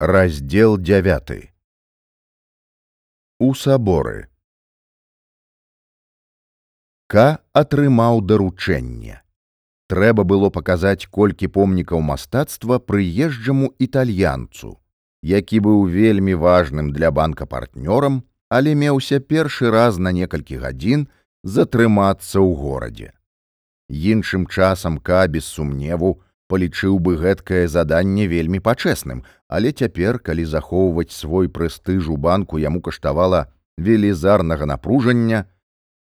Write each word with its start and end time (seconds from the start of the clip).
раздел 0.00 0.78
9 0.78 1.52
у 3.38 3.52
саборы 3.52 4.30
к 7.06 7.24
атрымаў 7.52 8.22
даручэнне 8.24 9.18
трэба 9.92 10.24
было 10.24 10.48
паказаць 10.48 11.04
колькі 11.04 11.50
помнікаў 11.58 12.00
мастацтва 12.00 12.78
прыезджаму 12.78 13.68
італьянцу 13.76 14.72
які 15.20 15.60
быў 15.68 15.84
вельмі 15.84 16.32
важным 16.48 16.92
для 16.96 17.12
банка 17.20 17.44
партнёрам 17.44 18.24
але 18.48 18.74
меўся 18.74 19.20
першы 19.20 19.68
раз 19.68 20.00
на 20.00 20.16
некалькі 20.16 20.64
гадзін 20.64 21.08
затрымацца 21.44 22.40
ў 22.40 22.56
горадзе. 22.56 23.12
Іншым 23.92 24.48
часам 24.48 24.96
ка 24.96 25.26
без 25.28 25.44
сумневу 25.44 26.22
палічыў 26.50 26.98
бы 26.98 27.14
гэткае 27.22 27.62
заданне 27.70 28.26
вельмі 28.26 28.58
пачэсным, 28.58 29.22
але 29.48 29.70
цяпер, 29.72 30.18
калі 30.18 30.44
захоўваць 30.44 31.14
свой 31.14 31.48
прэстыж 31.48 32.10
у 32.10 32.16
банку 32.16 32.58
яму 32.58 32.82
каштавала 32.82 33.46
велізарнага 33.78 34.66
напружання, 34.66 35.46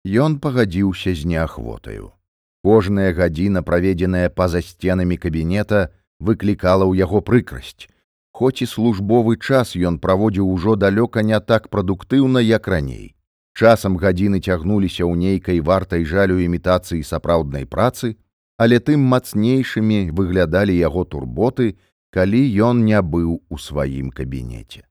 ён 0.08 0.40
пагадзіўся 0.40 1.14
з 1.14 1.28
неахвотаю. 1.34 2.16
Кожная 2.64 3.12
гадзіна, 3.14 3.62
праведзеная 3.62 4.30
па-за 4.30 4.64
сценамі 4.64 5.18
кабінета, 5.18 5.92
выклікала 6.20 6.88
ў 6.88 7.04
яго 7.04 7.22
прыкрасць. 7.22 7.92
Хоць 8.32 8.62
і 8.62 8.68
службовы 8.70 9.38
час 9.38 9.76
ён 9.76 10.00
праводзіў 10.00 10.48
ужо 10.48 10.76
далёка 10.76 11.24
не 11.24 11.40
так 11.40 11.70
прадуктыўна, 11.70 12.40
як 12.40 12.68
раней. 12.68 13.16
Часам 13.58 13.98
гадзіны 13.98 14.40
цягнуліся 14.40 15.02
ў 15.06 15.18
нейкай 15.18 15.60
вартай 15.60 16.06
жалю 16.06 16.38
імітацыі 16.38 17.02
сапраўднай 17.02 17.66
працы, 17.66 18.14
але 18.58 18.80
тым 18.82 19.06
мацнейшымі 19.14 20.10
выглядалі 20.18 20.74
яго 20.74 21.06
турботы, 21.06 21.78
калі 22.10 22.42
ён 22.68 22.86
не 22.86 23.00
быў 23.02 23.40
у 23.50 23.58
сваім 23.62 24.10
кабінеце. 24.10 24.82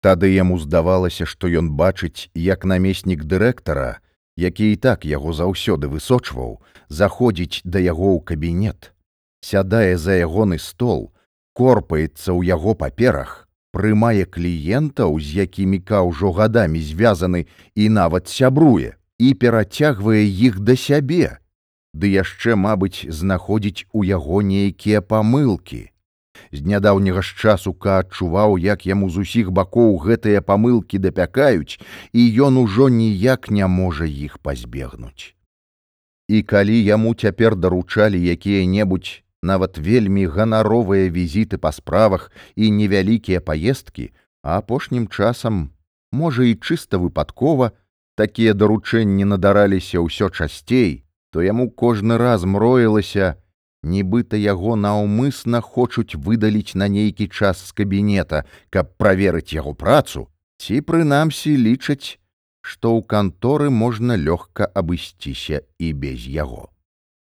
Тады 0.00 0.32
яму 0.32 0.58
здавалася, 0.58 1.26
што 1.28 1.48
ён 1.48 1.72
бачыць, 1.76 2.28
як 2.34 2.64
намеснік 2.64 3.24
дырэктара, 3.24 4.00
які 4.36 4.72
і 4.72 4.76
так 4.76 5.04
яго 5.04 5.32
заўсёды 5.32 5.88
высочваў, 5.92 6.60
заходзіць 6.88 7.60
да 7.64 7.80
яго 7.80 8.16
ў 8.16 8.20
кабінет, 8.24 8.92
сядае 9.40 9.96
за 9.96 10.16
ягоны 10.16 10.58
стол, 10.58 11.12
корпаецца 11.52 12.32
ў 12.32 12.48
яго 12.48 12.76
паперах, 12.76 13.48
прымае 13.76 14.24
кліентаў, 14.24 15.20
з 15.20 15.44
якімі 15.44 15.80
ка 15.84 16.00
ўжо 16.00 16.32
гадамі 16.32 16.80
звязаны 16.80 17.44
і 17.74 17.88
нават 17.92 18.28
сябруе 18.28 18.96
і 19.18 19.32
перацягвае 19.34 20.24
іх 20.24 20.60
да 20.60 20.76
сябе 20.76 21.40
ды 21.96 22.12
яшчэ, 22.12 22.56
мабыць, 22.60 23.08
знаходзіць 23.08 23.86
у 23.92 24.04
яго 24.04 24.42
нейкія 24.42 25.00
памылкі. 25.00 25.82
З 26.52 26.60
нядаўняга 26.70 27.22
ж 27.24 27.36
часу 27.40 27.72
ка 27.72 27.98
адчуваў, 28.04 28.58
як 28.60 28.84
яму 28.86 29.08
з 29.10 29.24
усіх 29.24 29.50
бакоў 29.50 29.96
гэтыя 30.04 30.44
памылкі 30.44 31.00
дапякаюць, 31.00 31.80
і 32.12 32.22
ён 32.48 32.60
ужо 32.60 32.88
ніяк 32.88 33.50
не 33.50 33.66
можа 33.66 34.04
іх 34.04 34.38
пазбегнуць. 34.38 35.32
І 36.28 36.42
калі 36.42 36.76
яму 36.82 37.14
цяпер 37.14 37.56
даручалі 37.56 38.20
якія-небудзь 38.20 39.22
нават 39.42 39.78
вельмі 39.78 40.26
ганаровыя 40.26 41.08
візіты 41.08 41.56
па 41.56 41.72
справах 41.72 42.30
і 42.56 42.70
невялікія 42.70 43.40
паездкі, 43.40 44.10
а 44.42 44.58
апошнім 44.58 45.08
часам, 45.08 45.70
можа 46.12 46.44
і 46.44 46.54
чыста 46.58 46.98
выпадкова, 46.98 47.72
такія 48.16 48.54
даручэнні 48.54 49.24
надараліся 49.24 50.02
ўсё 50.02 50.30
часцей, 50.30 51.05
то 51.30 51.42
яму 51.42 51.70
кожны 51.70 52.18
раз 52.18 52.44
мроілася, 52.44 53.34
нібыта 53.82 54.36
яго 54.36 54.76
наўмысна 54.76 55.60
хочуць 55.60 56.14
выдаліць 56.14 56.74
на 56.74 56.88
нейкі 56.88 57.28
час 57.28 57.66
з 57.68 57.72
кабінета, 57.72 58.44
каб 58.70 58.94
праверыць 58.98 59.52
яго 59.54 59.74
працу, 59.74 60.28
ці 60.58 60.80
прынамсі 60.80 61.56
лічаць, 61.56 62.18
што 62.62 62.98
ў 62.98 63.06
канторы 63.06 63.70
можна 63.70 64.16
лёгка 64.18 64.66
абысціся 64.66 65.62
і 65.78 65.92
без 65.92 66.26
яго. 66.26 66.70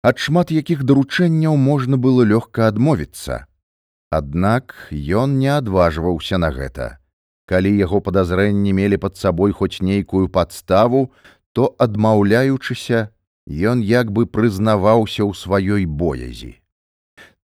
Ад 0.04 0.20
шмат 0.20 0.52
якіх 0.52 0.84
даручэнняў 0.84 1.56
можна 1.56 1.96
было 1.96 2.22
лёгка 2.28 2.68
адмовіцца. 2.68 3.46
Аднак 4.12 4.74
ён 4.92 5.38
не 5.40 5.50
адважваўся 5.50 6.38
на 6.38 6.52
гэта. 6.54 7.00
Калі 7.50 7.72
яго 7.76 8.00
падазрэнні 8.04 8.72
мелі 8.76 9.00
пад 9.00 9.16
сабой 9.16 9.52
хоць 9.52 9.80
нейкую 9.80 10.28
падставу, 10.28 11.10
то 11.52 11.74
адмаўляючыся, 11.78 13.08
ён 13.46 13.80
як 13.80 14.12
бы 14.12 14.26
прызнаваўся 14.26 15.24
ў 15.24 15.32
сваёй 15.36 15.84
боязі. 15.86 16.60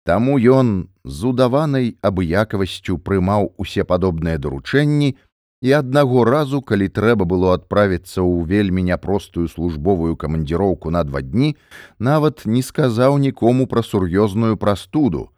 Таму 0.06 0.40
ён 0.40 0.90
з 1.04 1.26
удаванай 1.30 1.98
абыякавасцю 2.02 2.98
прымаў 2.98 3.54
усе 3.58 3.84
падобныя 3.84 4.38
даручэнні 4.38 5.16
і 5.62 5.72
аднаго 5.76 6.24
разу, 6.24 6.62
калі 6.62 6.88
трэба 6.88 7.28
было 7.28 7.54
адправіцца 7.54 8.24
ў 8.24 8.48
вельмі 8.48 8.84
няпростую 8.90 9.48
службовую 9.52 10.16
камандзіроўку 10.16 10.90
на 10.90 11.04
два 11.04 11.22
дні, 11.22 11.58
нават 12.00 12.46
не 12.46 12.64
сказаў 12.64 13.20
нікому 13.20 13.68
пра 13.68 13.84
сур'ёзную 13.84 14.56
прастуду, 14.56 15.30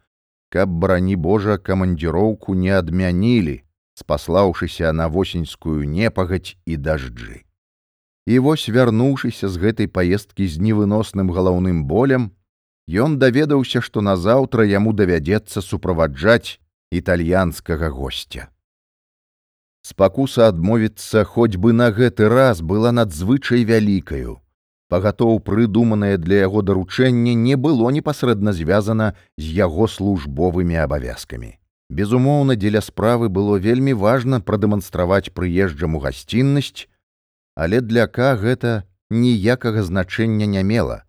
каб 0.54 0.70
барані 0.70 1.16
Божа 1.16 1.58
камандзіроўку 1.58 2.54
не 2.54 2.70
адмянілі, 2.70 3.64
спаслаўшыся 3.98 4.94
на 4.94 5.08
восеньскую 5.08 5.90
непагаць 5.90 6.56
і 6.66 6.78
дажджы. 6.78 7.44
І 8.28 8.40
вось 8.40 8.70
вярнуўшыся 8.70 9.50
з 9.50 9.58
гэтай 9.58 9.88
паездкі 9.88 10.46
з 10.46 10.62
невыносным 10.62 11.34
галаўным 11.34 11.86
болем, 11.90 12.32
ён 12.88 13.18
даведаўся, 13.18 13.82
што 13.82 14.02
назаўтра 14.02 14.66
яму 14.66 14.94
давядзецца 14.94 15.62
суправаджаць 15.62 16.60
італьянскага 16.92 17.90
гостя. 17.90 18.50
Спакуса 19.82 20.48
адмовіцца 20.48 21.24
хоць 21.26 21.58
бы 21.58 21.74
на 21.74 21.90
гэты 21.90 22.30
раз 22.30 22.62
была 22.62 22.92
надзвычай 22.92 23.66
вялікаю. 23.66 24.38
Пагатоў 24.92 25.40
прыдуманае 25.40 26.18
для 26.18 26.44
яго 26.46 26.62
даручэнне 26.62 27.34
не 27.34 27.56
было 27.56 27.90
непасрэдна 27.90 28.54
звязана 28.54 29.16
з 29.40 29.50
яго 29.58 29.88
службовымі 29.88 30.78
абавязкамі. 30.84 31.58
Безумоўна, 31.90 32.56
дзеля 32.56 32.82
справы 32.84 33.30
было 33.30 33.58
вельмі 33.58 33.94
важна 33.94 34.40
прадэманстраваць 34.40 35.32
прыезджаму 35.34 36.04
гасціннасць, 36.04 36.91
але 37.56 37.82
для 37.82 38.08
к 38.08 38.36
гэта 38.36 38.84
ніякага 39.10 39.84
значэння 39.84 40.46
не 40.46 40.64
мела. 40.64 41.04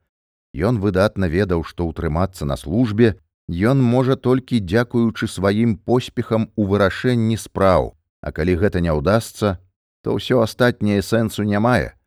Ён 0.53 0.79
выдатна 0.81 1.27
ведаў, 1.33 1.65
што 1.65 1.89
ўтрымацца 1.89 2.45
на 2.45 2.57
службе 2.57 3.17
ён 3.49 3.83
можа 3.83 4.17
толькі 4.17 4.61
дзякуючы 4.61 5.29
сваім 5.29 5.77
поспехам 5.77 6.51
у 6.57 6.67
вырашэнні 6.67 7.37
спраў, 7.37 7.97
А 8.23 8.31
калі 8.31 8.55
гэта 8.55 8.79
не 8.79 8.93
ўдасца, 8.95 9.59
то 10.07 10.15
ўсё 10.15 10.47
астатняе 10.47 11.03
сэнсу 11.03 11.43
не 11.43 11.59
мае. 11.59 11.99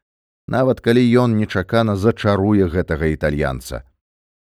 Нават 0.47 0.79
калі 0.79 1.03
ён 1.03 1.35
нечакана 1.35 1.95
зачаруе 1.99 2.71
гэтага 2.71 3.11
італьянца. 3.11 3.83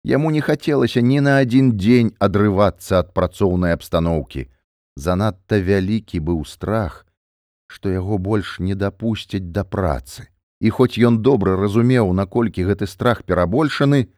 Яму 0.02 0.30
не 0.34 0.40
хацелася 0.40 1.00
ні 1.00 1.20
на 1.20 1.38
адзін 1.38 1.76
дзень 1.78 2.10
адрывацца 2.18 3.04
ад 3.04 3.14
працоўнай 3.14 3.76
абстаноўкі. 3.76 4.48
Занадта 4.96 5.60
вялікі 5.62 6.18
быў 6.18 6.42
страх, 6.42 7.06
што 7.70 7.90
яго 7.94 8.18
больш 8.18 8.58
не 8.58 8.74
дапусцяць 8.74 9.46
да 9.56 9.62
працы. 9.64 10.26
І 10.60 10.70
хоць 10.76 10.98
ён 10.98 11.22
добра 11.22 11.54
разумеў, 11.56 12.10
наколькі 12.12 12.66
гэты 12.68 12.90
страх 12.90 13.22
перабольшаны, 13.22 14.08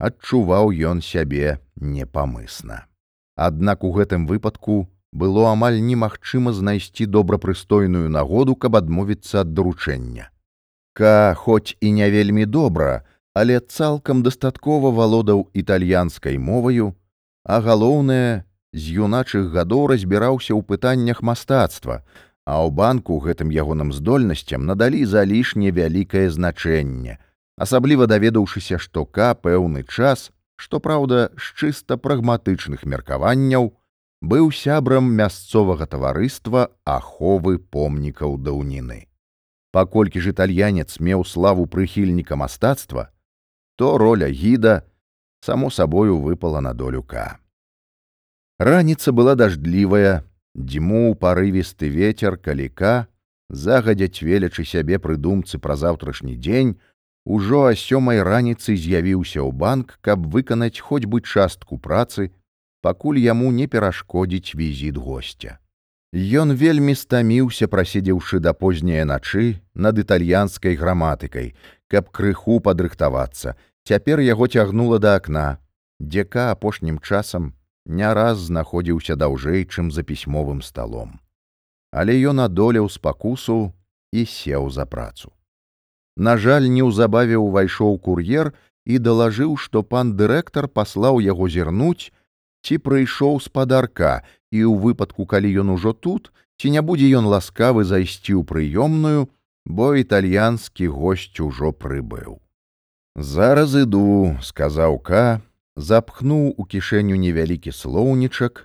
адчуваў 0.00 0.72
ён 0.92 1.04
сябе 1.04 1.60
непамысна. 1.76 2.86
Аднак 3.36 3.84
у 3.84 3.92
гэтым 3.92 4.26
выпадку 4.26 4.88
было 5.12 5.50
амаль 5.52 5.78
немагчыма 5.84 6.52
знайсці 6.56 7.06
добрапрыстойную 7.06 8.08
нагоду, 8.08 8.56
каб 8.56 8.80
адмовіцца 8.80 9.44
ад 9.44 9.52
даручэння. 9.54 10.30
Ка 10.96 11.34
хоць 11.36 11.76
і 11.80 11.92
не 11.92 12.08
вельмі 12.10 12.46
добра, 12.46 13.04
але 13.34 13.60
цалкам 13.60 14.22
дастаткова 14.22 14.90
валодаў 14.90 15.48
італьянскай 15.52 16.38
моваю, 16.38 16.94
а 17.44 17.60
галоўнае, 17.60 18.44
з 18.72 19.02
юначых 19.04 19.50
гадоў 19.54 19.86
разбіраўся 19.92 20.54
ў 20.54 20.62
пытаннях 20.62 21.22
мастацтва, 21.22 22.02
а 22.50 22.58
ў 22.66 22.74
банку 22.74 23.22
гэтым 23.22 23.54
ягоным 23.54 23.94
здольнасцям 23.94 24.66
надалі 24.66 25.06
залішне 25.06 25.70
вялікае 25.70 26.26
значэнне, 26.34 27.18
асабліва 27.54 28.10
даведаўшыся, 28.10 28.82
што 28.82 29.06
ка 29.06 29.34
пэўны 29.38 29.86
час, 29.86 30.30
што 30.58 30.82
праўда, 30.82 31.30
з 31.38 31.46
чыста 31.54 31.94
прагматычных 31.94 32.82
меркаванняў, 32.82 33.70
быў 34.20 34.50
сябрам 34.50 35.06
мясцовага 35.20 35.86
таварыства 35.86 36.74
аховы 36.82 37.62
помнікаў 37.62 38.34
даўніны. 38.42 39.06
Паколькі 39.70 40.18
ж 40.18 40.34
італьянец 40.34 40.98
меў 40.98 41.22
славу 41.22 41.70
прыхільніка 41.70 42.34
мастацтва, 42.34 43.14
то 43.78 43.94
роля 43.96 44.26
гіда 44.26 44.82
само 45.40 45.70
сабою 45.70 46.18
выпала 46.18 46.58
на 46.58 46.74
долю 46.74 47.06
ка. 47.06 47.38
Раніца 48.58 49.14
была 49.14 49.38
дажджлівая, 49.38 50.26
Дзьмуў 50.54 51.14
парывісты 51.14 51.88
ветер 51.88 52.36
каліка, 52.36 53.06
загадзя 53.48 54.08
цвелячы 54.10 54.64
сябе 54.64 54.98
прыдумцы 54.98 55.58
пра 55.58 55.76
заўтрашні 55.76 56.34
дзень, 56.34 56.74
ужо 57.24 57.70
а 57.70 57.74
сёмай 57.78 58.22
раніцы 58.22 58.74
з'явіўся 58.74 59.40
ў 59.46 59.50
банк, 59.54 59.98
каб 60.02 60.26
выканаць 60.26 60.82
хоць 60.82 61.06
бы 61.06 61.22
частку 61.22 61.78
працы, 61.78 62.34
пакуль 62.82 63.22
яму 63.22 63.50
не 63.54 63.66
перашкодзіць 63.70 64.54
візіт 64.58 64.98
госця. 64.98 65.58
Ён 66.10 66.58
вельмі 66.58 66.98
стаміўся, 66.98 67.70
праседзеўшы 67.70 68.42
да 68.42 68.50
позняе 68.50 69.06
начы 69.06 69.62
над 69.74 70.02
італьянскай 70.02 70.74
граматыкай, 70.74 71.54
каб 71.86 72.10
крыху 72.10 72.58
падрыхтавацца. 72.58 73.54
Цяпер 73.86 74.18
яго 74.18 74.50
цягнула 74.50 74.98
да 74.98 75.14
акна, 75.14 75.62
дзека 76.02 76.50
апошнім 76.50 76.98
часам 76.98 77.54
не 77.86 78.14
раз 78.14 78.38
знаходзіўся 78.50 79.16
даўжэй, 79.16 79.64
чым 79.64 79.90
за 79.90 80.02
пісьмовым 80.02 80.62
сталом. 80.62 81.20
Але 81.92 82.14
ён 82.20 82.40
адолеў 82.46 82.88
спакусу 82.88 83.72
і 84.12 84.24
сеў 84.26 84.70
за 84.70 84.86
працу. 84.86 85.32
На 86.16 86.36
жаль, 86.36 86.68
неўзабаве 86.68 87.36
ўвайшоў 87.40 87.98
кур'ер 87.98 88.52
і 88.84 88.98
далажыў, 88.98 89.56
што 89.56 89.82
пан 89.82 90.14
дырэктар 90.16 90.68
паслаў 90.68 91.20
яго 91.20 91.48
зірнуць, 91.48 92.12
ці 92.62 92.78
прыйшоў 92.78 93.40
спадарка 93.40 94.20
і 94.50 94.64
ў 94.68 94.74
выпадку 94.84 95.26
калі 95.26 95.50
ён 95.64 95.74
ужо 95.76 95.92
тут 95.92 96.30
ці 96.60 96.72
не 96.76 96.82
будзе 96.84 97.08
ён 97.20 97.28
ласкавы 97.32 97.84
зайсці 97.88 98.36
ў 98.36 98.42
прыёмную 98.44 99.28
бо 99.64 99.92
італьянскі 100.02 100.90
госць 100.92 101.40
ужо 101.40 101.72
прыбыў 101.84 102.40
зараз 103.16 103.76
іду 103.82 104.36
сказаў 104.50 105.00
ка 105.10 105.24
запхнуў 105.80 106.54
у 106.56 106.66
кішэню 106.74 107.16
невялікі 107.24 107.72
слоўнічак 107.80 108.64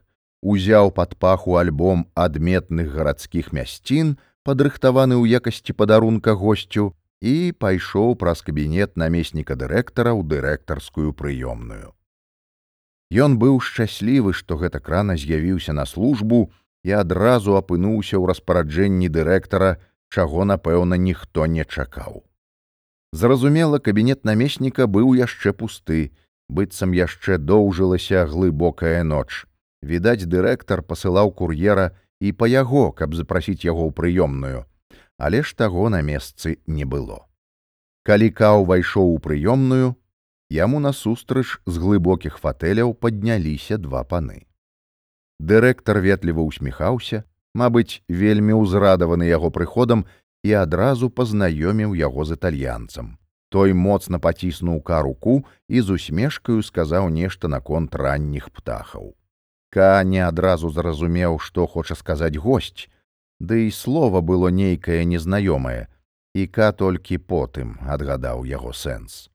узяў 0.54 0.94
пад 1.00 1.18
паху 1.26 1.58
альбом 1.64 2.06
адметных 2.28 2.94
гарадскіх 2.96 3.52
мясцін 3.58 4.16
падрыхтаваны 4.44 5.18
ў 5.18 5.42
якасці 5.42 5.76
падарунка 5.82 6.38
госцю 6.46 6.94
і 7.34 7.36
пайшоў 7.66 8.16
праз 8.24 8.46
кабінет 8.48 8.98
намесніка 9.04 9.58
дырэктара 9.62 10.12
ў 10.14 10.28
дырэктарскую 10.34 11.16
прыёмную 11.22 11.96
Ён 13.14 13.38
быў 13.38 13.60
шчаслівы, 13.62 14.34
што 14.34 14.58
гэта 14.58 14.80
крана 14.82 15.16
з'явіўся 15.16 15.74
на 15.74 15.86
службу 15.86 16.52
і 16.84 16.92
адразу 17.00 17.56
апынуўся 17.56 18.18
ў 18.18 18.26
распараджэнні 18.34 19.10
дырэктара, 19.10 19.78
чаго, 20.10 20.46
напэўна, 20.46 20.98
ніхто 20.98 21.46
не 21.46 21.66
чакаў. 21.66 22.26
Зразумела, 23.14 23.80
кабінет 23.80 24.26
намесніка 24.26 24.90
быў 24.90 25.14
яшчэ 25.14 25.54
пусты, 25.54 26.12
быццам 26.50 26.94
яшчэ 26.94 27.38
доўжылася 27.38 28.26
глыбокая 28.30 29.04
ноч. 29.04 29.46
Відаць, 29.82 30.26
дырэктар 30.26 30.82
пасылаў 30.82 31.32
кур'ера 31.32 31.92
і 32.20 32.32
па 32.32 32.48
яго, 32.48 32.92
каб 32.92 33.14
запрасіць 33.14 33.66
яго 33.66 33.86
ў 33.88 33.92
прыёмную, 33.94 34.66
але 35.18 35.44
ж 35.44 35.56
таго 35.56 35.90
на 35.90 36.02
месцы 36.02 36.58
не 36.66 36.86
было. 36.86 37.26
Калі 38.06 38.30
каў 38.30 38.66
увайшоў 38.66 39.14
у 39.14 39.20
прыёмную, 39.20 39.96
Яму 40.50 40.80
насустрач 40.80 41.58
з 41.66 41.78
глыбокіх 41.82 42.38
фатэляў 42.38 42.94
падняліся 42.94 43.78
два 43.82 44.04
паны. 44.04 44.46
Дырэктар 45.42 46.00
ветліва 46.06 46.46
ўсміхаўся, 46.46 47.26
мабыць, 47.58 48.06
вельмі 48.08 48.54
ўзрадаваны 48.54 49.26
яго 49.26 49.50
прыходам 49.50 50.06
і 50.46 50.54
адразу 50.54 51.10
пазнаёміў 51.10 51.98
яго 51.98 52.26
з 52.30 52.38
італьянцам. 52.38 53.18
Той 53.56 53.72
моцна 53.72 54.20
паціснуў 54.20 54.82
каруку 54.84 55.34
і 55.72 55.82
з 55.82 55.96
усмешкаю 55.96 56.60
сказаў 56.60 57.06
нешта 57.08 57.48
наконт 57.48 57.94
ранніх 57.96 58.50
птахаў. 58.52 59.14
Ка 59.72 60.04
не 60.04 60.20
адразу 60.20 60.72
зразумеў, 60.76 61.40
што 61.40 61.64
хоча 61.64 61.96
сказаць 61.96 62.36
госць, 62.36 62.92
ды 63.40 63.68
і 63.68 63.72
слова 63.72 64.20
было 64.20 64.52
нейкае 64.52 65.08
незнаёмае, 65.08 65.88
і 66.36 66.48
ка 66.52 66.68
толькі 66.82 67.16
потым 67.32 67.80
адгадаў 67.96 68.44
яго 68.44 68.76
сэнс. 68.76 69.32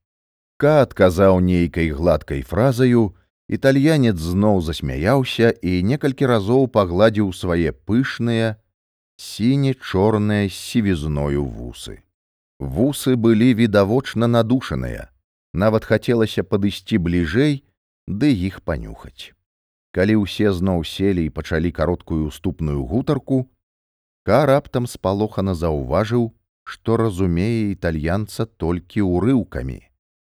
Ка 0.61 0.75
адказаў 0.85 1.41
нейкай 1.41 1.89
гладкай 1.89 2.45
фразаю, 2.45 3.17
італьянец 3.49 4.21
зноў 4.21 4.61
засмяяўся 4.61 5.57
і 5.65 5.81
некалькі 5.95 6.29
разоў 6.29 6.69
пагладзіў 6.69 7.33
свае 7.33 7.73
пышныя, 7.73 8.61
сіне-чорныя 9.17 10.53
сівізною 10.53 11.49
вусы. 11.49 12.05
Вусы 12.61 13.17
былі 13.17 13.55
відавочна 13.57 14.27
надушаныя, 14.29 15.09
нават 15.57 15.87
хацелася 15.89 16.45
падысці 16.45 17.01
бліжэй, 17.01 17.65
ды 18.05 18.29
іх 18.37 18.61
панюхаць. 18.61 19.33
Калі 19.97 20.21
ўсе 20.29 20.53
зноў 20.53 20.85
селі 20.85 21.25
і 21.25 21.33
пачалі 21.33 21.73
кароткую 21.73 22.29
уступную 22.29 22.85
гутарку, 22.85 23.49
Ка 24.29 24.45
раптам 24.45 24.85
спалохана 24.87 25.55
заўважыў, 25.57 26.37
што 26.69 27.01
разумее 27.01 27.73
італьянца 27.73 28.45
толькі 28.45 29.09
ўрыўкамі. 29.09 29.81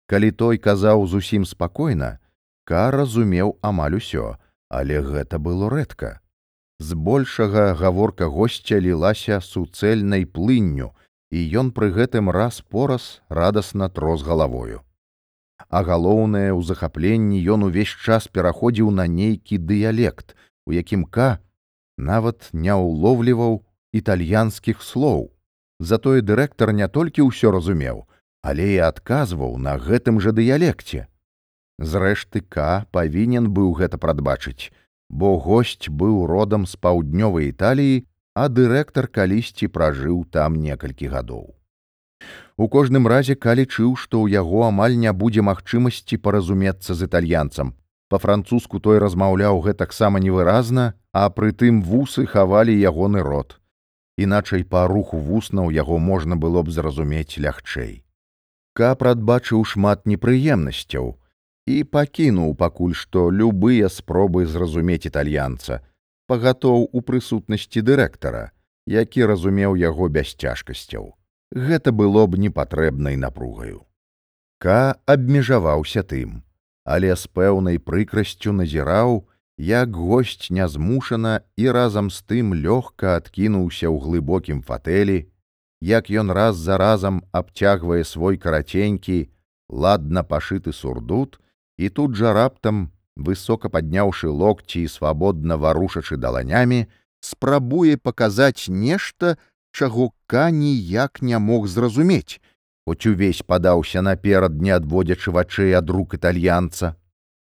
Калі 0.08 0.31
той 0.31 0.58
казаў 0.58 1.04
зусім 1.12 1.44
спакойна, 1.44 2.24
Ка 2.64 2.88
разумеў 2.96 3.60
амаль 3.60 4.00
усё, 4.00 4.40
але 4.72 5.04
гэта 5.04 5.44
было 5.44 5.68
рэдка. 5.68 6.24
Збольшага 6.80 7.75
гаворка 7.75 8.31
госця 8.31 8.80
лілася 8.80 9.44
суцэльнай 9.44 10.24
плынню, 10.25 10.96
і 11.34 11.42
ён 11.60 11.74
пры 11.74 11.90
гэтым 11.98 12.30
раз 12.30 12.62
пораз 12.62 13.06
радасна 13.28 13.90
трос 13.90 14.22
галавою. 14.22 14.86
А 15.74 15.82
галоўнае 15.88 16.54
ў 16.54 16.62
захапленні 16.62 17.42
ён 17.56 17.66
увесь 17.68 17.94
час 18.06 18.30
пераходзіў 18.30 18.94
на 18.94 19.10
нейкі 19.10 19.58
дыялект, 19.58 20.38
у 20.70 20.78
якім 20.78 21.10
Ка 21.10 21.42
нават 21.98 22.54
не 22.54 22.78
ўловліваў 22.78 23.66
італьянскіх 23.98 24.86
слоў. 24.86 25.34
Затое 25.80 26.22
дырэктар 26.22 26.70
не 26.70 26.88
толькі 26.88 27.26
ўсё 27.26 27.50
разумеў, 27.58 28.06
але 28.46 28.70
і 28.78 28.86
адказваў 28.86 29.58
на 29.58 29.78
гэтым 29.82 30.22
жа 30.22 30.38
дыялекце. 30.38 31.10
Зрэшты 31.82 32.46
К 32.46 32.86
павінен 32.94 33.50
быў 33.50 33.74
гэта 33.82 33.98
прадбачыць, 33.98 34.70
бо 35.10 35.38
госць 35.42 35.90
быў 35.90 36.26
родам 36.30 36.70
з 36.70 36.78
паўднёвай 36.78 37.50
італіі, 37.50 38.06
а 38.36 38.48
дырэктар 38.50 39.08
калісьці 39.08 39.68
пражыў 39.68 40.24
там 40.32 40.58
некалькі 40.62 41.10
гадоў. 41.14 41.54
У 42.58 42.68
кожным 42.70 43.08
разе 43.08 43.36
калічыў, 43.36 43.96
што 43.98 44.22
ў 44.22 44.38
яго 44.40 44.66
амаль 44.68 44.98
не 44.98 45.12
будзе 45.14 45.42
магчымасці 45.42 46.18
паразумецца 46.18 46.94
з 46.94 47.10
італьянцам. 47.10 47.74
Па-французску 48.10 48.80
той 48.80 49.02
размаўляў 49.02 49.62
гэтаксама 49.66 50.22
невыразна, 50.22 50.94
а 51.14 51.30
прытым 51.30 51.82
вусы 51.82 52.26
хавалі 52.30 52.74
ягоны 52.74 53.26
рот. 53.26 53.58
Іначай 54.18 54.64
па 54.64 54.86
руху 54.88 55.18
вуснаў 55.18 55.74
яго 55.74 55.98
можна 55.98 56.38
было 56.38 56.62
б 56.62 56.70
зразумець 56.70 57.38
лягчэй. 57.38 58.06
Ка 58.78 58.94
прадбачыў 58.98 59.66
шмат 59.66 60.06
непрыемнасцяў 60.10 61.18
і 61.66 61.76
пакінуў 61.96 62.54
пакуль 62.60 62.94
што 62.94 63.30
любыя 63.32 63.90
спробы 63.90 64.46
зразумець 64.46 65.06
італьянца, 65.10 65.82
пагатоў 66.34 66.90
у 66.90 67.00
прысутнасці 67.06 67.86
дырэктара, 67.86 68.50
які 68.90 69.25
разумеў 69.30 69.78
яго 69.78 70.10
без 70.10 70.34
цяжкасцяў. 70.34 71.13
Гэта 71.54 71.94
было 71.94 72.25
б 72.25 72.42
непатрэбнай 72.42 73.20
напругаю. 73.22 73.86
Ка 74.58 74.98
абмежаваўся 75.06 76.02
тым, 76.02 76.42
але 76.82 77.13
з 77.13 77.30
пэўнай 77.30 77.78
прыкрасцю 77.78 78.56
назіраў, 78.58 79.30
як 79.62 79.94
госць 79.94 80.50
нязмушана 80.50 81.46
і 81.56 81.70
разам 81.78 82.10
з 82.10 82.25
тым 82.25 82.58
лёгка 82.58 83.13
адкінуўся 83.22 83.86
ў 83.94 84.02
глыбокім 84.02 84.66
фатэлі, 84.66 85.30
як 85.86 86.10
ён 86.10 86.34
раз 86.34 86.58
за 86.58 86.82
разам 86.82 87.22
абцягвае 87.30 88.02
свой 88.02 88.42
караценькі, 88.42 89.30
ладна 89.70 90.25
пашыты 90.25 90.74
сурдут, 90.74 91.38
і 91.78 91.94
тут 91.94 92.18
жа 92.18 92.34
раптам, 92.34 92.90
высока 93.15 93.70
падняўшы 93.70 94.29
локці 94.29 94.84
і 94.84 94.91
свабодна 94.91 95.58
варушачы 95.58 96.17
даланямі, 96.17 96.88
спрабуе 97.20 97.98
паказаць 97.98 98.67
нешта, 98.70 99.38
чаго 99.72 100.12
ка 100.27 100.50
ніяк 100.51 101.22
не 101.22 101.38
мог 101.39 101.67
зразумець, 101.67 102.41
хоць 102.86 103.05
увесь 103.05 103.41
падаўся 103.41 104.01
наперад, 104.01 104.60
не 104.62 104.72
адводзячы 104.72 105.32
вачэй 105.32 105.74
ад 105.74 105.89
рук 105.89 106.13
італьянца. 106.20 106.96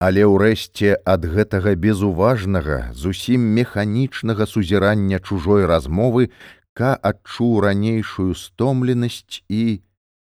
Але 0.03 0.27
ўрэшце 0.27 0.99
ад 1.07 1.25
гэтага 1.25 1.75
безуважнага, 1.81 2.93
зусім 2.93 3.41
механічнага 3.57 4.47
сузірання 4.47 5.19
чужой 5.19 5.67
размовы 5.67 6.31
Ка 6.75 6.99
адчуў 6.99 7.61
ранейшую 7.63 8.35
стомленасць 8.35 9.47
і, 9.47 9.87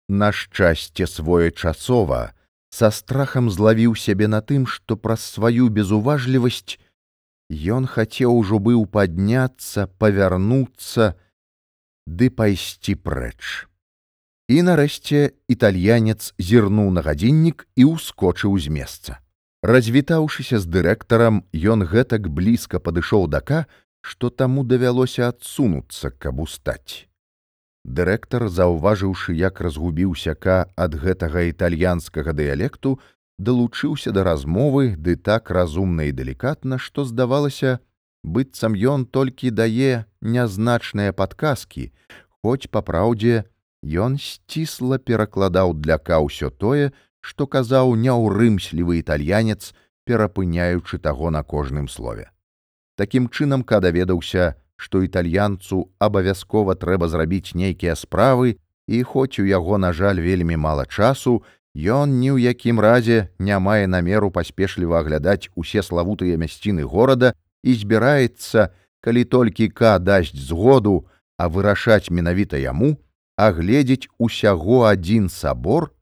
на 0.07 0.31
шчасце 0.31 1.03
своечасова, 1.03 2.31
са 2.69 2.91
страхам 2.93 3.49
злавіў 3.49 3.95
сябе 3.95 4.27
на 4.27 4.41
тым, 4.41 4.65
што 4.65 4.95
праз 4.95 5.25
сваю 5.25 5.69
безуважлівасць 5.69 6.77
ён 7.49 7.89
хацеў 7.89 8.35
ужо 8.37 8.59
быў 8.61 8.85
падняцца, 8.85 9.89
павярнуцца 9.97 11.17
ды 12.05 12.29
пайсці 12.29 12.93
прэч. 12.95 13.65
І 14.49 14.61
нарэшце 14.65 15.33
італьянец 15.49 16.33
зірнуў 16.37 16.93
на 16.93 17.01
гадзіннік 17.05 17.65
і 17.75 17.83
ўскочыў 17.93 18.57
з 18.57 18.69
месца. 18.69 19.11
Развітаўшыся 19.61 20.57
з 20.61 20.65
дырэктарам, 20.65 21.43
ён 21.53 21.83
гэтак 21.83 22.29
блізка 22.29 22.79
падышоў 22.79 23.27
дака, 23.27 23.65
што 24.01 24.29
таму 24.29 24.63
давялося 24.63 25.29
адсунуцца, 25.29 26.09
каб 26.15 26.39
устаць. 26.39 27.08
Дырэктар, 27.85 28.49
заўважыўшы, 28.49 29.33
як 29.33 29.61
разгубіўся 29.61 30.35
ка 30.35 30.67
ад 30.75 30.95
гэтага 30.95 31.47
італьянскага 31.49 32.33
дыялекту, 32.33 32.99
далучыўся 33.39 34.11
да 34.11 34.23
размовы 34.23 34.95
ды 34.95 35.15
так 35.15 35.49
разумна 35.49 36.09
і 36.09 36.11
далікатна, 36.11 36.77
што 36.77 37.05
здавалася, 37.05 37.79
быццам 38.23 38.75
ён 38.75 39.05
толькі 39.05 39.49
дае 39.55 40.05
нязначныя 40.21 41.15
падказкі, 41.15 41.91
хоць 42.43 42.67
па 42.67 42.83
праўдзе 42.83 43.47
ён 43.83 44.19
сцісла 44.19 44.99
перакладаў 44.99 45.73
для 45.73 45.97
ка 45.97 46.19
ўсё 46.19 46.51
тое, 46.51 46.91
што 47.21 47.47
казаў 47.47 47.95
няўрымслівы 47.95 48.99
італьянец, 48.99 49.71
перапыняючы 50.03 50.99
таго 50.99 51.29
на 51.29 51.43
кожным 51.43 51.87
слове. 51.87 52.31
Такім 52.95 53.29
чынам 53.29 53.63
ка 53.63 53.79
даведаўся, 53.79 54.55
што 54.79 55.03
італьянцу 55.03 55.91
абавязкова 55.99 56.79
трэба 56.79 57.11
зрабіць 57.11 57.51
нейкія 57.51 57.99
справы, 57.99 58.55
і 58.87 59.03
хоць 59.03 59.37
у 59.43 59.45
яго, 59.45 59.77
на 59.77 59.91
жаль, 59.93 60.23
вельмі 60.23 60.55
мала 60.55 60.87
часу, 60.87 61.43
Ён 61.77 62.17
ні 62.19 62.33
ў 62.33 62.49
якім 62.49 62.81
разе 62.81 63.29
не 63.37 63.55
мае 63.61 63.85
намеру 63.87 64.33
паспешліва 64.33 64.99
аглядаць 64.99 65.53
усе 65.55 65.85
славутыя 65.85 66.35
мясціны 66.35 66.83
горада 66.83 67.37
і 67.63 67.71
збіраецца, 67.77 68.73
калі 68.99 69.23
толькі 69.23 69.69
ка 69.69 69.95
дасць 70.01 70.35
згоду, 70.35 71.05
а 71.37 71.47
вырашаць 71.47 72.09
менавіта 72.09 72.57
яму, 72.57 72.97
агледзець 73.37 74.09
усяго 74.17 74.83
адзін 74.89 75.29
сабор, 75.29 75.93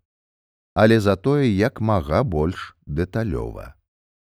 але 0.74 0.98
затое 1.03 1.46
як 1.46 1.81
мага 1.81 2.24
больш 2.24 2.74
дэталёва. 2.88 3.76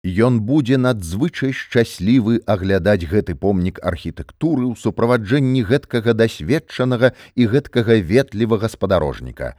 Ён 0.04 0.40
будзе 0.46 0.76
надзвычай 0.78 1.52
шчаслівы 1.52 2.42
аглядаць 2.46 3.08
гэты 3.10 3.34
помнік 3.34 3.80
архітэктуры 3.82 4.70
ў 4.70 4.74
суправаджэнні 4.78 5.64
гэткага 5.66 6.14
дасведчанага 6.14 7.14
і 7.34 7.48
гэткага 7.54 7.98
ветлівага 7.98 8.70
спадарожніка, 8.70 9.56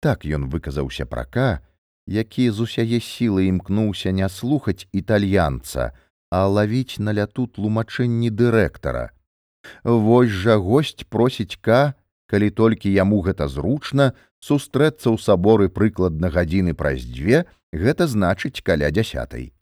Так 0.00 0.24
ён 0.24 0.48
выказаўся 0.48 1.04
прака, 1.04 1.60
які 2.08 2.48
з 2.50 2.64
усяе 2.64 3.00
сілы 3.04 3.44
імкнуўся 3.52 4.12
не 4.16 4.28
слухаць 4.32 4.88
італьянца, 4.96 5.92
а 6.32 6.48
лавіць 6.48 6.96
на 6.98 7.12
ляту 7.12 7.46
тлумачэнні 7.46 8.32
дырэктара. 8.32 9.12
Вось 9.84 10.32
жа 10.32 10.56
госць 10.56 11.04
просіць 11.04 11.60
ка, 11.60 11.92
калі 12.32 12.48
толькі 12.50 12.88
яму 12.88 13.20
гэта 13.20 13.48
зручна, 13.52 14.16
сустрэцца 14.40 15.12
ў 15.12 15.20
саборы 15.20 15.68
прыкладна 15.68 16.32
гадзіны 16.32 16.72
праз 16.72 17.04
дзве, 17.04 17.44
гэта 17.76 18.08
значыць 18.08 18.64
каля 18.64 18.88
дзясятай. 18.88 19.52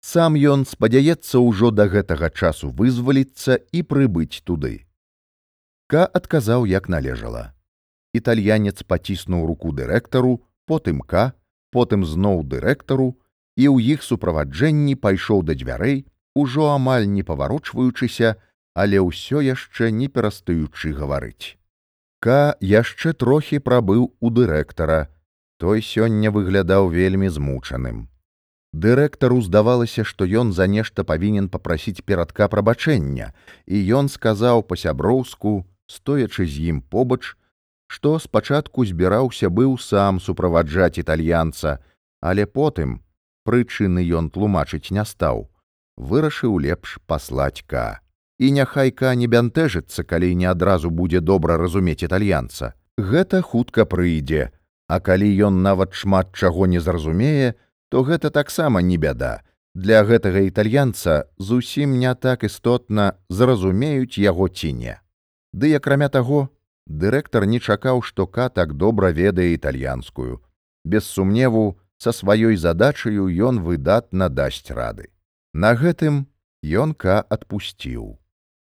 Сам 0.00 0.34
ён 0.34 0.64
спадзяецца 0.64 1.38
ўжо 1.44 1.70
да 1.70 1.86
гэтага 1.86 2.30
часу 2.30 2.72
вызваліцца 2.72 3.60
і 3.72 3.82
прыбыць 3.84 4.42
туды. 4.44 4.84
Ка 5.86 6.04
адказаў 6.06 6.64
як 6.66 6.88
належала 6.88 7.52
італьянец 8.12 8.82
паціснуў 8.82 9.46
руку 9.46 9.72
дырэктару, 9.72 10.42
потым 10.66 11.00
к, 11.00 11.32
потым 11.70 12.04
зноў 12.04 12.42
дырэктару 12.44 13.14
і 13.56 13.64
ў 13.70 13.94
іх 13.94 14.02
суправаджэнні 14.02 14.96
пайшоў 14.96 15.42
да 15.46 15.54
дзвярэй, 15.54 16.06
ужо 16.34 16.70
амаль 16.74 17.06
не 17.06 17.22
паварочваючыся, 17.22 18.36
але 18.74 19.02
ўсё 19.02 19.42
яшчэ 19.44 19.90
не 19.90 20.08
перастаючы 20.08 20.94
гаварыць. 20.94 21.58
К 22.20 22.56
яшчэ 22.60 23.14
трохі 23.14 23.58
прабыў 23.58 24.12
у 24.20 24.30
дырэктара. 24.30 25.08
Той 25.60 25.82
сёння 25.84 26.30
выглядаў 26.30 26.88
вельмі 26.88 27.28
змучаным. 27.28 28.09
Дырэктару 28.72 29.40
здавалася, 29.42 30.04
што 30.04 30.24
ён 30.24 30.52
за 30.52 30.66
нешта 30.70 31.02
павінен 31.02 31.48
папрасіць 31.50 32.06
перадка 32.06 32.46
прабачэння, 32.48 33.34
і 33.66 33.76
ён 33.98 34.08
сказаў 34.08 34.62
па-сяброўску, 34.62 35.66
стоячы 35.90 36.46
з 36.46 36.70
ім 36.70 36.82
побач, 36.82 37.34
што 37.90 38.18
спачатку 38.22 38.86
збіраўся 38.86 39.50
быў 39.50 39.74
сам 39.82 40.20
суправаджаць 40.22 41.02
італьянца, 41.02 41.82
але 42.22 42.46
потым 42.46 43.02
прычыны 43.42 44.06
ён 44.06 44.30
тлумачыць 44.30 44.94
не 44.94 45.02
стаў, 45.02 45.50
вырашыў 45.98 46.62
лепш 46.62 47.02
паслаць 47.10 47.66
ка. 47.66 47.98
І 48.38 48.54
няхай 48.54 48.94
ка 48.94 49.14
не 49.18 49.26
бянтэжыцца, 49.26 50.06
калі 50.06 50.30
не 50.34 50.46
адразу 50.46 50.90
будзе 50.90 51.20
добра 51.20 51.58
разумець 51.58 52.06
італьянца. 52.06 52.72
Гэта 52.96 53.42
хутка 53.42 53.84
прыйдзе, 53.84 54.54
а 54.86 55.00
калі 55.00 55.26
ён 55.50 55.60
нават 55.66 55.98
шмат 55.98 56.30
чаго 56.38 56.70
не 56.70 56.78
зразумее, 56.78 57.58
то 57.90 58.02
гэта 58.02 58.30
таксама 58.30 58.80
не 58.80 58.96
бяда. 58.96 59.42
Для 59.74 60.02
гэтага 60.02 60.46
італьянца 60.46 61.26
зусім 61.38 61.98
не 61.98 62.14
так 62.14 62.42
істотна 62.48 63.12
зразумеюць 63.28 64.18
яго 64.18 64.48
ці 64.48 64.72
не. 64.72 64.96
Ды 65.52 65.74
акрамя 65.78 66.08
таго, 66.08 66.48
Дырэктар 66.90 67.46
не 67.46 67.60
чакаў, 67.60 68.02
што 68.02 68.26
ка 68.26 68.48
так 68.48 68.74
добра 68.74 69.10
ведае 69.14 69.54
італьянскую. 69.54 70.42
Без 70.84 71.06
сумневу, 71.06 71.78
са 72.02 72.10
сваёй 72.10 72.56
задачаю 72.56 73.28
ён 73.28 73.62
выдатна 73.62 74.28
дасць 74.28 74.70
рады. 74.74 75.06
На 75.54 75.76
гэтым 75.78 76.26
ён 76.64 76.94
ка 76.94 77.20
адпусціў. 77.20 78.18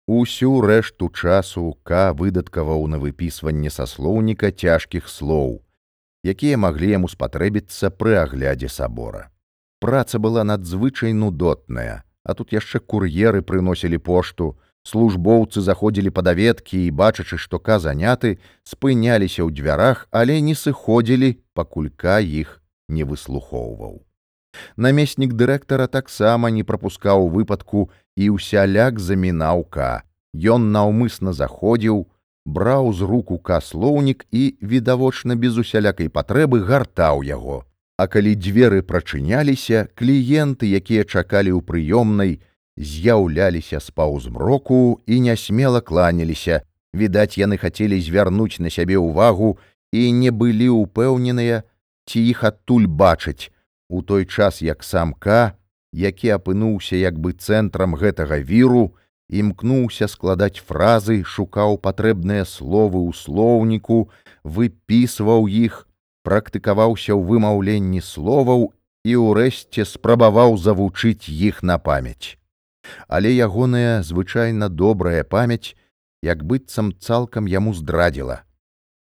Усю 0.05 0.61
рэшту 0.61 1.09
часу 1.09 1.73
ка 1.81 2.13
выдаткаваў 2.13 2.85
на 2.87 2.99
выпісванне 2.99 3.71
са 3.73 3.87
слоўніка 3.87 4.51
цяжкіх 4.51 5.07
слоў, 5.09 5.63
якія 6.23 6.57
маглі 6.57 6.89
яму 6.95 7.11
спатрэбіцца 7.11 7.91
пры 7.91 8.17
аглядзе 8.23 8.71
сабора. 8.71 9.29
Праца 9.79 10.19
была 10.19 10.43
надзвычай 10.43 11.13
нудотная, 11.13 12.03
а 12.23 12.33
тут 12.33 12.55
яшчэ 12.55 12.79
кур'еры 12.79 13.43
прыносілі 13.43 13.99
пошту, 13.99 14.55
Службоўцы 14.83 15.61
заходзілі 15.63 16.11
па 16.11 16.21
даведкі 16.27 16.75
і, 16.85 16.91
бачачы, 16.91 17.39
што 17.39 17.59
ка 17.59 17.79
заняты, 17.79 18.35
спыняліся 18.67 19.47
ў 19.47 19.55
дзвярах, 19.55 20.07
але 20.11 20.41
не 20.43 20.55
сыходзілі, 20.59 21.39
пакулька 21.55 22.19
іх 22.19 22.59
не 22.91 23.07
выслухоўваў. 23.07 24.03
Намеснік 24.75 25.33
дырэктара 25.39 25.87
таксама 25.87 26.51
не 26.51 26.67
прапускаў 26.67 27.31
выпадку 27.31 27.89
і 28.19 28.35
ўсяляк 28.35 28.99
замінаўка. 28.99 30.03
Ён 30.35 30.75
наўмысна 30.75 31.31
заходзіў, 31.31 32.11
браў 32.45 32.93
з 32.93 33.01
руку 33.01 33.37
каслоўнік 33.37 34.25
і, 34.31 34.55
відавочна 34.61 35.35
без 35.35 35.57
усялякай 35.57 36.09
патрэбы 36.09 36.63
гартаў 36.63 37.23
яго. 37.23 37.65
А 37.97 38.07
калі 38.07 38.35
дзверы 38.35 38.81
прачыняліся, 38.81 39.87
кліенты, 39.95 40.65
якія 40.65 41.03
чакалі 41.03 41.53
ў 41.53 41.61
прыёмнай, 41.61 42.41
з'яўляліся 42.77 43.79
з 43.79 43.89
паўзмроку 43.93 45.01
і 45.05 45.19
нясмела 45.19 45.81
кланяліся. 45.81 46.65
Відаць, 46.93 47.37
яны 47.37 47.57
хацелі 47.57 48.01
звярнуць 48.01 48.59
на 48.59 48.69
сябе 48.69 48.97
ўвагу 48.97 49.57
і 49.93 50.11
не 50.11 50.31
былі 50.33 50.69
ўпэўненыя, 50.73 51.63
ці 52.05 52.19
іх 52.19 52.43
адтуль 52.43 52.89
бачаць, 52.89 53.53
у 53.89 54.01
той 54.01 54.25
час 54.25 54.61
як 54.61 54.83
самка, 54.83 55.53
які 55.93 56.33
апынуўся 56.33 56.97
як 56.97 57.21
бы 57.21 57.33
цэнтрам 57.33 57.93
гэтага 57.93 58.41
віру, 58.41 58.97
імкнуўся 59.29 60.07
складаць 60.07 60.59
фразы, 60.59 61.23
шукаў 61.23 61.77
патрэбныя 61.77 62.45
словы 62.45 62.99
ў 62.99 63.11
слоўніку, 63.15 64.09
выпісваў 64.43 65.47
іх, 65.47 65.87
практыкаваўся 66.23 67.13
ў 67.15 67.21
вымаўленні 67.23 68.01
словаў 68.01 68.71
і 69.03 69.19
ўрэшце 69.19 69.83
спрабаваў 69.87 70.57
завучыць 70.57 71.27
іх 71.27 71.63
на 71.63 71.77
памяць 71.77 72.37
але 73.07 73.31
ягоная 73.35 74.03
звычайна 74.03 74.69
добрая 74.69 75.23
памяць 75.23 75.75
як 76.23 76.43
быццам 76.43 76.93
цалкам 76.99 77.47
яму 77.47 77.73
здрадзіла. 77.73 78.43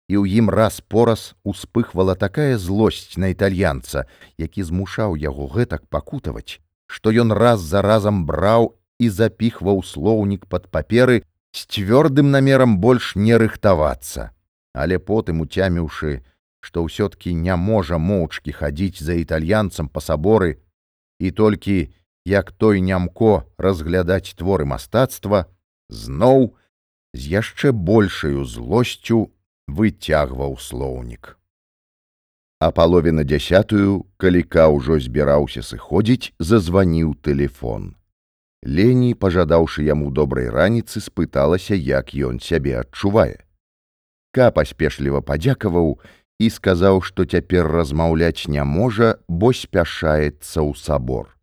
І 0.10 0.18
ў 0.18 0.42
ім 0.42 0.50
раз 0.50 0.82
пораз 0.82 1.36
успыхвала 1.46 2.16
такая 2.16 2.58
злосць 2.58 3.18
на 3.18 3.30
італьянца 3.36 4.06
які 4.38 4.64
змушаў 4.64 5.16
яго 5.16 5.48
гэтак 5.48 5.86
пакутаваць 5.88 6.60
што 6.90 7.14
ён 7.14 7.32
раз 7.32 7.62
за 7.62 7.86
разам 7.86 8.26
браў 8.26 8.74
і 9.00 9.10
запіхваў 9.10 9.84
слоўнік 9.84 10.46
пад 10.46 10.68
паперы 10.72 11.24
з 11.56 11.66
цвёрдым 11.66 12.32
намерам 12.36 12.78
больш 12.84 13.16
не 13.16 13.38
рыхтавацца 13.44 14.32
але 14.74 15.00
потым 15.12 15.42
уцяміўшы 15.46 16.20
што 16.60 16.84
ўсё-ткі 16.86 17.34
не 17.34 17.56
можа 17.56 17.98
моўчкі 17.98 18.52
хадзіць 18.52 19.00
за 19.04 19.16
італьянцам 19.24 19.88
па 19.88 20.04
саборы 20.04 20.60
і 21.20 21.32
толькі 21.32 21.78
як 22.26 22.52
той 22.52 22.82
нямко 22.82 23.46
разглядаць 23.58 24.36
творы 24.36 24.66
мастацтва, 24.66 25.48
зноў 25.90 26.56
з 27.14 27.22
яшчэ 27.42 27.72
большаю 27.72 28.46
злосцю 28.46 29.32
выцягваў 29.68 30.58
слоўнік. 30.60 31.38
А 32.60 32.72
палове 32.72 33.12
на 33.12 33.24
дзясятую, 33.24 34.06
каліка 34.18 34.68
ўжо 34.68 35.00
збіраўся 35.00 35.64
сыходзіць, 35.64 36.36
зазваніў 36.40 37.16
тэлефон. 37.24 37.96
Лені, 38.64 39.14
пажадаўшы 39.16 39.88
яму 39.88 40.12
добрай 40.12 40.50
раніцы, 40.52 41.00
спыталася, 41.00 41.76
як 41.76 42.12
ён 42.12 42.44
сябе 42.44 42.80
адчувае. 42.84 43.40
Ка 44.36 44.52
паспешліва 44.52 45.22
падзякаваў 45.24 45.96
і 46.40 46.50
сказаў, 46.52 47.02
што 47.02 47.26
цяпер 47.26 47.72
размаўляць 47.72 48.48
не 48.48 48.64
можа, 48.64 49.16
бо 49.28 49.56
спяшаецца 49.56 50.60
ў 50.60 50.76
сабор. 50.76 51.40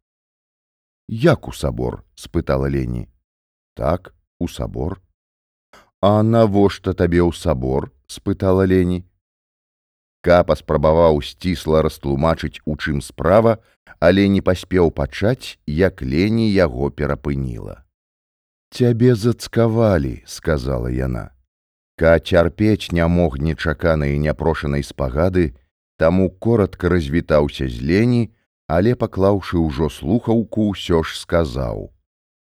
Як 1.08 1.48
у 1.48 1.52
сабор? 1.52 2.04
спытала 2.14 2.68
Лені. 2.68 3.08
Так, 3.74 4.14
у 4.38 4.48
сабор. 4.48 5.00
А 6.02 6.22
навошта 6.22 6.92
табе 6.92 7.24
ў 7.24 7.32
сабор? 7.32 7.92
спытала 8.06 8.68
Лені. 8.68 9.04
Ка 10.26 10.42
паспрабаваў 10.42 11.20
сцісла 11.22 11.86
растлумачыць, 11.86 12.58
у 12.66 12.74
чым 12.74 12.98
справа, 12.98 13.58
але 14.02 14.26
не 14.26 14.42
паспеў 14.42 14.90
пачаць, 14.90 15.54
як 15.70 16.02
лені 16.02 16.50
яго 16.50 16.90
перапыніла. 16.90 17.86
Цябе 18.74 19.14
зацкавалі, 19.14 20.26
сказала 20.26 20.90
яна. 20.90 21.30
Ка 21.94 22.18
цярпець 22.18 22.90
не 22.90 23.06
мог 23.06 23.38
нечаканай 23.38 24.18
няпрошанай 24.18 24.82
спагады, 24.82 25.54
таму 25.96 26.28
коротко 26.30 26.90
развітаўся 26.90 27.70
з 27.70 27.78
лені, 27.80 28.34
але 28.66 28.98
паклаўшы 28.98 29.62
ўжо 29.62 29.88
слухаўку, 29.88 30.74
ўсё 30.74 31.06
ж 31.06 31.14
сказаў: 31.22 31.94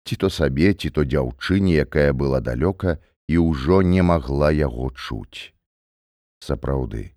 ці 0.08 0.16
то 0.16 0.32
сабе, 0.32 0.72
ці 0.72 0.88
то 0.88 1.04
дзяўчыне, 1.04 1.84
якая 1.84 2.16
была 2.16 2.40
далёка 2.40 2.96
і 3.28 3.44
ўжо 3.44 3.84
не 3.84 4.00
магла 4.00 4.48
яго 4.56 4.88
чуць. 4.96 5.52
Сапраўды, 6.40 7.12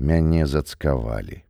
мяне 0.00 0.46
зацкавалі. 0.48 1.44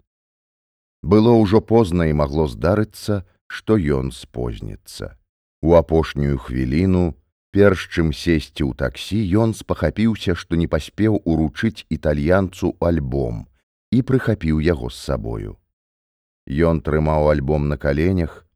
Было 1.02 1.32
ўжо 1.38 1.62
позна 1.62 2.10
і 2.10 2.18
магло 2.18 2.44
здарыцца, 2.50 3.22
што 3.46 3.78
ён 3.78 4.10
спозніцца. 4.12 5.16
У 5.62 5.74
апошнюю 5.78 6.36
хвіліну, 6.38 7.14
перш 7.54 7.86
чым 7.88 8.12
сесці 8.12 8.66
ў 8.66 8.74
таксі, 8.76 9.22
ён 9.38 9.54
спахапіўся, 9.54 10.34
што 10.34 10.58
не 10.60 10.66
паспеў 10.66 11.22
уручыць 11.24 11.86
італьянцу 11.88 12.74
альбом 12.80 13.46
і 13.90 14.02
прыхапіў 14.02 14.60
яго 14.60 14.90
з 14.90 14.98
сабою. 14.98 15.56
Ён 16.46 16.82
трымаў 16.82 17.30
альбом 17.30 17.68
на 17.68 17.76
каленях 17.78 18.46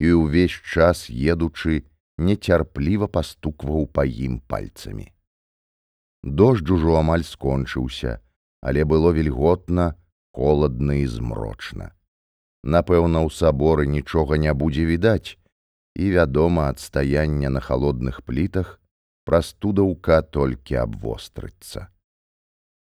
і 0.00 0.12
ўвесь 0.18 0.54
час 0.74 1.06
едучы 1.10 1.86
нецярпліва 2.18 3.06
пастукваў 3.06 3.86
па 3.86 4.04
ім 4.04 4.38
пальцамі. 4.40 5.10
Дождж 6.22 6.70
ужо 6.78 6.96
амаль 6.98 7.24
скончыўся, 7.24 8.23
але 8.64 8.84
было 8.88 9.12
вільготна, 9.12 9.94
холадна 10.32 10.96
і 11.04 11.06
змрочна. 11.06 11.92
Напэўна, 12.64 13.20
у 13.20 13.30
саборы 13.30 13.84
нічога 13.86 14.40
не 14.40 14.52
будзе 14.56 14.88
відаць, 14.88 15.36
і, 15.94 16.10
вядома, 16.16 16.72
ад 16.72 16.80
стаяння 16.80 17.52
на 17.52 17.60
халодных 17.60 18.24
плітах 18.24 18.80
прастудаўка 19.28 20.22
толькі 20.22 20.80
абвострыцца. 20.80 21.92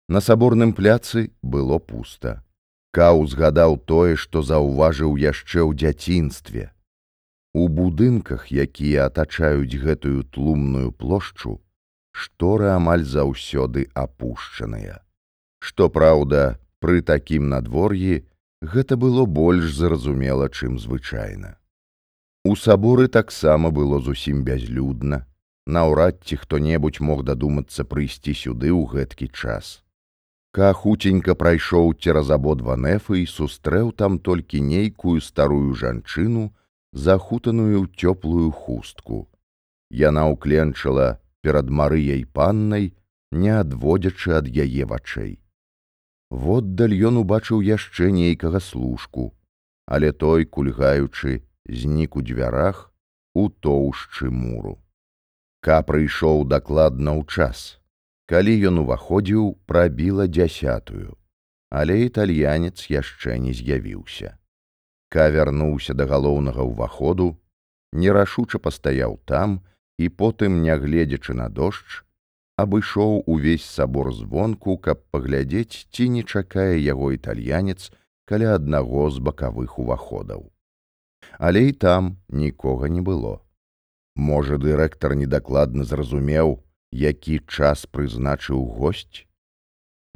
На 0.09 0.25
саборным 0.25 0.73
пляцы 0.73 1.31
было 1.43 1.79
пуста. 1.79 2.43
Каў 2.97 3.27
згадаў 3.29 3.77
тое, 3.85 4.17
што 4.17 4.41
заўважыў 4.41 5.21
яшчэ 5.21 5.61
ў 5.61 5.77
дзяцінстве. 5.77 6.73
У 7.53 7.69
будынках, 7.69 8.49
якія 8.49 9.13
атачаюць 9.13 9.77
гэтую 9.77 10.25
тлумную 10.33 10.93
плошчу, 10.93 11.61
шторы 12.17 12.73
амаль 12.73 13.05
заўсёды 13.05 13.93
апушчаныя. 13.93 15.06
Што 15.59 15.89
праўда, 15.91 16.59
пры 16.81 17.03
такім 17.03 17.49
надвор'і 17.49 18.25
гэта 18.63 18.97
было 18.97 19.27
больш 19.27 19.73
зразумела, 19.75 20.49
чым 20.49 20.79
звычайна. 20.79 21.57
У 22.45 22.55
саборы 22.57 23.09
таксама 23.09 23.71
было 23.71 24.01
зусім 24.01 24.45
бязлюдна, 24.45 25.27
наўрад 25.67 26.23
ці 26.25 26.37
хто-небудзь 26.43 27.01
мог 27.01 27.25
дадумацца 27.25 27.85
прыйсці 27.85 28.35
сюды 28.35 28.71
ў 28.71 28.87
гэткі 28.87 29.29
час. 29.35 29.83
Ка 30.57 30.73
хуценька 30.73 31.35
прайшоў 31.35 31.93
цераз 32.01 32.31
абодва 32.31 32.77
нефы 32.81 33.23
і 33.23 33.27
сустрэў 33.29 33.91
там 33.93 34.19
толькі 34.19 34.63
нейкую 34.63 35.21
старую 35.21 35.75
жанчыну, 35.75 36.55
захутаную 36.93 37.83
ў 37.83 37.91
цёплую 37.93 38.53
хустку. 38.53 39.27
Яна 39.91 40.31
ўкленчыла 40.33 41.21
перад 41.43 41.69
марыяй 41.69 42.25
паннай, 42.25 42.95
не 43.33 43.53
адводзячы 43.53 44.39
ад 44.39 44.49
яе 44.49 44.87
вачэй. 44.87 45.43
Воддаль 46.31 46.95
ён 47.09 47.23
убачыў 47.23 47.63
яшчэ 47.63 48.11
нейкага 48.11 48.61
служку, 48.61 49.31
але 49.87 50.11
той, 50.13 50.45
кульгаючы, 50.45 51.43
знік 51.69 52.17
у 52.17 52.23
дзвярах 52.23 52.91
у 53.35 53.49
тоўшчы 53.49 54.31
муру. 54.31 54.83
Ка 55.63 55.83
прыйшоў 55.87 56.47
дакладна 56.51 57.15
ў 57.15 57.23
час. 57.31 57.79
Калі 58.27 58.55
ён 58.71 58.83
уваходзіў, 58.83 59.55
прабіла 59.71 60.27
дзясятую, 60.27 61.15
але 61.71 62.03
італьянец 62.07 62.91
яшчэ 62.91 63.39
не 63.39 63.55
з'явіўся. 63.55 64.35
Ка 65.15 65.31
вярнуўся 65.31 65.95
да 65.95 66.11
галоўнага 66.11 66.67
ўваходу, 66.67 67.39
нерашуча 67.93 68.59
пастаяў 68.59 69.23
там 69.31 69.63
і 69.99 70.11
потым, 70.11 70.59
нягледзячы 70.67 71.39
на 71.39 71.47
дождж, 71.49 72.03
абышоў 72.57 73.23
увесь 73.27 73.65
сабор 73.65 74.13
звонку, 74.15 74.77
каб 74.79 75.05
паглядзець, 75.11 75.87
ці 75.93 76.09
не 76.09 76.23
чакае 76.23 76.81
яго 76.81 77.13
італьянец 77.13 77.93
каля 78.25 78.55
аднаго 78.57 79.11
з 79.11 79.21
бакавых 79.21 79.79
уваходаў. 79.79 80.51
Але 81.39 81.69
і 81.69 81.73
там 81.73 82.17
нікога 82.29 82.89
не 82.89 83.01
было. 83.01 83.41
Можа, 84.17 84.57
дырэктар 84.57 85.15
недакладна 85.15 85.85
зразумеў, 85.85 86.59
які 86.91 87.41
час 87.47 87.87
прызначыў 87.87 88.65
госць, 88.81 89.27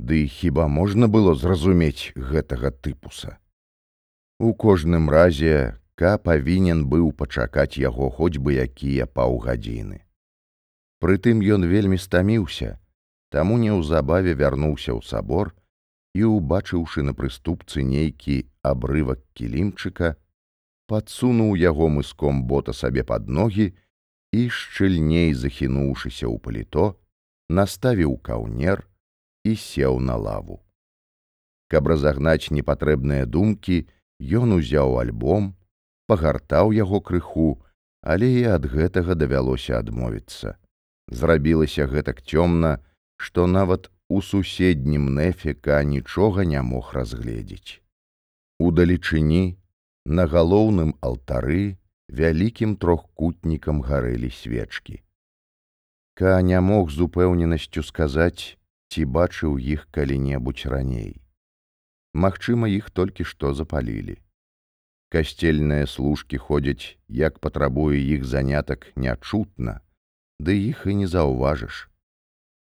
Ды 0.00 0.26
хіба 0.32 0.64
можна 0.66 1.08
было 1.12 1.34
зразумець 1.36 2.12
гэтага 2.16 2.70
тыпуса. 2.72 3.36
У 4.40 4.54
кожным 4.54 5.10
разе 5.12 5.76
ка 6.00 6.16
павінен 6.16 6.86
быў 6.88 7.10
пачакаць 7.12 7.76
яго 7.76 8.08
хоць 8.08 8.40
бы 8.40 8.56
якія 8.64 9.04
паўгадзіны. 9.04 10.00
Прытым 11.00 11.40
ён 11.40 11.64
вельмі 11.64 11.96
стаміўся, 11.96 12.76
таму 13.32 13.56
неўзабаве 13.60 14.34
вярнуўся 14.36 14.92
ў 14.92 15.00
сабор 15.00 15.54
і, 16.12 16.28
убачыўшы 16.28 17.04
на 17.08 17.16
прыступцы 17.16 17.80
нейкі 17.80 18.36
абрывак 18.60 19.24
кілімчыка, 19.32 20.12
падсунуў 20.92 21.56
яго 21.56 21.88
мыском 21.96 22.44
бота 22.52 22.76
сабе 22.76 23.06
пад 23.12 23.32
ногі 23.32 23.70
і, 23.72 24.42
шчыльней 24.52 25.32
захінуўшыся 25.32 26.28
ў 26.28 26.36
паліто, 26.36 27.00
наставіў 27.48 28.20
каўнер 28.20 28.84
і 29.48 29.56
сеў 29.56 30.04
на 30.04 30.20
лаву. 30.20 30.60
Каб 31.72 31.88
разагнаць 31.88 32.52
непатрэбныя 32.52 33.24
думкі, 33.24 33.86
ён 34.20 34.52
узяў 34.60 35.00
альбом, 35.00 35.52
пагартаў 36.12 36.76
яго 36.76 37.00
крыху, 37.00 37.52
але 38.04 38.34
і 38.36 38.48
ад 38.52 38.68
гэтага 38.68 39.16
давялося 39.16 39.80
адмовіцца 39.80 40.59
зрабілася 41.10 41.86
гэтак 41.86 42.22
цёмна, 42.22 42.78
што 43.16 43.46
нават 43.46 43.90
у 44.08 44.22
суседнім 44.22 45.14
нефіка 45.14 45.82
нічога 45.84 46.44
не 46.44 46.62
мог 46.62 46.94
разгледзець. 46.94 47.82
Удалечыні 48.58 49.58
на 50.06 50.26
галоўным 50.26 50.94
алтары 51.00 51.76
вялікім 52.08 52.76
трохкутнікам 52.76 53.82
гарэлі 53.86 54.30
свечкі. 54.30 55.02
Ка 56.14 56.40
не 56.42 56.60
мог 56.60 56.90
з 56.90 57.06
упэўненасцю 57.06 57.82
сказаць, 57.86 58.58
ці 58.90 59.04
бачыў 59.04 59.58
іх 59.58 59.86
калі-небудзь 59.94 60.66
раней. 60.66 61.22
Магчыма, 62.12 62.66
іх 62.66 62.90
толькі 62.90 63.24
што 63.24 63.54
запалілі. 63.54 64.18
Касцельныя 65.10 65.86
служкі 65.86 66.38
ходзяць, 66.38 66.98
як 67.08 67.38
патрабуе 67.38 67.98
іх 67.98 68.26
занятак 68.26 68.90
нячутна, 68.96 69.80
ды 70.40 70.56
іх 70.56 70.86
і 70.88 70.96
не 71.04 71.06
заўважыш. 71.06 71.86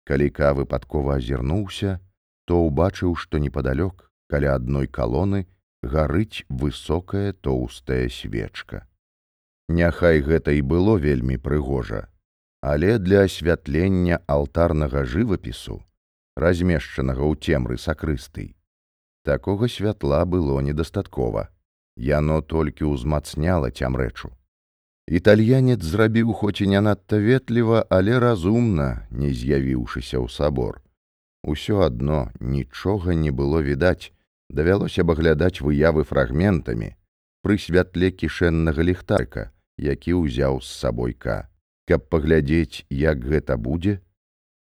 Калі 0.06 0.30
ка 0.30 0.54
выпадкова 0.54 1.18
азірнуўся, 1.18 1.98
то 2.46 2.62
ўбачыў, 2.62 3.18
што 3.18 3.42
непадалёк 3.42 4.06
каля 4.30 4.54
адной 4.54 4.86
калоны 4.86 5.46
гарыць 5.82 6.46
высокая 6.48 7.32
тоўстая 7.32 8.08
свечка. 8.08 8.86
Няхай 9.68 10.22
гэта 10.22 10.54
і 10.54 10.62
было 10.62 10.94
вельмі 10.96 11.38
прыгожа, 11.42 12.06
але 12.62 12.98
для 12.98 13.26
асвятлення 13.26 14.22
алтарнага 14.26 15.02
жывапісу, 15.02 15.82
размешчанага 16.36 17.26
ў 17.26 17.34
цемры 17.42 17.78
сакрыстый, 17.78 18.54
такога 19.26 19.68
святла 19.68 20.24
было 20.24 20.60
недастаткова. 20.62 21.50
Яно 21.96 22.42
толькі 22.42 22.92
ўзмацняла 22.92 23.72
цямрэчу. 23.72 24.30
Італьянец 25.06 25.82
зрабіў 25.82 26.32
хоць 26.34 26.60
і 26.60 26.66
не 26.66 26.80
надта 26.80 27.18
ветліва, 27.22 27.86
але 27.90 28.18
разумна, 28.18 29.06
не 29.10 29.30
з'явіўшыся 29.30 30.18
ў 30.18 30.26
сабор. 30.26 30.82
Усё 31.46 31.86
адно 31.86 32.34
нічога 32.40 33.14
не 33.14 33.30
было 33.30 33.62
відаць, 33.62 34.10
давялося 34.50 35.06
абаглядаць 35.06 35.62
выявы 35.62 36.02
фрагментамі 36.02 36.96
пры 37.46 37.54
святле 37.62 38.10
кішэннага 38.10 38.82
ліхтарка, 38.82 39.54
які 39.78 40.18
ўзяў 40.18 40.58
з 40.66 40.66
сабойка. 40.66 41.46
Каб 41.86 42.10
паглядзець, 42.10 42.82
як 42.90 43.22
гэта 43.22 43.54
будзе, 43.54 44.02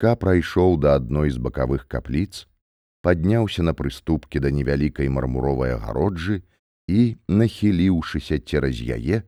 Ка 0.02 0.18
прайшоў 0.18 0.82
да 0.82 0.98
адной 0.98 1.30
з 1.30 1.38
бакавых 1.38 1.86
капліц, 1.86 2.50
падняўся 3.06 3.62
на 3.62 3.70
прыступкі 3.70 4.42
да 4.42 4.50
невялікай 4.50 5.06
мармуровай 5.06 5.78
агароджы 5.78 6.42
і, 6.90 7.22
нахіліўшыся 7.30 8.42
цераз 8.42 8.82
яе, 8.82 9.22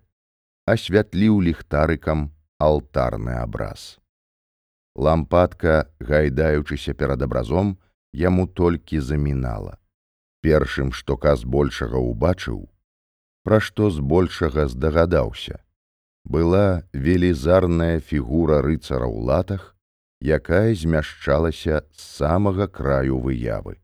асвятліў 0.66 1.40
ліхтарыкам 1.44 2.30
алтарны 2.58 3.36
абраз. 3.36 3.98
Лампадка, 4.96 5.90
гайдаючыся 6.00 6.94
перад 6.94 7.22
абразом, 7.22 7.76
яму 8.12 8.46
толькі 8.46 9.00
замінала. 9.00 9.76
Першым, 10.40 10.92
што 10.92 11.16
ка 11.16 11.36
збольшага 11.36 11.98
ўбачыў, 11.98 12.68
пра 13.44 13.60
што 13.60 13.90
збольшага 13.90 14.68
здагадаўся, 14.68 15.60
была 16.24 16.84
велізарная 16.92 18.00
фігура 18.00 18.62
рыцара 18.62 19.08
ў 19.08 19.20
латах, 19.20 19.76
якая 20.20 20.72
змяшчалася 20.72 21.84
з 21.92 22.00
самага 22.00 22.68
краю 22.68 23.20
выявы. 23.20 23.80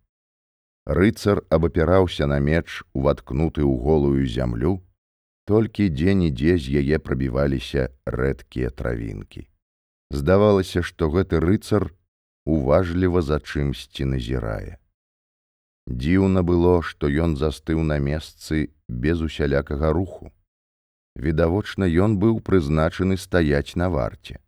Рыцар 0.87 1.45
абапіраўся 1.51 2.27
на 2.27 2.41
меч, 2.41 2.83
уваткнуты 2.97 3.61
ў 3.61 3.75
голую 3.77 4.25
зямлю, 4.25 4.81
толькі 5.51 5.91
дзе-нідзе 5.91 6.53
з 6.63 6.79
яе 6.79 6.99
прабіваліся 7.03 7.89
рэдкія 8.07 8.71
травінкі. 8.71 9.49
Здавалася, 10.15 10.83
што 10.87 11.11
гэты 11.11 11.41
рыцар 11.43 11.91
уважліва 12.47 13.23
за 13.23 13.39
чымсьці 13.43 14.07
назірае. 14.13 14.79
Дзіўна 15.91 16.47
было, 16.47 16.75
што 16.87 17.11
ён 17.11 17.35
застыў 17.35 17.83
на 17.83 17.99
месцы 17.99 18.71
без 18.87 19.27
усялякага 19.27 19.91
руху. 19.91 20.31
Відавочна, 21.19 21.91
ён 22.07 22.15
быў 22.23 22.39
прызначаны 22.47 23.19
стаяць 23.19 23.75
на 23.75 23.91
варце. 23.91 24.39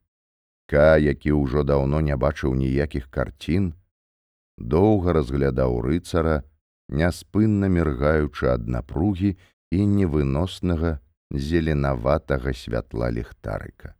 Ка, 0.71 1.03
які 1.03 1.35
ўжо 1.35 1.67
даўно 1.67 1.99
не 2.01 2.15
бачыў 2.15 2.55
ніякіх 2.55 3.11
карцін, 3.11 3.73
доўга 4.55 5.19
разглядаў 5.19 5.83
рыцара, 5.83 6.43
няспынна 6.89 7.67
міргаючы 7.67 8.55
ад 8.55 8.71
напругі 8.71 9.35
і 9.73 9.87
невыноснага 9.89 10.99
зеленаватага 11.33 12.53
святла 12.53 13.09
ліхтарыка. 13.17 13.97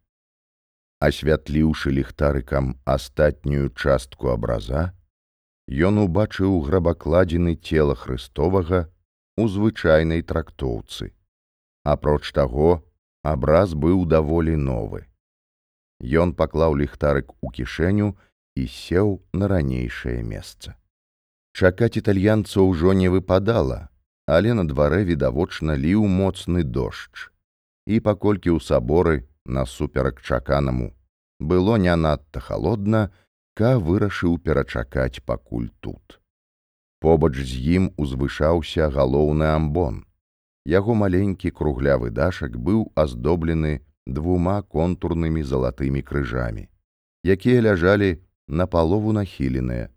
Асвятліўшы 1.03 1.91
ліхтарыкам 1.97 2.75
астатнюю 2.85 3.73
частку 3.75 4.29
абраза, 4.35 4.93
ён 5.89 6.03
убачыў 6.05 6.61
грабакладзены 6.67 7.55
цела 7.57 7.97
Христовага 7.97 8.85
у 9.37 9.49
звычайнай 9.49 10.23
трактоўцы. 10.23 11.17
Апроч 11.83 12.31
таго, 12.37 12.85
абраз 13.23 13.73
быў 13.75 14.05
даволі 14.07 14.55
новы. 14.57 15.09
Ён 16.03 16.35
паклаў 16.35 16.77
ліхтарык 16.77 17.33
у 17.41 17.51
кішэню 17.51 18.13
і 18.55 18.67
сеў 18.69 19.23
на 19.33 19.49
ранейшае 19.49 20.21
месца. 20.23 20.77
Чакаць 21.57 21.97
італьянца 21.97 22.61
ўжо 22.61 22.93
не 22.93 23.09
выпадала, 23.09 23.92
але 24.27 24.55
на 24.55 24.65
дварэ 24.65 25.05
відавочна 25.05 25.77
ліў 25.77 26.07
моцны 26.07 26.63
дождж. 26.63 27.29
І 27.87 28.01
паколькі 28.01 28.55
ў 28.55 28.63
саборы 28.63 29.27
насуперак 29.45 30.23
чаканаму 30.23 30.93
было 31.43 31.77
не 31.77 31.95
надта 31.97 32.41
халодна, 32.41 33.11
ка 33.55 33.77
вырашыў 33.79 34.39
перачакаць 34.39 35.21
пакуль 35.27 35.69
тут. 35.81 36.21
Побач 37.03 37.35
з 37.35 37.59
ім 37.77 37.91
узвышаўся 37.99 38.89
галоўны 38.89 39.51
амбон. 39.51 40.07
Яго 40.65 40.95
маленькі 40.95 41.51
круглявы 41.51 42.11
дашак 42.15 42.55
быў 42.57 42.93
аздоблены 42.95 43.83
двума 44.07 44.63
контурнымі 44.63 45.43
залатымі 45.43 46.03
крыжамі, 46.03 46.69
якія 47.27 47.67
ляжалі 47.67 48.23
на 48.47 48.67
палову 48.67 49.13
нахіленыя, 49.13 49.91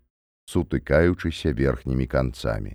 сутыкаючыся 0.50 1.54
верхнімі 1.54 2.06
канцамі. 2.06 2.74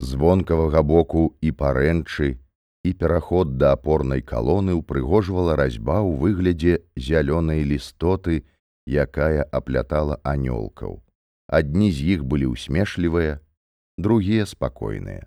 Звонкавага 0.00 0.82
боку 0.82 1.36
і 1.40 1.52
парэнчы 1.52 2.38
і 2.84 2.92
пераход 2.92 3.56
да 3.58 3.72
апорнай 3.76 4.20
калоны 4.20 4.74
ўпрыгожвала 4.80 5.56
разьба 5.56 6.02
ў 6.02 6.18
выглядзе 6.20 6.74
зялёнай 6.96 7.64
лістоты, 7.64 8.44
якая 8.84 9.46
аплятала 9.48 10.20
анёлкаў. 10.22 11.00
Адні 11.48 11.88
з 11.92 12.18
іх 12.18 12.24
былі 12.24 12.52
ўсмешлівыя, 12.52 13.40
другія 13.96 14.44
спакойныя. 14.44 15.24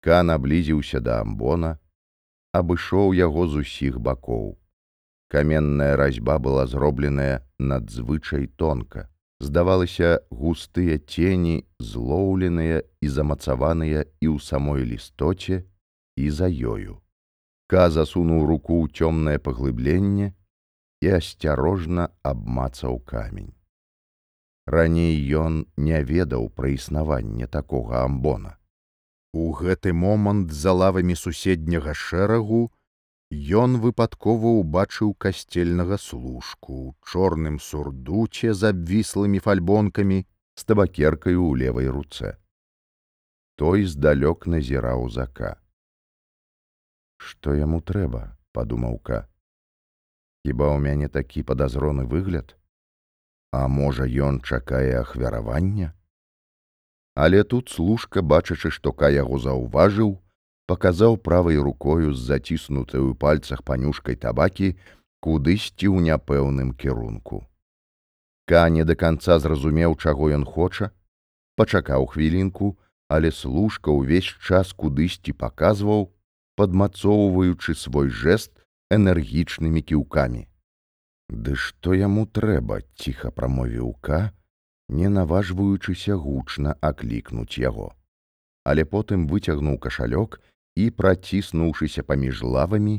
Ка 0.00 0.22
наблізіўся 0.22 1.02
да 1.04 1.20
амбона, 1.26 1.76
абышоў 2.54 3.12
яго 3.12 3.48
з 3.48 3.66
усіх 3.66 4.00
бакоў. 4.00 4.56
Каменная 5.28 5.96
разьба 6.00 6.38
была 6.38 6.64
зробленая 6.64 7.44
надзвычай 7.58 8.46
тонка 8.46 9.08
здавалася 9.40 10.20
густыя 10.30 10.98
цені 10.98 11.64
злоўленыя 11.78 12.82
і 13.00 13.08
замацаваныя 13.08 14.06
і 14.20 14.26
ў 14.34 14.38
самой 14.42 14.82
лістоце 14.82 15.62
і 16.16 16.30
за 16.30 16.50
ёю. 16.50 16.98
Ка 17.70 17.90
засунуў 17.94 18.46
руку 18.50 18.82
ў 18.82 18.90
цёмнае 18.90 19.38
паглыбленне 19.38 20.34
і 21.02 21.06
асцярожна 21.20 22.10
абмацаў 22.22 22.98
камень. 22.98 23.54
Раней 24.66 25.16
ён 25.32 25.64
не 25.76 26.02
ведаў 26.04 26.50
пра 26.50 26.74
існаванне 26.74 27.46
такога 27.46 28.04
амбона. 28.04 28.58
У 29.32 29.52
гэты 29.52 29.92
момант 29.92 30.52
за 30.52 30.72
лавамі 30.72 31.14
суседняга 31.14 31.94
шэрагу 31.94 32.72
Ён 33.30 33.76
выпадкова 33.84 34.52
ўбачыў 34.58 35.12
касцельнага 35.24 35.98
служку 36.00 36.72
ў 36.72 37.12
чорным 37.12 37.58
сурдуце 37.60 38.54
з 38.56 38.72
абвіслымі 38.72 39.40
фальбонкамі 39.46 40.20
з 40.24 40.62
табакеркаю 40.64 41.36
ў 41.36 41.52
левай 41.62 41.92
руцэ. 41.92 42.36
Той 43.60 43.84
здалёк 43.84 44.48
назіраў 44.48 45.08
зака. 45.12 45.60
Што 47.18 47.52
яму 47.52 47.82
трэба, 47.82 48.36
падумаўка. 48.56 49.26
Хіба 50.46 50.72
ў 50.72 50.78
мяне 50.80 51.08
такі 51.12 51.42
падазроны 51.42 52.08
выгляд, 52.08 52.58
А 53.50 53.66
можа, 53.68 54.04
ён 54.04 54.40
чакае 54.44 55.00
ахвяравання? 55.00 55.94
Але 57.14 57.44
тут 57.44 57.68
служка, 57.68 58.20
бачачы, 58.22 58.70
што 58.70 58.92
ка 58.92 59.08
яго 59.08 59.38
заўважыў, 59.40 60.20
паказаў 60.68 61.16
правай 61.16 61.56
рукою 61.56 62.12
з 62.14 62.20
заціснутай 62.30 63.00
у 63.00 63.14
пальцах 63.14 63.64
панюшкай 63.64 64.20
табакі 64.20 64.74
кудысьці 65.24 65.88
ў 65.88 66.04
няпэўным 66.08 66.74
кірунку. 66.76 67.48
Ка 68.48 68.68
не 68.68 68.84
да 68.84 68.94
канца 68.94 69.38
зразумеў, 69.40 69.96
чаго 69.96 70.28
ён 70.36 70.44
хоча, 70.44 70.92
пачакаў 71.56 72.06
хвілінку, 72.12 72.76
але 73.08 73.32
служка 73.32 73.90
ўвесь 73.90 74.28
час 74.44 74.76
кудысьці 74.76 75.32
паказваў, 75.32 76.12
падмацоўваючы 76.60 77.74
свой 77.74 78.12
жэст 78.12 78.52
энергічнымі 78.92 79.80
кіўкамі. 79.80 80.44
Ды 81.28 81.56
што 81.56 81.96
яму 81.96 82.24
трэба 82.24 82.80
ціха 82.96 83.32
прамовіў 83.32 83.96
ка, 84.00 84.32
не 84.88 85.08
наважваючыся 85.08 86.16
гучна 86.16 86.76
аклікнуць 86.80 87.60
яго. 87.60 87.92
Але 88.64 88.84
потым 88.84 89.28
выцягнуў 89.28 89.76
кашалёк 89.80 90.40
і, 90.78 90.90
праціснуўшыся 90.94 92.04
паміж 92.06 92.42
лавамі, 92.56 92.96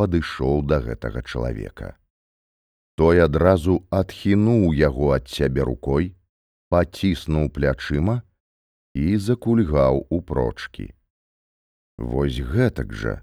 падышоў 0.00 0.62
да 0.66 0.80
гэтага 0.86 1.22
чалавека. 1.22 1.94
Той 2.98 3.22
адразу 3.24 3.76
адхінуў 3.90 4.74
яго 4.78 5.12
ад 5.16 5.30
сябе 5.34 5.62
рукой, 5.68 6.10
паціснуў 6.74 7.48
плячыма 7.54 8.16
і 8.94 9.06
закульгаў 9.28 10.02
у 10.10 10.20
прочкі. 10.32 10.90
Вось 11.98 12.40
гэтак 12.40 12.92
жа, 12.92 13.14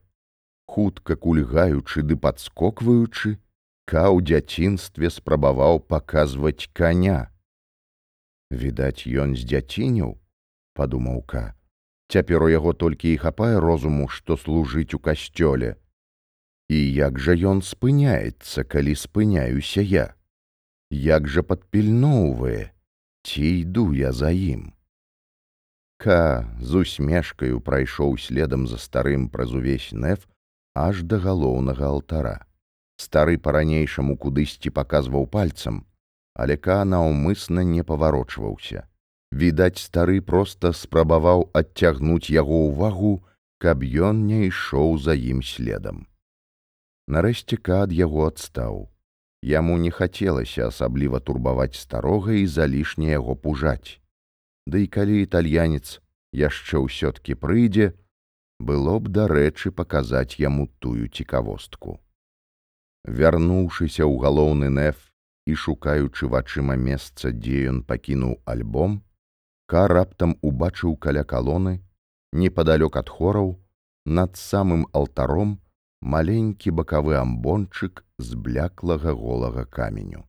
хутка 0.66 1.20
кульгаючы 1.20 2.06
ды 2.08 2.16
падскокваючы, 2.16 3.36
ка 3.90 4.08
ў 4.08 4.24
дзяцінстве 4.32 5.10
спрабаваў 5.10 5.84
паказваць 5.92 6.70
каня. 6.72 7.34
Відаць, 8.50 9.06
ён 9.06 9.36
з 9.36 9.46
дзяціняў, 9.46 10.18
падумаў 10.74 11.22
ка. 11.26 11.59
Цяпер 12.10 12.43
у 12.43 12.50
яго 12.50 12.74
толькі 12.74 13.13
і 13.13 13.22
хапае 13.22 13.60
розуму, 13.62 14.08
што 14.10 14.34
служыць 14.34 14.98
у 14.98 15.00
касцёле. 15.00 15.78
І 16.69 16.80
як 16.93 17.22
жа 17.22 17.38
ён 17.38 17.62
спыняецца, 17.62 18.65
калі 18.65 18.98
спыняюся 18.98 19.86
я? 19.86 20.17
Як 20.89 21.30
жа 21.30 21.45
падпільноўвае, 21.45 22.74
ці 23.22 23.45
іду 23.62 23.93
я 23.93 24.10
за 24.12 24.34
ім? 24.34 24.74
Ка 26.02 26.50
з 26.58 26.82
усмешкаю 26.82 27.62
прайшоў 27.62 28.17
следам 28.17 28.65
за 28.65 28.82
старым 28.82 29.30
праз 29.30 29.54
увесь 29.54 29.93
неф 29.93 30.26
аж 30.74 31.06
да 31.06 31.22
галоўнага 31.22 31.86
алтара. 31.93 32.38
Стары 32.98 33.38
па-ранейшаму 33.38 34.17
кудысьці 34.17 34.74
паказваў 34.74 35.30
пальцам, 35.30 35.86
але 36.34 36.58
ка 36.58 36.82
наўмысна 36.89 37.62
не 37.62 37.86
паварочваўся. 37.86 38.88
Відаць, 39.32 39.78
стары 39.78 40.22
проста 40.26 40.74
спрабаваў 40.74 41.50
адцягнуць 41.54 42.34
яго 42.34 42.65
ўвагу, 42.70 43.22
каб 43.62 43.84
ён 43.84 44.26
не 44.26 44.48
ішоў 44.50 44.98
за 44.98 45.13
ім 45.13 45.44
следам. 45.46 46.08
Нарэшце 47.08 47.58
кад 47.58 47.94
яго 47.94 48.26
адстаў. 48.26 48.89
Яму 49.42 49.78
не 49.78 49.92
хацелася 49.92 50.68
асабліва 50.68 51.20
турбаваць 51.20 51.78
старога 51.80 52.34
і 52.34 52.46
залішне 52.46 53.13
яго 53.13 53.36
пужаць. 53.36 54.02
Ды 54.68 54.84
і 54.84 54.88
калі 54.88 55.22
італьянец 55.24 56.02
яшчэ 56.34 56.82
ўсё-ткі 56.84 57.38
прыйдзе, 57.39 57.94
было 58.60 59.00
б 59.00 59.10
дарэчы 59.10 59.72
паказаць 59.72 60.42
яму 60.42 60.68
тую 60.80 61.08
цікавостку. 61.08 62.02
Вярнуўшыся 63.08 64.04
ў 64.04 64.15
галоўны 64.20 64.70
неф 64.70 65.13
і 65.48 65.56
шукаючы 65.56 66.28
вачыма 66.28 66.76
месца, 66.76 67.32
дзе 67.32 67.72
ён 67.72 67.82
пакінуў 67.88 68.44
альбом, 68.46 69.00
ка 69.69 69.88
раптам 69.88 70.36
убачыў 70.41 70.95
каля 71.05 71.23
калоны 71.32 71.73
непадалёк 72.43 72.97
ад 73.01 73.10
хораў 73.10 73.51
над 74.19 74.38
самым 74.38 74.86
алтаром 74.99 75.60
маленькі 76.01 76.73
бакавы 76.79 77.17
амбончык 77.19 78.03
з 78.17 78.36
бляклага 78.36 79.13
голага 79.13 79.65
каменю. 79.65 80.25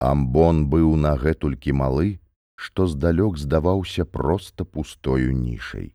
Амбон 0.00 0.66
быў 0.72 0.96
нагэтулькі 0.96 1.72
малы, 1.80 2.20
што 2.56 2.86
здалёк 2.86 3.38
здаваўся 3.38 4.04
проста 4.04 4.64
пустою 4.64 5.32
нішай. 5.32 5.94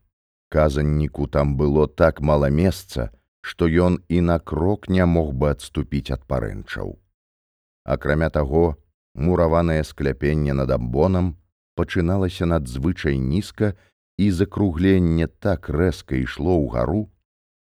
Казанніку 0.49 1.27
там 1.27 1.57
было 1.57 1.87
так 1.87 2.21
мала 2.21 2.49
месца, 2.49 3.09
што 3.41 3.67
ён 3.67 4.01
і 4.09 4.21
на 4.21 4.39
крок 4.39 4.89
не 4.89 5.05
мог 5.05 5.33
бы 5.33 5.49
адступіць 5.53 6.11
ад 6.11 6.25
парэнчаў. 6.25 6.97
Акрамя 7.85 8.29
таго, 8.29 8.77
мураванае 9.13 9.83
скляпенне 9.83 10.53
над 10.53 10.71
амбонам 10.71 11.35
пачыналася 11.75 12.47
надзвычай 12.49 13.19
нізка 13.19 13.73
і 14.17 14.31
закругленне 14.31 15.27
так 15.27 15.69
рэзка 15.69 16.15
ішло 16.23 16.55
ўгару, 16.63 17.11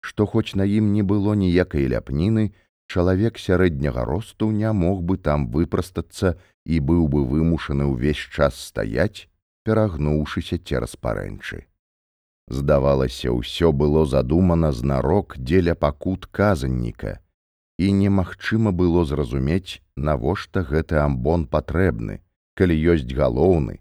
што 0.02 0.26
хоць 0.26 0.56
на 0.56 0.65
ім 0.65 0.91
не 0.93 1.04
было 1.04 1.36
ніякай 1.38 1.86
ляпніны, 1.93 2.52
чалавек 2.89 3.38
сярэдняга 3.38 4.06
росту 4.06 4.50
не 4.52 4.72
мог 4.74 5.04
бы 5.04 5.17
там 5.17 5.48
выпрастацца 5.54 6.38
і 6.65 6.80
быў 6.91 7.08
бы 7.08 7.26
вымушаны 7.26 7.86
ўвесь 7.93 8.24
час 8.34 8.58
стаяць, 8.58 9.30
перагнуўшыся 9.63 10.58
цераз 10.58 10.95
парэнчы. 10.98 11.69
Здавалася, 12.50 13.30
ўсё 13.30 13.69
было 13.72 14.06
задумана 14.10 14.72
знарок 14.74 15.38
дзеля 15.38 15.76
пакут 15.78 16.26
казанніка, 16.26 17.22
і 17.78 17.91
немагчыма 17.93 18.74
было 18.74 19.06
зразумець, 19.06 19.86
навошта 19.95 20.65
гэты 20.65 20.98
амбон 20.98 21.45
патрэбны, 21.45 22.26
калі 22.58 22.76
ёсць 22.95 23.13
галоўны, 23.13 23.78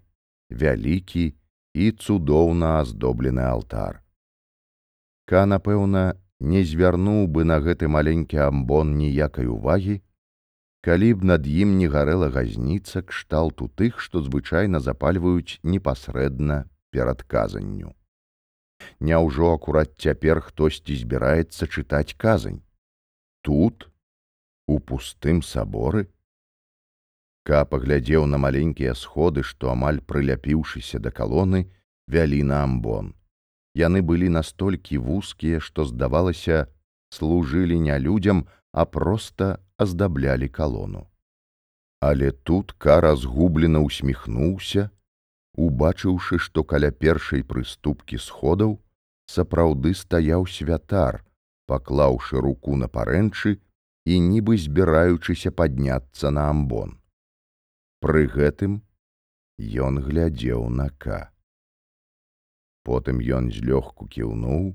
вялікі 0.49 1.33
і 1.73 1.91
цудоўна 1.91 2.79
аздоблены 2.81 3.45
алтар. 3.45 4.01
Ка, 5.29 5.45
напэўна, 5.45 6.17
не 6.39 6.63
звярнуў 6.63 7.27
бы 7.27 7.45
на 7.45 7.59
гэты 7.59 7.87
маленькі 7.87 8.41
амбон 8.49 8.95
ніякай 8.97 9.45
увагі, 9.45 10.01
калі 10.81 11.13
б 11.13 11.29
над 11.31 11.47
ім 11.47 11.77
не 11.77 11.87
гарэла 11.91 12.29
газніца 12.33 13.03
кшталту 13.03 13.67
тых, 13.67 13.99
што 13.99 14.23
звычайна 14.23 14.79
запальваюць 14.79 15.59
непасрэдна 15.63 16.65
перад 16.89 17.23
казанню. 17.23 17.93
Няўжо 18.99 19.53
акурат 19.53 19.99
цяпер 19.99 20.39
хтосьці 20.41 20.95
збіраецца 20.95 21.67
чытаць 21.67 22.15
казань. 22.15 22.63
Тут, 23.41 23.89
у 24.67 24.79
пустым 24.79 25.43
саборы, 25.43 26.07
Ка 27.43 27.65
паглядзеў 27.65 28.25
на 28.25 28.37
маленькія 28.37 28.93
сходы, 28.93 29.43
што 29.43 29.71
амаль 29.71 30.01
прыляпіўшыся 30.01 30.99
да 30.99 31.11
калоны, 31.11 31.71
вялі 32.07 32.43
на 32.43 32.63
амбон. 32.63 33.13
Яны 33.75 34.01
былі 34.01 34.29
настолькі 34.29 34.97
вузкія, 34.97 35.59
што 35.59 35.85
здавалася, 35.85 36.67
служылі 37.09 37.79
не 37.79 37.97
людзям, 37.99 38.45
а 38.71 38.85
проста 38.85 39.59
аздаблялі 39.77 40.49
калону. 40.49 41.07
Але 42.01 42.31
тут 42.31 42.71
кара 42.77 43.15
згублена 43.15 43.79
усміхнуўся, 43.79 44.89
убачыўшы, 45.55 46.39
што 46.39 46.63
каля 46.63 46.91
першай 46.91 47.43
прыступкі 47.43 48.17
сходаў 48.17 48.79
сапраўды 49.29 49.93
стаяў 49.93 50.47
святар, 50.47 51.23
паклаўшы 51.67 52.41
руку 52.41 52.75
на 52.75 52.87
парэнчы 52.87 53.59
і 54.05 54.19
нібы 54.29 54.57
збіраючыся 54.57 55.51
падняцца 55.51 56.31
на 56.31 56.49
амбон. 56.49 56.98
Пры 57.99 58.27
гэтым 58.31 58.79
ён 59.59 59.99
глядзеў 60.03 60.69
на 60.71 60.87
ка. 61.03 61.19
Потым 62.87 63.19
ён 63.19 63.51
злёгку 63.51 64.07
кіўнуў, 64.07 64.69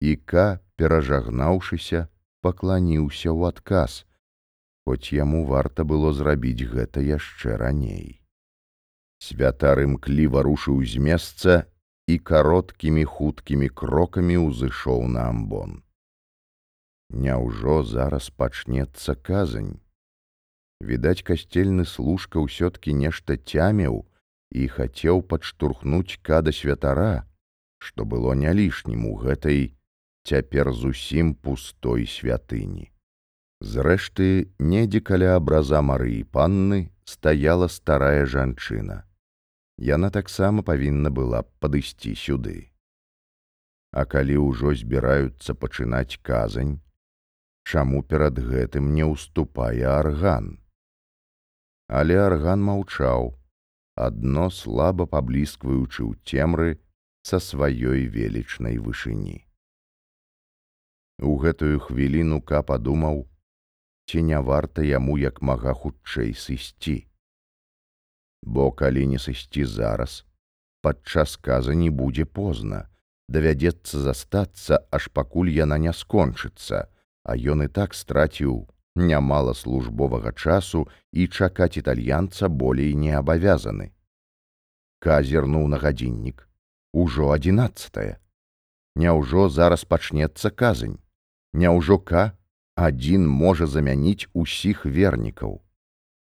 і 0.00 0.10
ка, 0.32 0.60
перажагнаўшыся, 0.76 2.08
пакланіўся 2.44 3.32
ў 3.32 3.48
адказ, 3.48 4.04
хоць 4.84 5.16
яму 5.16 5.46
варта 5.48 5.88
было 5.88 6.12
зрабіць 6.12 6.68
гэта 6.74 7.00
яшчэ 7.00 7.56
раней. 7.56 8.20
Святар 9.18 9.80
імкліва 9.86 10.44
рушыў 10.44 10.84
з 10.84 11.00
месца 11.00 11.56
і 12.06 12.18
кароткімі 12.20 13.08
хуткімі 13.16 13.72
крокамі 13.80 14.36
ўзышоў 14.44 15.08
на 15.16 15.32
амбон. 15.32 15.80
Няўжо 17.10 17.80
зараз 17.82 18.28
пачнецца 18.28 19.16
казань. 19.16 19.80
Відаць, 20.80 21.24
касцельны 21.24 21.84
служка 21.84 22.42
ўсё-ткі 22.42 22.92
нешта 22.92 23.36
цямеў, 23.36 24.04
і 24.52 24.68
хацеў 24.68 25.22
падштурхнуць 25.22 26.20
када 26.22 26.52
святара, 26.52 27.26
што 27.78 28.04
было 28.04 28.34
не 28.34 28.52
лішнім 28.52 29.06
у 29.06 29.16
гэтай 29.16 29.72
цяпер 30.24 30.72
зусім 30.72 31.34
пустой 31.34 32.06
святыні. 32.06 32.92
Зрэшты, 33.60 34.52
недзе 34.58 35.00
каля 35.00 35.36
абраза 35.36 35.80
марыі 35.80 36.24
панны 36.28 36.92
стаяла 37.04 37.68
старая 37.72 38.26
жанчына. 38.26 39.04
Яна 39.78 40.10
таксама 40.10 40.62
павінна 40.62 41.10
была 41.10 41.42
падысці 41.60 42.12
сюды. 42.16 42.68
А 43.92 44.04
калі 44.04 44.36
ўжо 44.44 44.74
збіраюцца 44.76 45.56
пачынаць 45.56 46.20
казань, 46.20 46.80
чаму 47.64 48.02
перад 48.02 48.38
гэтым 48.38 48.92
не 48.92 49.08
ўступае 49.08 49.88
арган. 49.88 50.60
Але 51.88 52.18
арган 52.18 52.62
маўчаў, 52.66 53.36
адно 53.94 54.50
слаба 54.50 55.06
пабліскваючы 55.06 56.02
ў 56.02 56.12
цемры 56.26 56.70
са 57.22 57.38
сваёй 57.38 58.10
велічнай 58.10 58.78
вышыні. 58.82 59.46
У 61.22 61.38
гэтую 61.38 61.78
хвіліну 61.86 62.42
ка 62.42 62.62
падумаў, 62.66 63.24
ці 64.06 64.22
не 64.22 64.40
варта 64.42 64.82
яму 64.82 65.16
як 65.18 65.40
мага 65.40 65.72
хутчэй 65.72 66.34
сысці. 66.34 67.06
Бо 68.42 68.70
калі 68.70 69.06
не 69.06 69.18
сысці 69.22 69.64
зараз, 69.64 70.26
падчас 70.82 71.38
каза 71.38 71.74
не 71.74 71.88
будзе 71.90 72.26
позна, 72.26 72.90
давядзецца 73.30 74.02
застацца, 74.02 74.82
аж 74.90 75.08
пакуль 75.10 75.50
яна 75.54 75.78
не 75.78 75.94
скончыцца, 75.94 76.86
а 77.24 77.30
ён 77.34 77.66
і 77.66 77.68
так 77.70 77.94
страціў 77.94 78.66
нямала 78.96 79.54
службовага 79.54 80.32
часу 80.32 80.88
і 81.12 81.28
чакаць 81.28 81.76
італьянца 81.76 82.48
болей 82.48 82.94
не 82.94 83.12
абавязаны. 83.12 83.92
Казернуў 84.98 85.68
на 85.68 85.78
гадзіннік. 85.78 86.48
Ужо 86.92 87.30
адзінаццатае. 87.36 88.16
Няўжо 88.96 89.48
зараз 89.52 89.84
пачнецца 89.84 90.50
казань. 90.50 90.96
Няўжо 91.52 91.98
ка 91.98 92.32
адзін 92.74 93.28
можа 93.28 93.66
замяніць 93.66 94.28
усіх 94.32 94.86
вернікаў. 94.86 95.60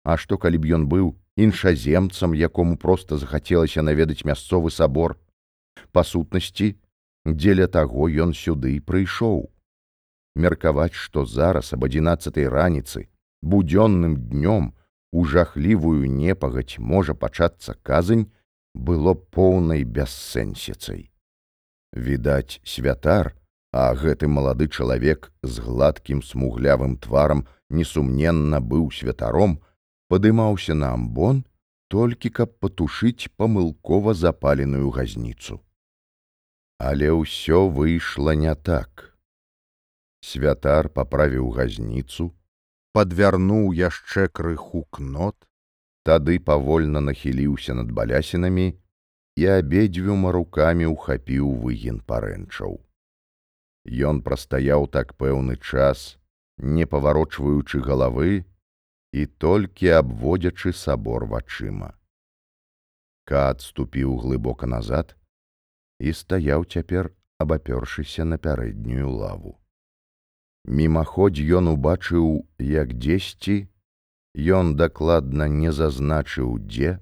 А 0.02 0.16
што 0.16 0.38
калі 0.38 0.58
б 0.58 0.74
ён 0.74 0.86
быў 0.90 1.14
іншаземцам, 1.38 2.34
якому 2.34 2.76
проста 2.76 3.18
захацелася 3.18 3.82
наведаць 3.82 4.26
мясцовы 4.26 4.70
сабор, 4.74 5.14
па 5.92 6.02
сутнасці, 6.02 6.74
дзеля 7.26 7.66
таго 7.66 8.10
ён 8.10 8.34
сюды 8.34 8.80
прыйшоў 8.82 9.46
меркаваць, 10.38 10.94
што 10.94 11.26
зараз 11.26 11.74
аб 11.74 11.84
адзінаццатай 11.90 12.48
раніцы 12.48 13.08
будзённым 13.42 14.16
днём 14.30 14.74
у 15.12 15.24
жахлівую 15.24 16.06
непагаць 16.10 16.78
можа 16.78 17.14
пачацца 17.14 17.74
казань 17.82 18.26
было 18.74 19.14
поўнай 19.14 19.84
бяссэнсіцай. 19.84 21.10
Відаць, 21.92 22.60
святар, 22.64 23.34
а 23.72 23.94
гэты 23.94 24.28
малады 24.28 24.68
чалавек 24.68 25.32
з 25.42 25.60
гладкім 25.60 26.22
смуглявым 26.22 26.96
тварам 26.96 27.46
несумненна 27.70 28.60
быў 28.60 28.90
святаром, 28.92 29.60
падымаўся 30.08 30.74
на 30.74 30.92
амбон 30.96 31.44
толькі 31.88 32.30
каб 32.30 32.52
патушыць 32.60 33.32
памылкова 33.36 34.14
запаленую 34.14 34.90
газніцу. 34.90 35.60
Але 36.78 37.10
ўсё 37.10 37.68
выйшла 37.68 38.36
не 38.36 38.54
так. 38.54 39.17
Святар 40.20 40.88
паправіў 40.88 41.50
газніцу, 41.54 42.32
падвярнуў 42.92 43.70
яшчэ 43.78 44.28
крыху 44.28 44.82
кнот, 44.90 45.36
тады 46.02 46.38
павольна 46.50 47.00
нахіліўся 47.00 47.74
над 47.78 47.92
балясінамі 47.92 48.68
і 49.38 49.44
абедзвюма 49.54 50.32
рукамі 50.34 50.90
ўхапіў 50.94 51.50
выгін 51.64 52.00
парэнчаў. 52.12 52.80
Ён 54.08 54.22
прастаяў 54.26 54.88
так 54.96 55.14
пэўны 55.22 55.56
час, 55.56 56.18
не 56.58 56.84
паварочваючы 56.86 57.80
галавы 57.80 58.44
і 59.12 59.26
толькі 59.44 59.94
абводзячы 60.00 60.72
сабор 60.72 61.24
вачыма. 61.30 61.94
Ка 63.24 63.48
адступіў 63.52 64.18
глыбока 64.24 64.66
назад 64.66 65.14
і 66.00 66.12
стаяў 66.12 66.66
цяпер, 66.66 67.14
абапёршыся 67.38 68.24
на 68.24 68.36
пярэднюю 68.38 69.08
лаву. 69.14 69.54
Мімаходзь 70.68 71.40
ён 71.58 71.72
убачыў, 71.72 72.44
як 72.60 72.92
дзесьці, 73.00 73.54
ён 74.36 74.76
дакладна 74.76 75.48
не 75.48 75.72
зазначыў, 75.72 76.58
дзе, 76.60 76.98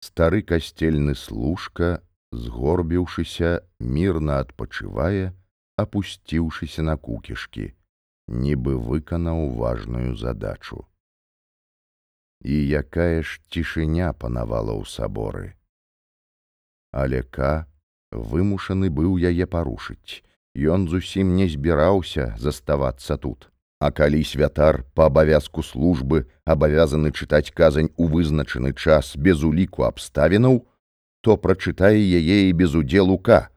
Стары 0.00 0.40
касцельны 0.40 1.14
служка, 1.14 2.00
згорбіўшыся, 2.32 3.50
мірна 3.80 4.38
адпачывае, 4.44 5.36
апусціўшыся 5.76 6.84
на 6.88 6.96
кукішкі, 6.96 7.66
нібы 8.44 8.78
выканаў 8.80 9.52
важную 9.60 10.16
задачу. 10.16 10.86
І 12.40 12.56
якая 12.80 13.20
ж 13.20 13.44
цішыня 13.52 14.16
панавала 14.16 14.72
ў 14.72 14.88
саборы. 14.88 15.52
Але 16.96 17.20
Ка 17.28 17.68
вымушаны 18.10 18.88
быў 18.88 19.20
яе 19.20 19.44
парушыць. 19.44 20.24
Ён 20.56 20.88
зусім 20.88 21.36
не 21.36 21.46
збіраўся 21.48 22.34
заставацца 22.38 23.16
тут. 23.16 23.50
А 23.80 23.90
калі 23.90 24.20
святар 24.24 24.84
па 24.94 25.06
абавязку 25.08 25.62
службы 25.62 26.26
абавязаны 26.44 27.12
чытаць 27.12 27.54
казань 27.54 27.88
у 27.96 28.08
вызначаны 28.12 28.74
час 28.74 29.16
без 29.16 29.44
уліку 29.44 29.88
абставінаў, 29.88 30.66
то 31.22 31.36
прачытае 31.36 31.96
яе 31.96 32.50
і 32.50 32.52
без 32.52 32.74
удзелу 32.74 33.16
Ка. 33.18 33.48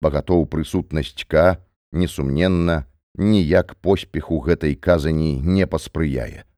Багатоў 0.00 0.46
прысутнасць 0.46 1.26
Ка, 1.28 1.60
несумненна, 1.92 2.86
ніяк 3.20 3.74
поспеху 3.84 4.40
гэтай 4.40 4.74
казані 4.74 5.42
не 5.44 5.66
паспрыяе. 5.66 6.48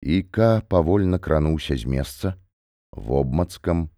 Іка 0.00 0.62
павольна 0.68 1.18
крануўся 1.18 1.76
з 1.76 1.84
месца, 1.84 2.36
вобмацкам, 2.92 3.90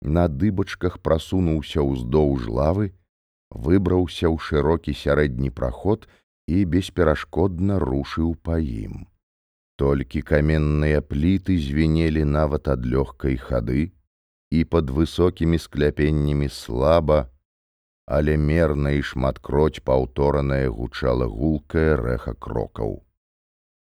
на 0.00 0.28
дыбачках 0.28 1.00
прасунуўся 1.02 1.82
ўздоўж 1.82 2.48
лавы, 2.48 2.92
выбраўся 3.50 4.26
ў 4.28 4.36
шырокі 4.38 4.94
сярэдні 4.94 5.50
праход 5.50 6.08
і 6.46 6.64
бесперашкодна 6.64 7.78
рушыў 7.82 8.34
па 8.42 8.58
ім. 8.58 9.06
Толькі 9.76 10.22
каменныя 10.22 11.02
пліты 11.04 11.58
звенелі 11.60 12.24
нават 12.24 12.68
ад 12.72 12.86
лёгкай 12.86 13.36
хады, 13.36 13.92
і 14.50 14.64
пад 14.64 14.90
высокімі 14.90 15.58
скляпеннямі 15.58 16.48
слаба, 16.48 17.28
але 18.06 18.36
мерна 18.36 18.90
і 18.96 19.02
шматкроць 19.02 19.82
паўторанае 19.82 20.68
гучала 20.70 21.26
гулкае 21.26 21.96
рэха 22.00 22.34
крокаў. 22.38 23.02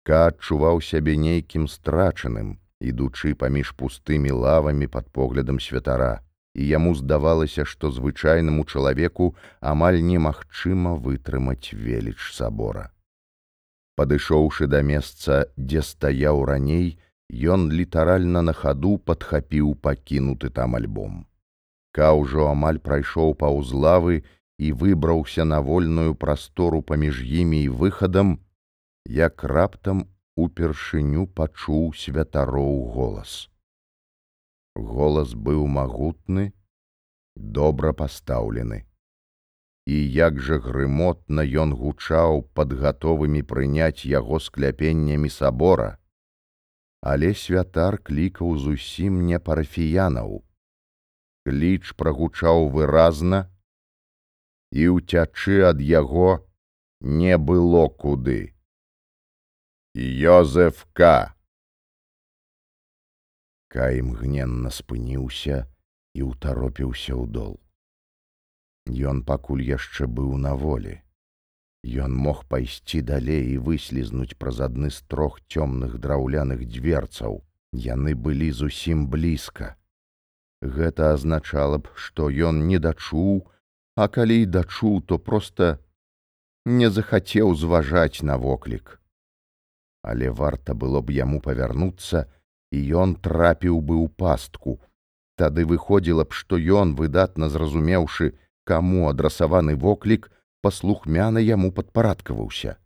Ка 0.07 0.27
адчуваў 0.29 0.81
сябе 0.85 1.17
нейкім 1.17 1.67
страчаным, 1.67 2.59
ідучы 2.79 3.33
паміж 3.33 3.73
пустымі 3.79 4.31
лавамі 4.31 4.87
пад 4.87 5.09
поглядам 5.09 5.59
святара, 5.59 6.21
і 6.55 6.67
яму 6.67 6.93
здавалася, 6.95 7.65
што 7.65 7.91
звычайнаму 7.91 8.65
чалавеку 8.65 9.33
амаль 9.61 10.01
немагчыма 10.01 10.95
вытрымаць 10.95 11.73
веліч 11.73 12.19
сабора. 12.33 12.89
Падышоўшы 13.95 14.67
да 14.67 14.81
месца, 14.81 15.45
дзе 15.57 15.81
стаяў 15.81 16.45
раней, 16.45 16.97
ён 17.29 17.69
літаральна 17.71 18.41
на 18.41 18.53
хаду 18.53 18.97
падхапіў 18.97 19.75
пакінуты 19.75 20.49
там 20.49 20.75
альбом. 20.75 21.25
Ка 21.93 22.13
ўжо 22.17 22.49
амаль 22.49 22.81
прайшоў 22.81 23.37
паўз 23.37 23.73
лавы 23.73 24.23
і 24.57 24.71
выбраўся 24.73 25.45
на 25.45 25.61
вольную 25.61 26.15
прастору 26.15 26.81
паміж 26.81 27.21
імі 27.21 27.63
і 27.63 27.69
выхадам, 27.69 28.39
як 29.05 29.43
раптам 29.43 30.05
упершыню 30.35 31.27
пачуў 31.27 31.93
святароў 31.93 32.89
голас. 32.93 33.52
Голас 34.75 35.33
быў 35.33 35.67
магутны, 35.67 36.53
добра 37.36 37.93
пастаўлены. 37.93 38.86
І 39.86 39.97
як 40.15 40.39
жа 40.39 40.57
грымотна 40.63 41.43
ён 41.63 41.75
гучаў 41.75 42.43
пад 42.57 42.73
гатовымі 42.73 43.43
прыняць 43.43 44.05
яго 44.05 44.39
скляпеннямі 44.39 45.29
сабора, 45.29 45.99
але 47.01 47.33
святар 47.36 47.99
клікаў 47.99 48.57
зусім 48.57 49.25
не 49.27 49.39
парафіянаў, 49.39 50.41
кліч 51.45 51.93
прагучаў 51.99 52.69
выразна, 52.71 53.51
і 54.71 54.88
ўцячы 54.95 55.62
ад 55.69 55.83
яго 55.83 56.47
не 57.03 57.38
было 57.38 57.89
куды. 57.89 58.55
Йозефка. 59.93 61.36
Кай 63.73 64.03
імгненна 64.05 64.69
спыніўся 64.69 65.63
і 66.13 66.25
ўтаропіўся 66.29 67.17
ў 67.17 67.25
дол. 67.25 67.55
Ён 68.86 69.23
пакуль 69.25 69.63
яшчэ 69.65 70.05
быў 70.05 70.36
на 70.38 70.53
волі. 70.53 70.99
Ён 71.83 72.13
мог 72.13 72.43
пайсці 72.45 73.01
далей 73.01 73.49
і 73.53 73.57
выслізнуць 73.69 74.38
праз 74.38 74.62
адны 74.67 74.91
з 74.93 75.01
трох 75.09 75.39
цёмных 75.49 75.97
драўляных 76.03 76.62
дзверцаў. 76.69 77.41
Яны 77.73 78.13
былі 78.13 78.51
зусім 78.53 79.07
блізка. 79.09 79.73
Гэта 80.62 81.09
азначала 81.17 81.81
б, 81.81 81.89
што 81.97 82.29
ён 82.29 82.62
не 82.69 82.77
дачуў, 82.77 83.41
а 83.97 84.07
калі 84.07 84.38
і 84.43 84.51
дачуў, 84.53 85.01
то 85.01 85.17
проста 85.17 85.81
не 86.65 86.93
захацеў 86.93 87.55
зважаць 87.57 88.21
на 88.21 88.38
воклік. 88.38 89.01
Але 90.05 90.29
варта 90.29 90.77
было 90.77 91.01
б 91.01 91.09
яму 91.17 91.41
павярнуцца, 91.41 92.29
і 92.73 92.79
ён 93.03 93.15
трапіў 93.21 93.77
бы 93.81 93.95
ў 94.01 94.07
пастку. 94.17 94.79
Тады 95.38 95.65
выходзіла 95.69 96.25
б, 96.25 96.33
што 96.33 96.57
ён, 96.57 96.95
выдатна 96.97 97.49
зразумеўшы, 97.53 98.33
каму 98.65 99.09
адрасаваны 99.09 99.75
воклік, 99.77 100.29
паслухмяна 100.65 101.43
яму 101.43 101.69
падпарадкаваўся. 101.77 102.77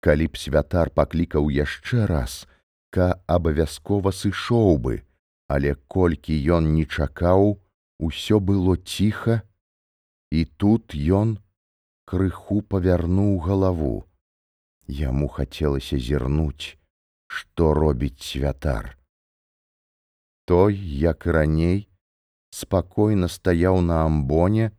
Калі 0.00 0.26
б 0.32 0.40
святар 0.40 0.92
паклікаў 0.94 1.50
яшчэ 1.50 2.06
раз, 2.06 2.46
ка 2.94 3.20
абавязкова 3.26 4.12
сышоў 4.16 4.78
бы, 4.78 4.94
але 5.48 5.74
колькі 5.88 6.36
ён 6.56 6.72
не 6.72 6.84
чакаў, 6.86 7.58
усё 7.98 8.40
было 8.40 8.76
ціха, 8.76 9.42
і 10.30 10.44
тут 10.44 10.94
ён 10.94 11.36
крыху 12.04 12.62
павярнуў 12.62 13.38
галаву. 13.44 14.06
Яму 14.86 15.28
хацелася 15.28 15.98
зірнуць, 15.98 16.75
што 17.26 17.74
робіць 17.74 18.22
святар. 18.22 18.96
Той, 20.44 20.78
як 20.78 21.26
і 21.26 21.30
раней, 21.30 21.78
спакойна 22.50 23.28
стаяў 23.28 23.80
на 23.82 24.04
амбоне, 24.06 24.70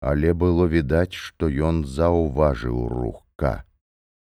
але 0.00 0.32
было 0.34 0.66
відаць, 0.68 1.12
што 1.12 1.48
ён 1.48 1.84
заўважыў 1.84 2.88
рухка. 2.88 3.64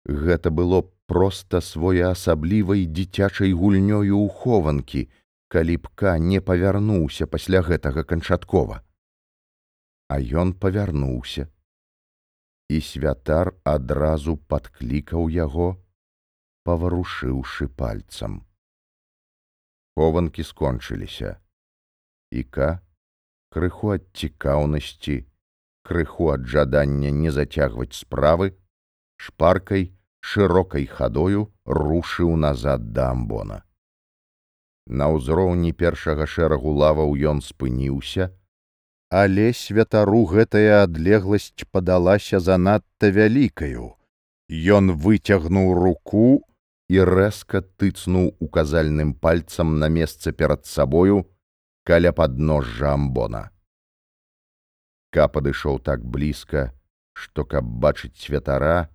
Гэта 0.06 0.50
было 0.50 0.82
проста 1.10 1.62
своеасаблівай 1.62 2.86
дзіцячай 2.86 3.54
гульнёю 3.54 4.18
ў 4.18 4.30
хованкі, 4.30 5.02
калі 5.50 5.76
б 5.82 5.92
ка 5.98 6.18
не 6.22 6.40
павярнуўся 6.42 7.26
пасля 7.26 7.62
гэтага 7.66 8.06
канчаткова. 8.06 8.82
А 10.10 10.16
ён 10.18 10.54
павярнуўся. 10.54 11.50
І 12.70 12.82
святар 12.86 13.54
адразу 13.66 14.38
падклікаў 14.38 15.30
яго, 15.34 15.70
паварушыўшы 16.64 17.68
пальцам. 17.68 18.42
Хованкі 19.96 20.44
скончыліся. 20.44 21.38
Іка, 22.32 22.80
крыху 23.50 23.94
ад 23.96 24.06
цікаўнасці, 24.14 25.26
крыху 25.84 26.32
ад 26.34 26.46
жадання 26.46 27.12
не 27.12 27.32
зацягваць 27.32 27.98
справы, 27.98 28.54
шпаркай, 29.18 29.90
шырокай 30.22 30.86
хадою 30.86 31.48
рушыў 31.66 32.36
назад 32.36 32.94
да 32.94 33.12
амбона. 33.12 33.64
На 34.90 35.10
ўзроўні 35.14 35.72
першага 35.74 36.26
шэрагу 36.26 36.74
лаваў 36.74 37.14
ён 37.32 37.42
спыніўся, 37.46 38.30
але 39.10 39.54
святару 39.54 40.26
гэтая 40.30 40.84
адлегласць 40.84 41.66
падалася 41.72 42.40
занадта 42.40 43.10
вялікаю. 43.10 43.99
Ён 44.50 44.98
выцягнуў 44.98 45.74
руку 45.78 46.42
і 46.90 47.04
рэзка 47.06 47.62
тыцнуў 47.62 48.34
указальным 48.42 49.14
пальцам 49.14 49.78
на 49.78 49.90
месца 49.94 50.32
перад 50.34 50.66
сабою 50.66 51.30
каля 51.86 52.12
падножжа 52.12 52.94
амбона. 52.98 53.50
Ка 55.14 55.30
падышоў 55.30 55.78
так 55.86 56.02
блізка, 56.02 56.74
што 57.14 57.46
каб 57.46 57.66
бачыць 57.66 58.18
святара, 58.18 58.90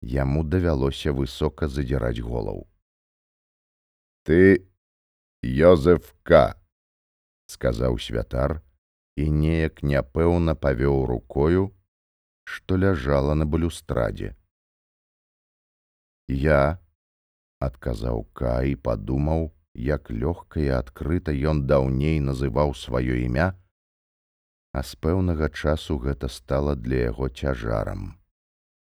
яму 0.00 0.44
давялося 0.44 1.12
высока 1.12 1.66
задзіраць 1.66 2.22
голаў. 2.22 2.66
Ты 4.22 4.66
Йозефка, 5.42 6.54
сказаў 7.50 7.98
святар 7.98 8.60
і 9.16 9.30
неяк 9.30 9.82
няпэўна 9.82 10.54
павёў 10.54 11.06
рукою, 11.06 11.70
што 12.44 12.76
ляжала 12.76 13.34
на 13.34 13.46
балюстрадзе. 13.46 14.36
Я, 16.30 16.78
адказаў 17.58 18.22
Ка 18.32 18.62
і 18.62 18.76
падумаў, 18.78 19.50
як 19.74 20.10
лёгка 20.14 20.62
і 20.62 20.68
адкрыта 20.78 21.34
ён 21.34 21.66
даўней 21.66 22.20
называў 22.22 22.74
сваё 22.78 23.18
імя, 23.18 23.58
а 24.72 24.86
з 24.86 24.94
пэўнага 24.94 25.50
часу 25.50 25.98
гэта 25.98 26.30
стала 26.30 26.76
для 26.78 27.10
яго 27.10 27.28
цяжарам. 27.28 28.14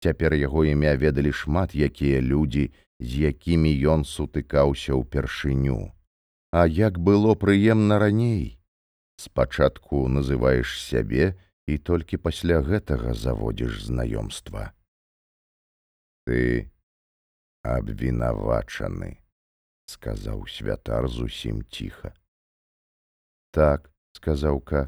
Цяпер 0.04 0.36
яго 0.36 0.68
імя 0.68 0.96
ведалі 1.00 1.32
шмат 1.32 1.72
якія 1.76 2.20
людзі, 2.22 2.72
з 3.00 3.32
якімі 3.32 3.72
ён 3.96 4.04
сутыкаўся 4.04 4.98
ўпершыню 5.00 5.94
А 6.52 6.66
як 6.66 6.98
было 7.00 7.36
прыемна 7.36 8.00
раней, 8.00 8.60
спачатку 9.20 10.08
называеш 10.08 10.80
сябе 10.82 11.36
і 11.68 11.78
толькі 11.78 12.18
пасля 12.18 12.62
гэтага 12.62 13.14
заводзіш 13.14 13.84
знаёмства. 13.84 14.72
Ты 16.26 16.72
абвінавачаны, 17.76 19.18
сказаў 19.92 20.48
святар 20.48 21.08
зусім 21.08 21.64
ціха. 21.68 22.14
Так, 23.52 23.92
сказаўка, 24.16 24.88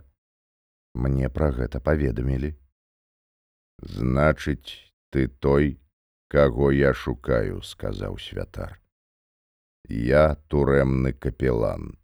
мне 0.93 1.29
пра 1.29 1.51
гэта 1.51 1.79
паведамілі. 1.83 2.55
Значыць, 3.81 4.91
ты 5.11 5.27
той, 5.27 5.79
каго 6.27 6.71
я 6.71 6.93
шукаю, 6.93 7.61
сказаў 7.61 8.19
святар. 8.19 8.79
Я 9.89 10.35
турэмны 10.47 11.13
капелан. 11.13 11.97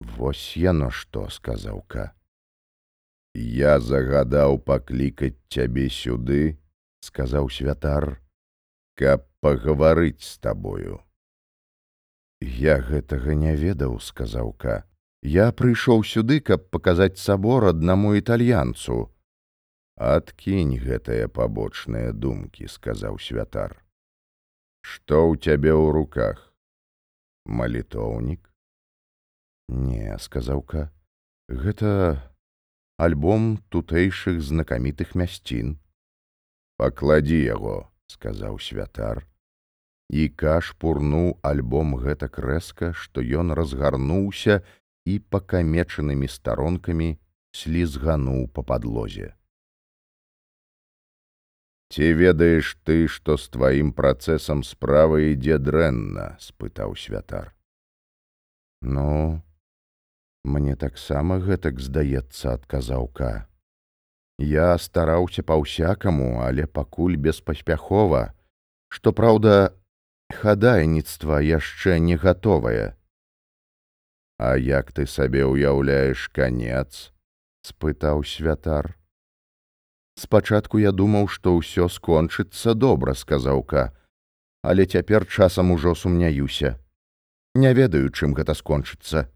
Вось 0.00 0.56
яно 0.56 0.90
што 0.90 1.28
сказаўка. 1.28 2.14
Я 3.34 3.78
загадаў 3.80 4.58
паклікаць 4.58 5.36
цябе 5.52 5.90
сюды, 5.90 6.58
сказаў 7.04 7.50
святар, 7.52 8.16
каб 8.96 9.27
пагаварыць 9.40 10.24
з 10.24 10.38
табою. 10.38 10.98
Я 12.40 12.78
гэтага 12.78 13.34
не 13.34 13.54
ведаў, 13.56 13.98
сказаўка. 13.98 14.84
Я 15.22 15.50
прыйшоў 15.52 16.04
сюды, 16.06 16.38
каб 16.40 16.70
паказаць 16.70 17.18
сабор 17.18 17.66
аднаму 17.70 18.14
італьянцу. 18.14 19.10
Адкінь 19.98 20.78
гэтыя 20.78 21.26
пабочныя 21.26 22.12
думкі, 22.12 22.70
сказаў 22.70 23.18
святар. 23.18 23.82
Што 24.86 25.26
ў 25.26 25.42
цябе 25.42 25.74
ў 25.74 25.90
руках? 25.90 26.54
Малітоўнік? 27.46 28.46
Не, 29.68 30.14
сказаўка, 30.22 30.88
гэта 31.48 32.22
альбом 32.96 33.58
тутэйшых 33.74 34.38
знакамітых 34.38 35.18
мясцін. 35.18 35.76
Пакладзі 36.78 37.42
яго, 37.42 37.90
сказаў 38.08 38.58
святар. 38.58 39.24
І 40.08 40.28
каш 40.32 40.72
пурнуў 40.80 41.36
альбом 41.44 41.96
гэтак 42.00 42.38
рэзка, 42.40 42.92
што 42.92 43.20
ён 43.20 43.52
разгарнуўся 43.52 44.62
і 45.04 45.18
пакамечанымі 45.32 46.28
старонкамі 46.28 47.10
слізгануў 47.52 48.48
па 48.52 48.64
падлозе. 48.64 49.34
Ці 51.88 52.12
ведаеш 52.12 52.76
ты, 52.84 53.08
што 53.08 53.36
з 53.40 53.48
тваім 53.48 53.92
працэсам 53.96 54.60
справа 54.60 55.20
ідзе 55.24 55.56
дрэнна, 55.56 56.36
спытаў 56.36 56.92
святар. 57.00 57.56
Ну, 58.84 59.40
мне 60.44 60.76
таксама 60.76 61.40
гэтак 61.40 61.80
здаецца, 61.80 62.52
адказаўка. 62.60 63.47
Я 64.38 64.78
стараўся 64.78 65.42
па-ўсякаму, 65.42 66.46
але 66.46 66.66
пакуль 66.66 67.16
беспаспяхова, 67.18 68.34
што 68.88 69.12
праўда, 69.12 69.74
хадайніцтва 70.30 71.42
яшчэ 71.42 71.98
не 71.98 72.16
гатовае. 72.16 72.94
А 74.38 74.54
як 74.54 74.92
ты 74.92 75.06
сабе 75.06 75.42
ўяўляеш 75.42 76.30
канец? 76.30 77.10
спытаў 77.68 78.22
святар. 78.24 78.94
Спачатку 80.14 80.78
я 80.78 80.90
думаў, 80.92 81.28
што 81.28 81.58
ўсё 81.58 81.88
скончыцца 81.90 82.74
добра, 82.74 83.14
сказаўка, 83.14 83.90
але 84.62 84.86
цяпер 84.86 85.26
часам 85.26 85.70
ужо 85.70 85.94
сумняюся. 85.94 86.78
Не 87.54 87.74
ведаю, 87.74 88.10
чым 88.10 88.34
гэта 88.34 88.54
скончыцца. 88.54 89.28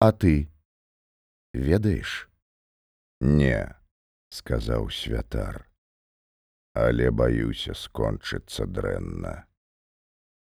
А 0.00 0.12
ты 0.12 0.48
ведаеш? 1.52 2.28
Не, 3.20 3.76
сказаў 4.34 4.90
святар, 4.90 5.62
але 6.74 7.10
баюся 7.22 7.78
скончыцца 7.78 8.66
дрэнна. 8.66 9.34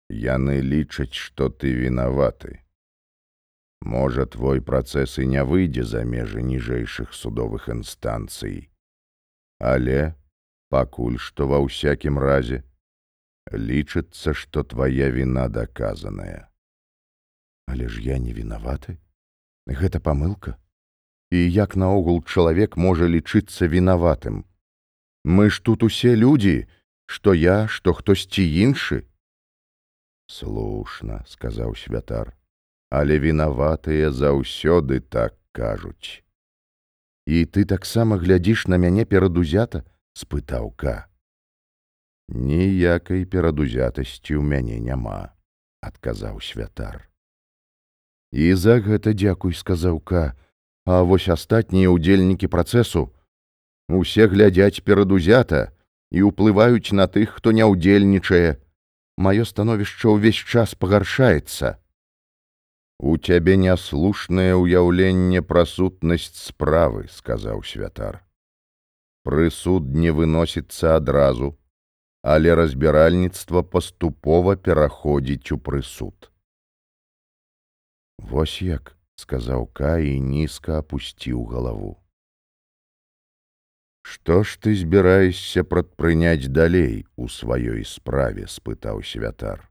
Яны 0.08 0.58
лічаць, 0.64 1.14
што 1.14 1.48
ты 1.48 1.76
вінаваты. 1.76 2.58
Можа, 3.94 4.26
твой 4.26 4.60
працэс 4.60 5.18
і 5.18 5.30
не 5.36 5.44
выйдзе 5.44 5.84
за 5.94 6.04
межы 6.04 6.42
ніжэйшых 6.50 7.16
судовых 7.22 7.68
інстанцый 7.68 8.72
але 9.62 10.14
пакуль 10.74 11.18
што 11.22 11.46
ва 11.46 11.62
ўсякім 11.62 12.18
разе 12.18 12.62
лічыцца, 13.54 14.34
што 14.34 14.64
твая 14.66 15.08
віна 15.14 15.46
даказаная. 15.48 16.50
Але 17.70 17.86
ж 17.86 18.02
я 18.02 18.18
не 18.18 18.34
вінаваты, 18.34 18.98
гэта 19.66 20.00
памылка. 20.00 20.58
І 21.32 21.38
як 21.50 21.76
наогул 21.80 22.20
чалавек 22.28 22.76
можа 22.76 23.08
лічыцца 23.08 23.64
вінаватым. 23.64 24.44
Мы 25.24 25.48
ж 25.48 25.64
тут 25.64 25.80
усе 25.86 26.12
людзі, 26.12 26.68
што 27.08 27.32
я, 27.32 27.68
што 27.72 27.96
хтосьці 27.96 28.44
іншы. 28.44 29.08
Слушна, 30.28 31.24
сказаў 31.24 31.72
святар, 31.72 32.36
але 32.92 33.16
вінаватыя 33.16 34.12
заўсёды 34.12 35.00
так 35.00 35.32
кажуць. 35.56 36.20
І 37.24 37.48
ты 37.48 37.64
таксама 37.64 38.20
глядзіш 38.20 38.66
на 38.68 38.76
мяне 38.76 39.08
перадузята, 39.08 39.88
спытаў 40.12 40.68
ка. 40.76 41.08
Ніякай 42.28 43.24
перадузятасці 43.24 44.36
ў 44.36 44.44
мяне 44.44 44.84
няма, 44.84 45.32
адказаў 45.80 46.44
святар. 46.44 47.08
І 48.32 48.52
за 48.52 48.80
гэта 48.84 49.16
дзякуй 49.16 49.56
сказаў 49.56 50.00
ка, 50.00 50.36
А 50.86 51.02
вось 51.06 51.28
астатнія 51.28 51.90
ўдзельнікі 51.94 52.50
працэсу 52.50 53.10
усе 53.92 54.26
глядзяць 54.26 54.82
перадузята 54.82 55.70
і 56.10 56.28
ўплываюць 56.28 56.92
на 56.92 57.06
тых, 57.06 57.38
хто 57.38 57.52
не 57.52 57.64
ўдзельнічае. 57.64 58.58
Маё 59.16 59.44
становішча 59.44 60.16
ўвесь 60.16 60.40
час 60.40 60.74
пагаршаецца. 60.74 61.78
У 63.02 63.16
цябе 63.18 63.56
няслушнае 63.56 64.54
ўяўленне 64.56 65.42
пра 65.42 65.64
сутнасць 65.66 66.38
справы, 66.38 67.08
сказаў 67.10 67.62
святар. 67.66 68.22
Прысуд 69.26 69.90
не 69.94 70.10
выносіцца 70.10 70.96
адразу, 70.96 71.58
але 72.22 72.54
разбіральніцтва 72.54 73.62
паступова 73.62 74.56
пераходзіць 74.56 75.52
у 75.52 75.58
прысуд. 75.58 76.30
Вось 78.18 78.62
як, 78.62 78.96
сказаў 79.22 79.66
Кай 79.80 80.12
і 80.12 80.20
нізка 80.20 80.78
апусціў 80.82 81.44
галаву. 81.54 81.92
Што 84.02 84.42
ж 84.42 84.58
ты 84.58 84.74
збіраешся 84.74 85.62
прадпрыняць 85.62 86.50
далей 86.50 87.06
у 87.16 87.28
сваёй 87.30 87.84
справе, 87.86 88.50
спытаў 88.50 89.02
святар. 89.06 89.62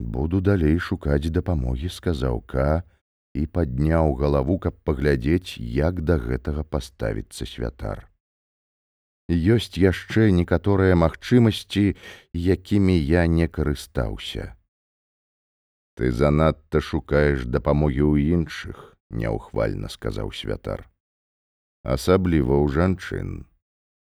Буду 0.00 0.40
далей 0.40 0.76
шукаць 0.78 1.30
дапамогі 1.38 1.88
сказаў 1.88 2.42
ка 2.52 2.82
і 3.34 3.46
падняў 3.46 4.12
галаву 4.18 4.58
каб 4.58 4.76
паглядзець 4.82 5.56
як 5.78 6.02
да 6.10 6.18
гэтага 6.18 6.66
паставіцца 6.66 7.46
святар. 7.46 8.04
Ёсць 9.30 9.78
яшчэ 9.78 10.30
некаторыя 10.34 10.98
магчымасці 10.98 11.94
якімі 12.34 12.98
я 12.98 13.26
не 13.26 13.48
карыстаўся 13.48 14.52
ты 15.96 16.12
занадта 16.20 16.84
шукаеш 16.90 17.48
дапамогі 17.56 18.04
ў 18.04 18.38
іншых 18.38 18.84
няўхвальна 19.22 19.92
сказаў 19.96 20.32
святар 20.36 20.86
асабліва 21.96 22.62
ў 22.62 22.78
жанчын 22.78 23.36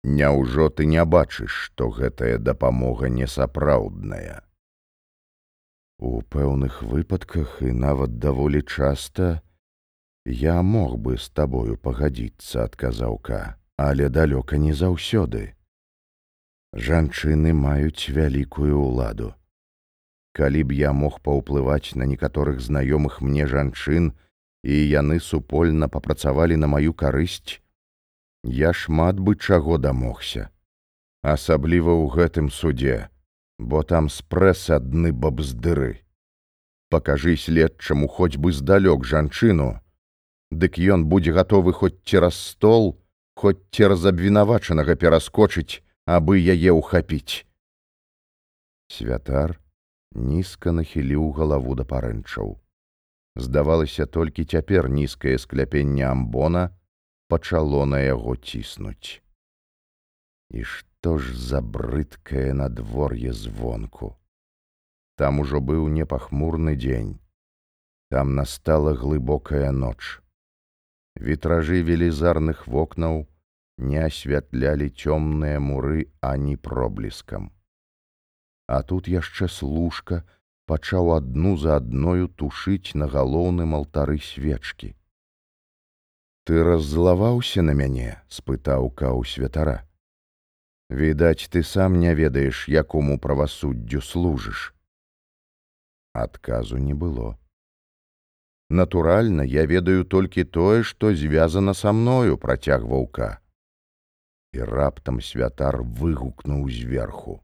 Няўжо 0.05 0.69
ты 0.69 0.85
не 0.85 1.05
бачыш 1.13 1.53
што 1.67 1.89
гэтая 1.99 2.37
дапамога 2.37 3.09
несапраўдная 3.09 4.43
У 5.99 6.21
пэўных 6.35 6.83
выпадках 6.83 7.63
і 7.63 7.73
нават 7.73 8.19
даволі 8.19 8.61
часта 8.63 9.41
я 10.27 10.63
мог 10.63 10.99
бы 10.99 11.17
з 11.17 11.29
табою 11.31 11.77
пагадзіцца, 11.77 12.65
адказаўка, 12.65 13.57
але 13.77 14.09
далёка 14.09 14.57
не 14.57 14.73
заўсёды. 14.73 15.55
Жанчыны 16.73 17.53
маюць 17.53 18.11
вялікую 18.11 18.81
ўладу. 18.81 19.35
Калі 20.35 20.67
б 20.67 20.75
я 20.75 20.91
мог 20.93 21.21
паўплываць 21.23 21.95
на 21.95 22.11
некаторых 22.11 22.59
знаёмых 22.59 23.23
мне 23.23 23.47
жанчын 23.47 24.11
і 24.67 24.75
яны 24.75 25.21
супольна 25.23 25.89
папрацавалі 25.89 26.59
на 26.59 26.67
маю 26.67 26.93
карысць, 26.93 27.63
я 28.43 28.75
шмат 28.75 29.23
бы 29.23 29.39
чаго 29.39 29.79
дамогся, 29.79 30.51
асабліва 31.23 31.95
ў 31.95 32.05
гэтым 32.19 32.51
судзе 32.51 33.15
бо 33.59 33.83
там 33.83 34.09
спрэс 34.09 34.71
адны 34.71 35.13
бабздыры. 35.13 36.03
Пакажы 36.91 37.37
следчаму 37.37 38.09
хоць 38.09 38.37
бы 38.37 38.53
здалёк 38.53 39.05
жанчыну, 39.05 39.81
Дык 40.51 40.79
ён 40.79 41.07
будзе 41.11 41.33
гатовы 41.33 41.73
хоць 41.73 41.99
цераз 42.07 42.37
стол, 42.39 43.01
хоць 43.35 43.59
цераз 43.75 44.05
абвінавачанага 44.07 44.95
пераскочыць, 44.95 45.83
абы 46.07 46.39
яе 46.39 46.71
ўхапіць. 46.71 47.43
Святар 48.87 49.59
нізка 50.15 50.73
нахіліў 50.73 51.31
галаву 51.37 51.75
да 51.75 51.85
парэнчаў. 51.85 52.57
Здавалася, 53.37 54.07
толькі 54.07 54.45
цяпер 54.45 54.89
нізкае 54.89 55.39
скляпенне 55.39 56.07
амбона 56.07 56.71
пачало 57.29 57.85
на 57.87 58.01
яго 58.01 58.37
ціснуць. 58.37 59.23
І 60.51 60.63
што 60.63 61.19
ж 61.19 61.35
за 61.35 61.61
брыдкае 61.61 62.55
надвор'е 62.55 63.33
звонку. 63.33 64.15
Там 65.17 65.41
ужо 65.41 65.61
быў 65.61 65.89
непахмурны 65.89 66.77
дзень. 66.77 67.19
Там 68.11 68.35
настала 68.35 68.95
глыбокая 68.95 69.71
ноч. 69.73 70.21
Вітражы 71.19 71.83
велізарных 71.83 72.67
вокнаў 72.67 73.27
не 73.79 73.99
асвятлялі 74.07 74.91
цёмныя 74.91 75.59
муры 75.59 76.07
ані 76.21 76.57
пробліскам. 76.57 77.51
А 78.67 78.83
тут 78.83 79.09
яшчэ 79.09 79.49
служка 79.49 80.25
пачаў 80.67 81.13
адну 81.17 81.57
за 81.61 81.77
адною 81.77 82.29
тушыць 82.29 82.97
на 82.97 83.09
галоўным 83.09 83.75
алтары 83.77 84.19
свечкі. 84.19 84.95
Ты 86.45 86.63
раззлаваўся 86.65 87.63
на 87.63 87.73
мяне, 87.77 88.21
спытаў 88.29 88.91
каў 88.91 89.25
святара. 89.25 89.85
Відаць, 90.91 91.49
ты 91.49 91.63
сам 91.63 92.01
не 92.01 92.15
ведаеш, 92.15 92.69
якому 92.69 93.19
правасуддзю 93.19 94.01
служыш. 94.01 94.75
Адказу 96.13 96.77
не 96.77 96.95
было. 96.95 97.39
Натуральна, 98.71 99.43
я 99.43 99.67
ведаю 99.67 100.05
толькі 100.05 100.45
тое, 100.45 100.83
што 100.83 101.15
звязана 101.15 101.75
са 101.75 101.93
мною 101.93 102.37
працягваўка 102.39 103.41
і 104.55 104.63
раптам 104.63 105.21
святар 105.21 105.83
выгукнуў 105.83 106.69
зверху. 106.71 107.41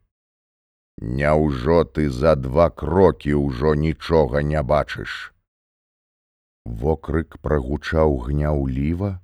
Няўжо 1.01 1.85
ты 1.85 2.11
за 2.13 2.35
два 2.37 2.69
крокі 2.69 3.33
ўжо 3.41 3.75
нічога 3.75 4.43
не 4.45 4.61
бачыш. 4.63 5.33
Вокрык 6.67 7.39
прагучаў 7.41 8.19
гняўліва, 8.29 9.17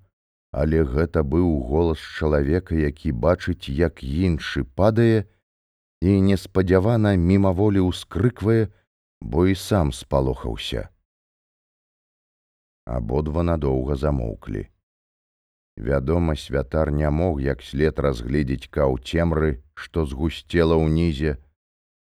але 0.57 0.85
гэта 0.89 1.21
быў 1.21 1.61
голас 1.69 2.01
чалавека, 2.01 2.75
які 2.75 3.13
бачыць, 3.13 3.69
як 3.69 4.01
іншы 4.01 4.65
падае 4.65 5.29
і 6.01 6.17
неспадзявана 6.33 7.13
мімаволі 7.21 7.85
ўскрыквае, 7.93 8.73
бо 9.21 9.45
і 9.53 9.55
сам 9.55 9.93
спалохаўся. 9.93 10.89
Абодва 12.89 13.43
надоўга 13.43 14.01
замоўклі. 14.01 14.65
Вядома, 15.77 16.37
святар 16.41 16.91
не 16.91 17.11
мог 17.11 17.41
як 17.45 17.61
след 17.61 17.99
разгледзець 18.01 18.73
каў 18.73 18.97
цемры, 19.05 19.61
што 19.75 20.07
згусцела 20.09 20.81
ўнізе, 20.81 21.37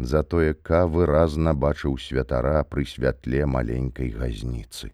затое 0.05 0.55
ка 0.55 0.87
выразна 0.87 1.55
бачыў 1.55 1.99
святара 1.99 2.63
пры 2.65 2.85
святле 2.87 3.45
маленькай 3.47 4.11
газніцы. 4.11 4.93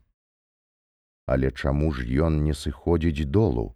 Але 1.26 1.50
чаму 1.50 1.92
ж 1.92 2.06
ён 2.26 2.42
не 2.44 2.54
сыходзіць 2.54 3.26
долу? 3.26 3.74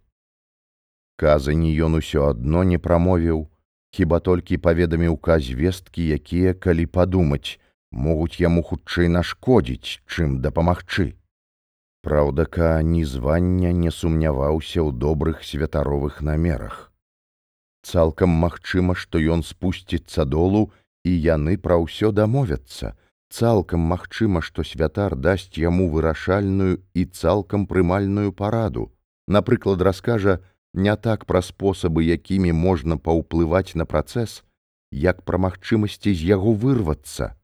Казані 1.17 1.71
ён 1.87 1.99
усё 1.99 2.27
адно 2.33 2.63
не 2.63 2.79
прамовіў, 2.79 3.47
хіба 3.91 4.19
толькі 4.19 4.57
паведаміў 4.57 5.17
ка 5.17 5.39
звесткі, 5.39 6.07
якія, 6.17 6.53
калі 6.53 6.85
падумаць, 6.85 7.59
могуць 7.91 8.39
яму 8.39 8.63
хутчэй 8.63 9.11
нашкодзіць, 9.11 9.99
чым 10.07 10.39
дапамагчы. 10.41 11.13
Праўда, 12.01 12.45
ка 12.45 12.81
ні 12.81 13.03
звання 13.05 13.71
не 13.71 13.91
сумняваўся 13.91 14.81
ў 14.81 14.95
добрых 14.95 15.43
святаровых 15.43 16.21
намерах. 16.21 16.91
Цалкам 17.85 18.29
магчыма, 18.29 18.95
што 18.95 19.19
ён 19.19 19.43
спусціцца 19.43 20.25
долу 20.25 20.71
і 21.03 21.11
яны 21.11 21.57
пра 21.57 21.77
ўсё 21.81 22.11
дамовяцца. 22.11 22.93
Цалкам 23.31 23.79
магчыма, 23.79 24.41
што 24.41 24.63
святар 24.67 25.15
дасць 25.15 25.55
яму 25.57 25.87
вырашальную 25.89 26.83
і 26.93 27.05
цалкам 27.05 27.65
прымальную 27.65 28.33
параду. 28.33 28.91
Напрыклад, 29.27 29.81
раскажа 29.81 30.39
не 30.73 30.95
так 30.95 31.25
пра 31.25 31.41
спосабы, 31.41 32.03
якімі 32.03 32.51
можна 32.51 32.97
паўплываць 32.97 33.75
на 33.75 33.85
працэс, 33.85 34.43
як 34.91 35.23
пра 35.23 35.37
магчымасці 35.37 36.11
з 36.11 36.21
яго 36.35 36.51
вырвацца, 36.53 37.35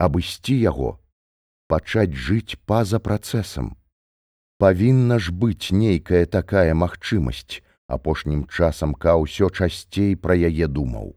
абысці 0.00 0.56
яго, 0.56 0.98
пачаць 1.68 2.12
жыць 2.12 2.56
па-за 2.66 3.00
працэсам 3.00 3.74
павінна 4.58 5.18
ж 5.18 5.32
быць 5.32 5.72
нейкая 5.72 6.24
такая 6.34 6.74
магчымасць 6.82 7.60
апошнім 7.96 8.44
часам 8.46 8.94
ка 9.04 9.16
ўсё 9.22 9.48
часцей 9.50 10.14
пра 10.26 10.36
яе 10.48 10.68
думаў 10.78 11.14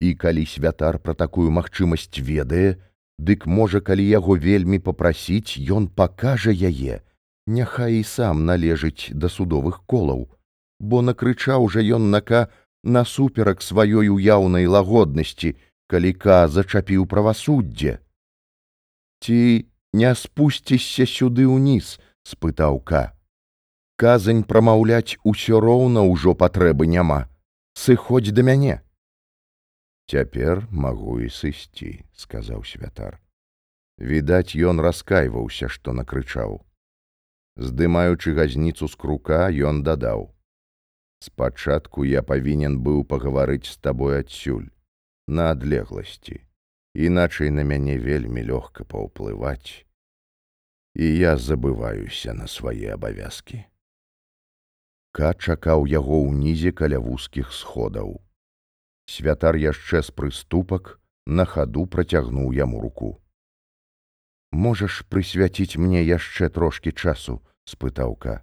і 0.00 0.14
калі 0.14 0.44
святар 0.46 0.98
пра 0.98 1.14
такую 1.14 1.50
магчымасць 1.50 2.20
ведае 2.20 2.76
дык 3.18 3.46
можа 3.46 3.80
калі 3.80 4.04
яго 4.04 4.36
вельмі 4.36 4.78
попрасіць 4.78 5.56
ён 5.72 5.88
пакажа 5.88 6.52
яе. 6.52 7.00
Няхай 7.46 8.00
і 8.00 8.04
сам 8.04 8.44
належыць 8.44 9.12
да 9.12 9.28
судовых 9.28 9.84
колаў. 9.86 10.28
Бо 10.80 11.00
накрычаў 11.00 11.68
жа 11.72 11.80
ён 11.80 12.10
нака 12.10 12.48
насуперак 12.84 13.62
сваёй 13.62 14.12
уяўнай 14.12 14.66
лагоднасці 14.66 15.56
калі 15.88 16.12
ка 16.12 16.48
зачапіў 16.48 17.06
правасуддзе. 17.06 18.00
Ці 19.22 19.70
не 19.96 20.14
спусцішся 20.14 21.06
сюды 21.08 21.48
ўніз 21.48 21.96
спытаў 22.26 22.82
ка. 22.84 23.16
Казань 23.96 24.44
прамаўляць 24.44 25.16
усё 25.24 25.56
роўна 25.56 26.04
ўжо 26.04 26.36
патрэбы 26.36 26.84
няма. 26.84 27.30
Сыходзь 27.72 28.34
да 28.36 28.42
мяне 28.44 28.84
цяпер 30.12 30.62
магу 30.70 31.18
і 31.26 31.30
сысці 31.38 31.90
сказаў 32.24 32.64
святар 32.70 33.18
відаць 34.12 34.58
ён 34.70 34.82
раскайваўся 34.86 35.70
што 35.78 35.96
накрычаў 36.00 36.60
здымаючы 37.68 38.36
газніцу 38.40 38.90
з 38.92 39.00
крука 39.04 39.42
ён 39.70 39.82
дадаў 39.88 40.28
спачатку 41.30 42.04
я 42.04 42.22
павінен 42.34 42.78
быў 42.88 43.02
пагаварыць 43.14 43.66
з 43.72 43.76
табой 43.88 44.20
адсюль 44.20 44.68
на 45.26 45.50
адлегласці 45.56 46.38
іначай 47.08 47.50
на 47.50 47.66
мяне 47.72 47.98
вельмі 48.10 48.46
лёгка 48.52 48.84
паўплываць 48.84 49.86
і 50.96 51.06
я 51.16 51.36
забываюся 51.36 52.32
на 52.32 52.46
свае 52.48 52.94
абавязкі. 52.96 53.64
Ка 55.12 55.32
чакаў 55.36 55.84
яго 55.92 56.20
ўнізе 56.24 56.72
каля 56.72 57.00
вузкіх 57.04 57.52
сходаў. 57.52 58.16
Святар 59.06 59.56
яшчэ 59.56 60.02
з 60.02 60.10
прыступак 60.10 60.98
на 61.26 61.46
хаду 61.46 61.86
працягнуў 61.86 62.52
яму 62.52 62.80
руку. 62.82 63.10
Можаш 64.52 65.02
прысвяціць 65.10 65.78
мне 65.78 66.02
яшчэ 66.02 66.50
трошкі 66.50 66.92
часу, 66.92 67.38
спытаўка. 67.64 68.42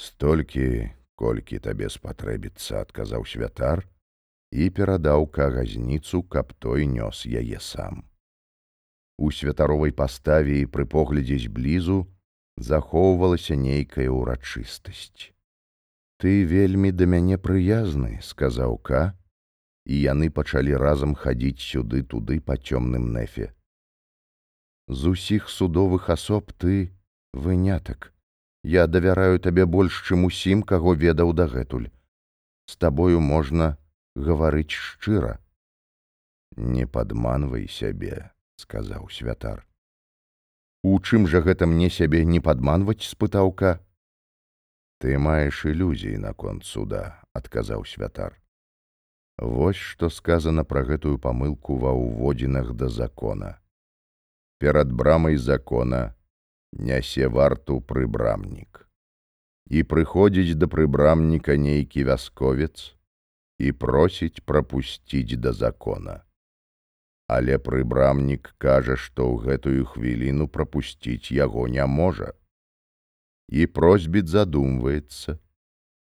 Столькі, 0.00 0.92
колькі 1.14 1.60
табе 1.60 1.88
спатрэбіцца, 1.88 2.82
адказаў 2.84 3.28
святар 3.28 3.84
і 4.52 4.70
перадаў 4.70 5.28
кагазніцу, 5.28 6.24
каб 6.24 6.52
той 6.58 6.88
нёс 6.88 7.24
яе 7.28 7.60
сам 7.60 8.04
у 9.18 9.30
святаровай 9.30 9.92
паставе 9.92 10.60
і 10.62 10.66
пры 10.66 10.86
поглядзе 10.90 11.38
зблізу 11.46 12.04
захоўвалася 12.58 13.54
нейкая 13.54 14.10
ўрачыстасць. 14.10 15.30
Ты 16.18 16.44
вельмі 16.46 16.90
да 16.94 17.06
мяне 17.06 17.38
прыязны, 17.38 18.18
сказаў 18.22 18.78
ка, 18.78 19.14
і 19.86 20.00
яны 20.00 20.30
пачалі 20.30 20.76
разам 20.80 21.14
хадзіць 21.14 21.60
сюды 21.60 22.02
туды 22.02 22.40
па 22.40 22.56
цёмным 22.56 23.12
нефе. 23.12 23.52
З 24.88 25.14
усіх 25.16 25.48
судовых 25.48 26.10
асоб 26.10 26.52
ты 26.52 26.92
вынятак. 27.32 28.12
Я 28.64 28.86
давяраю 28.86 29.40
табе 29.40 29.66
больш, 29.66 30.00
чым 30.08 30.24
усім, 30.24 30.62
каго 30.62 30.94
ведаў 30.94 31.32
дагэтуль. 31.32 31.88
З 32.66 32.76
табою 32.76 33.20
можна 33.20 33.76
гаварыць 34.16 34.72
шчыра. 34.72 35.38
Не 36.56 36.86
падманвай 36.86 37.68
сябе 37.68 38.30
сказаў 38.56 39.08
святар. 39.10 39.66
У 40.84 41.00
чым 41.00 41.26
жа 41.26 41.40
гэта 41.40 41.66
мне 41.66 41.88
сябе 41.90 42.24
не 42.24 42.40
падманваць 42.40 43.04
спытаўка 43.08 43.80
ты 45.00 45.18
маеш 45.18 45.64
ілюзіі 45.68 46.20
наконт 46.20 46.64
суда 46.64 47.24
адказаў 47.32 47.84
святар 47.88 48.36
Вось 49.38 49.76
што 49.76 50.10
сказана 50.10 50.62
пра 50.64 50.84
гэтую 50.86 51.18
памылку 51.18 51.76
ва 51.82 51.90
ўводзінах 51.90 52.74
да 52.78 52.88
закона. 52.88 53.58
Перад 54.58 54.92
брамай 54.92 55.36
закона 55.36 56.14
нясе 56.72 57.28
варту 57.28 57.80
прыбрамнік. 57.80 58.86
І 59.70 59.82
прыходзіць 59.82 60.54
да 60.54 60.68
прыбрамніка 60.70 61.56
нейкі 61.56 62.04
вясковец 62.04 62.94
і 63.58 63.72
просіць 63.72 64.44
прапусціць 64.44 65.38
да 65.38 65.52
закона. 65.52 66.22
Але 67.26 67.58
прыбрамнік 67.58 68.54
кажа, 68.58 68.96
што 68.96 69.26
ў 69.32 69.48
гэтую 69.48 69.84
хвіліну 69.88 70.46
прапусціць 70.48 71.32
яго 71.32 71.66
не 71.68 71.86
можа. 71.86 72.34
І 73.48 73.66
просьбіт 73.66 74.28
задумваецца, 74.28 75.40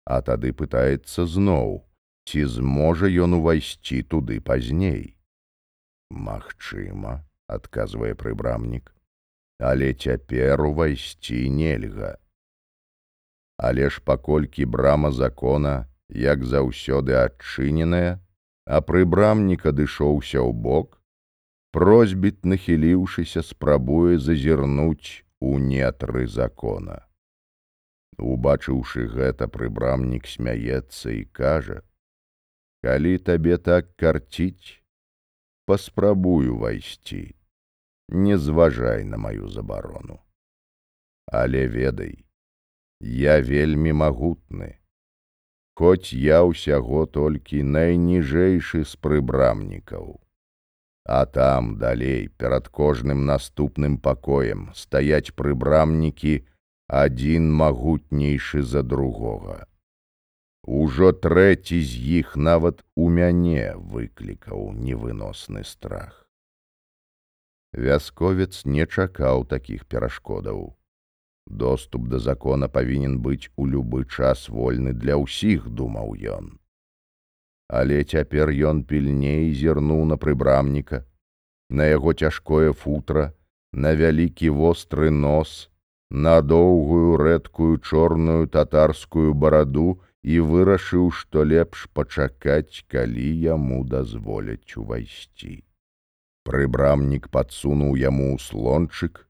а 0.04 0.20
тады 0.24 0.52
пытаецца 0.56 1.26
зноў, 1.26 1.84
ці 2.26 2.44
зможа 2.44 3.06
ён 3.08 3.40
увайсці 3.40 4.02
туды 4.02 4.40
пазней. 4.40 5.16
Магчыма, 6.10 7.20
адказвае 7.46 8.14
прыбрамнік, 8.14 8.90
але 9.58 9.94
цяпер 9.94 10.62
увайсці 10.62 11.48
нельга. 11.50 12.16
Але 13.60 13.90
ж 13.90 14.00
паколькі 14.04 14.64
брама 14.64 15.12
закона, 15.12 15.86
як 16.08 16.44
заўсёды 16.44 17.12
адчыненая, 17.12 18.18
а 18.66 18.80
прыбрамнік 18.80 19.66
адышоўся 19.66 20.40
ў 20.40 20.52
бок, 20.52 21.02
просьбіт, 21.72 22.44
нахіліўшыся, 22.44 23.42
спрабуе 23.42 24.18
зазірнуць 24.18 25.24
у 25.40 25.58
нетры 25.58 26.26
закона. 26.26 27.04
Убачыўшы 28.18 29.06
гэта, 29.08 29.48
прыбрамнік 29.48 30.26
смяецца 30.26 31.10
і 31.10 31.24
кажа: 31.24 31.82
«Калі 32.82 33.18
табе 33.18 33.58
так 33.58 33.92
карціць, 34.00 34.80
паспрабую 35.68 36.56
ўвайсці, 36.56 37.22
не 38.08 38.38
зважай 38.38 39.04
на 39.04 39.20
маю 39.20 39.48
забарону. 39.48 40.18
Але 41.28 41.68
ведай, 41.68 42.24
я 43.00 43.40
вельмі 43.44 43.92
магутны, 43.92 44.80
Хоць 45.80 46.12
я 46.12 46.38
ўсяго 46.44 47.06
толькі 47.08 47.62
найніжэйшы 47.64 48.80
з 48.84 48.98
прыбрамнікаў. 49.04 50.20
А 51.08 51.20
там 51.24 51.78
далей 51.80 52.28
перад 52.36 52.68
кожным 52.68 53.24
наступным 53.24 53.96
пакоем 53.96 54.66
стаяць 54.76 55.32
прыбрамнікі 55.32 56.34
адзін 57.00 57.48
магутнейшы 57.62 58.60
за 58.60 58.82
другога. 58.82 59.56
Ужо 60.70 61.10
трэці 61.10 61.76
з 61.82 61.98
іх 62.22 62.36
нават 62.38 62.82
у 62.94 63.08
мяне 63.10 63.74
выклікаў 63.92 64.68
невыносны 64.70 65.62
страх. 65.66 66.28
Вясковец 67.74 68.62
не 68.64 68.86
чакаў 68.86 69.42
такіх 69.50 69.82
перашкодаў. 69.90 70.60
Доступ 71.62 72.06
да 72.12 72.20
закона 72.22 72.68
павінен 72.68 73.16
быць 73.18 73.50
у 73.56 73.66
любы 73.66 74.04
час 74.06 74.46
вольны 74.48 74.92
для 74.94 75.16
ўсіх, 75.18 75.66
думаў 75.66 76.14
ён. 76.34 76.52
Але 77.66 78.04
цяпер 78.04 78.54
ён 78.70 78.84
пільней 78.86 79.50
зірнуў 79.50 80.04
на 80.12 80.18
прыбрамніка, 80.26 81.02
на 81.66 81.88
яго 81.90 82.14
цяжкое 82.14 82.70
футра, 82.84 83.32
на 83.72 83.90
вялікі 83.98 84.54
востры 84.54 85.10
нос, 85.10 85.66
на 86.10 86.38
доўгую 86.42 87.18
рэдкую 87.18 87.82
чорную 87.82 88.46
татарскую 88.46 89.34
бараду 89.34 89.98
і 90.22 90.40
вырашыў, 90.40 91.10
што 91.10 91.44
лепш 91.44 91.88
пачакаць, 91.96 92.84
калі 92.88 93.28
яму 93.40 93.84
дазволяць 93.84 94.76
увайсці. 94.76 95.64
Прыбрамнік 96.44 97.28
падсунуў 97.28 97.96
яму 97.96 98.36
слончык 98.38 99.26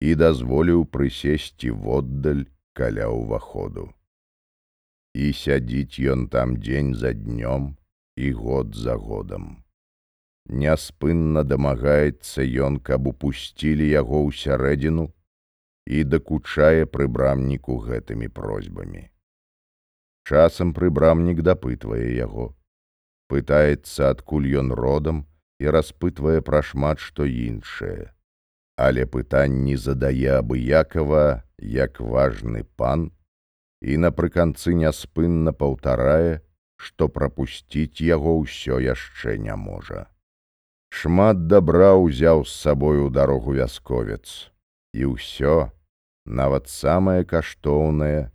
і 0.00 0.14
дазволіў 0.18 0.86
прысесці 0.86 1.70
воддаль 1.70 2.46
каля 2.74 3.08
ўваходу. 3.10 3.90
І 5.14 5.32
сядзіць 5.36 6.00
ён 6.12 6.28
там 6.28 6.56
дзень 6.56 6.94
за 6.94 7.12
днём 7.12 7.76
і 8.16 8.32
год 8.32 8.74
за 8.74 8.96
годам. 8.96 9.62
Няспынна 10.48 11.44
дамагаецца 11.44 12.42
ён, 12.42 12.80
каб 12.80 13.06
упусцілі 13.06 13.86
яго 13.86 14.26
ў 14.26 14.30
сярэдзіну 14.34 15.06
і 15.86 16.02
дакучае 16.04 16.86
прыбрамніку 16.86 17.78
гэтымі 17.86 18.28
просьбамі. 18.28 19.11
Часам 20.28 20.72
прыбрамнік 20.74 21.42
дапытвае 21.42 22.14
яго, 22.14 22.54
пытаецца, 23.32 24.10
адкуль 24.14 24.46
ён 24.62 24.72
родам 24.72 25.24
і 25.58 25.72
распытвае 25.74 26.40
пра 26.46 26.62
шмат 26.62 27.02
што 27.02 27.26
іншае. 27.26 28.12
Але 28.78 29.04
пытанні 29.06 29.76
задае 29.76 30.38
абыякова, 30.38 31.42
як 31.58 32.00
важны 32.00 32.64
пан, 32.76 33.10
і 33.82 33.98
напрыканцы 34.04 34.74
няспынна 34.78 35.52
паўтарае, 35.52 36.40
што 36.78 37.08
прапусціць 37.08 38.02
яго 38.02 38.38
ўсё 38.42 38.78
яшчэ 38.78 39.38
не 39.38 39.54
можа. 39.56 40.06
Шмат 40.92 41.46
дабра 41.50 41.94
ўзяў 41.98 42.44
з 42.44 42.52
сабою 42.52 43.10
дарогу 43.10 43.54
вясковец, 43.58 44.52
і 44.92 45.14
ўсё, 45.14 45.70
нават 46.26 46.68
самае 46.68 47.24
каштоўнае, 47.24 48.30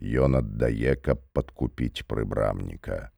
ён 0.00 0.36
аддае, 0.40 0.96
каб 0.96 1.20
падкупіць 1.32 2.06
прыбрамніка. 2.06 3.10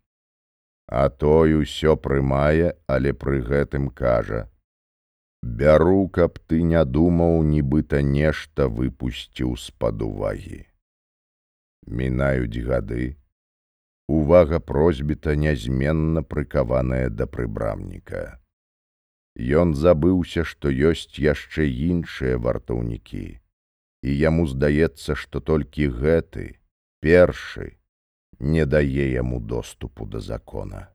А 0.87 1.09
той 1.09 1.55
усё 1.63 1.97
прымае, 1.97 2.75
але 2.87 3.13
пры 3.13 3.41
гэтым 3.41 3.89
кажа: 3.89 4.51
«Бяру, 5.43 6.09
каб 6.09 6.39
ты 6.49 6.63
не 6.63 6.85
думаў, 6.85 7.43
нібыта 7.43 8.03
нешта 8.03 8.69
выпусціў 8.69 9.57
з-пад 9.57 10.03
увагі. 10.03 10.65
Мінаюць 11.87 12.65
гады, 12.65 13.17
увага 14.09 14.61
просьбіта 14.61 15.37
нязменна 15.37 16.23
прыкаваная 16.23 17.09
да 17.09 17.27
прыбрамніка. 17.27 18.41
Ён 19.37 19.75
забыўся, 19.75 20.45
што 20.45 20.69
ёсць 20.69 21.19
яшчэ 21.19 21.67
іншыя 21.67 22.39
вартаўнікі, 22.39 23.41
і 24.05 24.11
яму 24.17 24.47
здаецца, 24.47 25.17
што 25.17 25.41
толькі 25.41 25.89
гэты, 25.89 26.57
першы, 27.05 27.77
не 28.41 28.65
дае 28.65 29.07
яму 29.13 29.41
доступу 29.41 30.07
да 30.07 30.21
закона. 30.25 30.89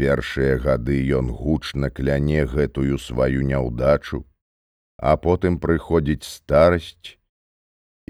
Першыя 0.00 0.58
гады 0.64 0.98
ён 1.18 1.30
гучна 1.30 1.90
кляне 1.90 2.42
гэтую 2.54 2.98
сваю 2.98 3.46
няўдачу, 3.46 4.24
а 4.98 5.16
потым 5.26 5.58
прыходзіць 5.62 6.26
старасць, 6.26 7.14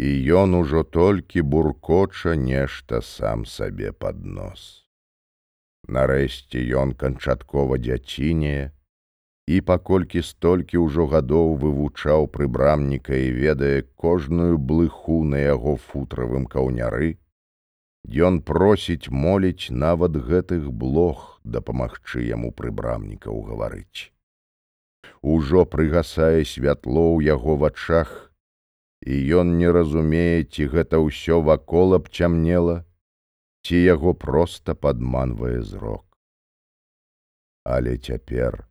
і 0.01 0.09
ён 0.41 0.57
ужо 0.63 0.83
толькі 0.99 1.45
буркоча 1.55 2.35
нешта 2.49 3.03
сам 3.05 3.45
сабе 3.45 3.93
пад 3.93 4.25
нос. 4.25 4.67
Нарэшце 5.85 6.65
ён 6.83 6.95
канчаткова 6.95 7.77
дзяцінее, 7.77 8.73
і 9.51 9.61
паколькі 9.71 10.23
столькі 10.33 10.85
ўжо 10.87 11.09
гадоў 11.15 11.57
вывучаў 11.65 12.29
прыбрамніка 12.37 13.17
і 13.17 13.33
ведае 13.41 13.79
кожную 14.05 14.55
блыху 14.73 15.25
на 15.33 15.43
яго 15.47 15.75
футравым 15.89 16.47
каўняры, 16.55 17.17
Ён 18.09 18.41
просіць 18.41 19.13
моліць 19.13 19.69
нават 19.71 20.17
гэтых 20.17 20.73
блох 20.73 21.41
дапамагчы 21.45 22.25
яму 22.25 22.51
прыбрамніка 22.51 23.29
ўгаварыць. 23.29 24.13
Ужо 25.21 25.67
прыгасае 25.69 26.45
святло 26.49 27.05
ў 27.13 27.29
яго 27.29 27.57
вачах, 27.61 28.33
і 29.05 29.13
ён 29.37 29.59
не 29.59 29.69
разумее, 29.69 30.45
ці 30.49 30.73
гэта 30.73 30.97
ўсё 30.97 31.41
вакол 31.45 31.93
абцямнела, 32.01 32.85
ці 33.65 33.77
яго 33.77 34.15
проста 34.15 34.75
падманвае 34.75 35.61
зрок. 35.61 36.07
Але 37.65 38.01
цяпер, 38.01 38.65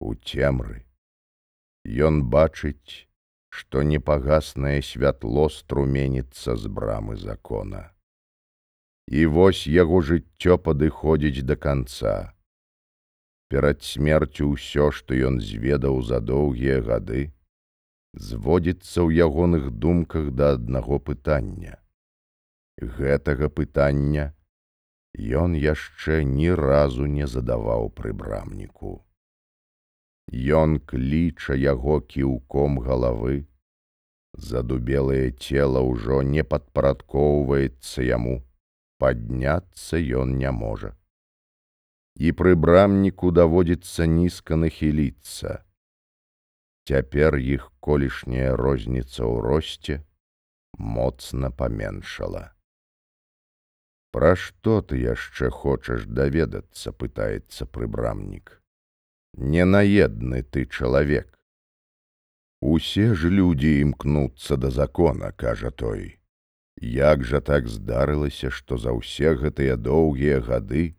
у 0.00 0.14
цемры. 0.14 0.84
Ён 1.86 2.24
бачыць, 2.28 3.06
што 3.48 3.82
непагаснае 3.82 4.82
святло 4.82 5.48
струменіцца 5.48 6.56
з 6.56 6.68
брамы 6.68 7.16
закона. 7.16 7.92
І 9.06 9.26
вось 9.26 9.66
яго 9.66 10.02
жыццё 10.02 10.58
падыходзіць 10.58 11.46
да 11.46 11.56
канца. 11.56 12.34
Перад 13.48 13.86
смерцю 13.86 14.50
ўсё, 14.52 14.90
што 14.90 15.14
ён 15.14 15.40
зведаў 15.40 16.02
за 16.02 16.18
доўгія 16.20 16.82
гады, 16.82 17.30
зводзіцца 18.12 19.06
ў 19.06 19.22
ягоных 19.30 19.70
думках 19.70 20.34
да 20.34 20.52
аднаго 20.58 20.98
пытання. 20.98 21.78
Гэтага 22.76 23.48
пытання 23.48 24.34
ён 25.16 25.54
яшчэ 25.56 26.24
ні 26.28 26.52
разу 26.52 27.06
не 27.06 27.26
задаваў 27.26 27.88
прыбрамніку. 27.88 29.05
Ён 30.32 30.80
кліча 30.82 31.54
яго 31.54 32.00
кіўком 32.00 32.80
галавы. 32.82 33.46
Задубелае 34.34 35.30
цела 35.30 35.80
ўжо 35.80 36.22
не 36.22 36.42
падпарадкоўваецца 36.42 38.02
яму, 38.02 38.42
падняцца 38.98 39.96
ён 39.96 40.36
не 40.36 40.50
можа. 40.50 40.96
І 42.18 42.32
пры 42.32 42.56
брамніку 42.56 43.30
даводзіцца 43.30 44.06
нізка 44.06 44.56
нахіліцца. 44.56 45.62
Цяпер 46.90 47.38
іх 47.38 47.70
колішняя 47.80 48.56
розніца 48.56 49.22
ў 49.22 49.40
росце 49.46 50.02
моцна 50.76 51.50
паменшала. 51.50 52.50
Пра 54.10 54.34
што 54.34 54.82
ты 54.82 55.00
яшчэ 55.06 55.50
хочаш 55.50 56.06
даведацца, 56.06 56.92
пытаецца 56.92 57.66
прыбрамнік 57.66 58.60
ненаедны 59.36 60.42
ты 60.42 60.66
чалавек. 60.66 61.32
Усе 62.60 63.14
ж 63.14 63.30
людзі 63.30 63.80
імкнуцца 63.80 64.56
да 64.56 64.70
закона, 64.70 65.32
кажа 65.32 65.70
той. 65.70 66.18
Як 66.80 67.24
жа 67.24 67.40
так 67.40 67.68
здарылася, 67.68 68.50
што 68.50 68.76
за 68.76 68.92
ўсе 68.92 69.36
гэтыя 69.36 69.76
доўгія 69.76 70.40
гады 70.40 70.96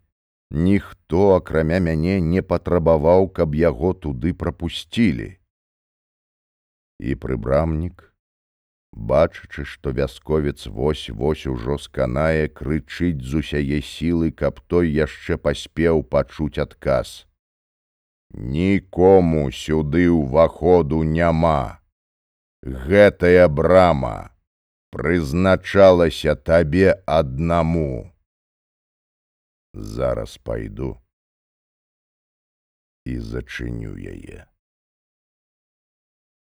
ніхто 0.50 1.34
акрамя 1.36 1.78
мяне 1.78 2.20
не 2.20 2.42
патрабаваў, 2.42 3.28
каб 3.28 3.54
яго 3.54 3.92
туды 3.92 4.32
прапусцілі. 4.32 5.36
І 6.98 7.14
прыбрамнік, 7.14 8.12
бачачы, 8.92 9.64
што 9.64 9.92
вясковец 9.92 10.66
вось-вось 10.66 11.46
ужо 11.46 11.78
сканае, 11.78 12.48
крычыць 12.48 13.22
з 13.22 13.44
усяе 13.44 13.80
сілы, 13.82 14.32
каб 14.32 14.60
той 14.66 14.90
яшчэ 14.90 15.36
паспеў 15.36 16.02
пачуць 16.02 16.58
адказ. 16.58 17.27
Нікому 18.34 19.48
сюды 19.50 20.08
ўваходу 20.12 21.02
няма. 21.02 21.80
Гэтая 22.62 23.48
брама 23.48 24.30
прызначалася 24.90 26.34
табе 26.36 26.92
аднаму. 27.06 28.12
Зараз 29.72 30.36
пайду 30.44 30.96
і 33.08 33.18
зачыню 33.24 33.96
яе. 33.96 34.44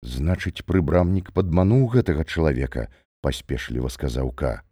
Значыць, 0.06 0.64
прыбрамнік 0.64 1.32
падмануў 1.36 1.88
гэтага 1.92 2.24
чалавека, 2.24 2.86
паспешліва 3.20 3.90
сказаў 3.92 4.30
ка. 4.32 4.62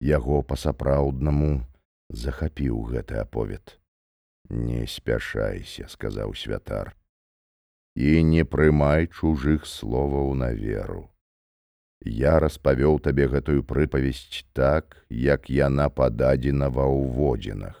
Яго 0.00 0.40
па-сапраўднаму 0.46 1.66
захапіў 2.08 2.80
гэты 2.92 3.18
аповед. 3.20 3.76
Не 4.50 4.86
спяшайся, 4.86 5.88
сказаў 5.88 6.32
святар. 6.34 6.96
І 7.94 8.22
не 8.24 8.44
прымай 8.44 9.06
чужых 9.06 9.66
словаў 9.66 10.32
на 10.34 10.52
веру. 10.52 11.10
Я 12.00 12.38
распавёў 12.38 13.02
табе 13.02 13.26
гэтую 13.28 13.62
прыпавесць 13.62 14.46
так, 14.54 15.04
як 15.10 15.50
яна 15.50 15.90
пададзена 15.90 16.70
ва 16.70 16.86
ўводзінах. 16.88 17.76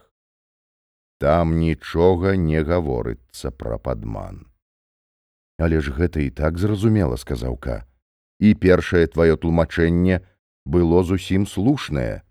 Там 1.18 1.58
нічога 1.58 2.36
не 2.36 2.60
гаворыцца 2.62 3.50
пра 3.50 3.78
падман. 3.78 4.46
Але 5.58 5.80
ж 5.80 5.90
гэта 5.90 6.20
і 6.22 6.30
так 6.30 6.58
зразумела, 6.58 7.16
сказаў 7.16 7.56
ка. 7.56 7.86
І 8.38 8.54
першае 8.54 9.06
тваё 9.06 9.34
тлумачэнне 9.36 10.20
было 10.66 11.02
зусім 11.02 11.46
слушнае. 11.46 12.22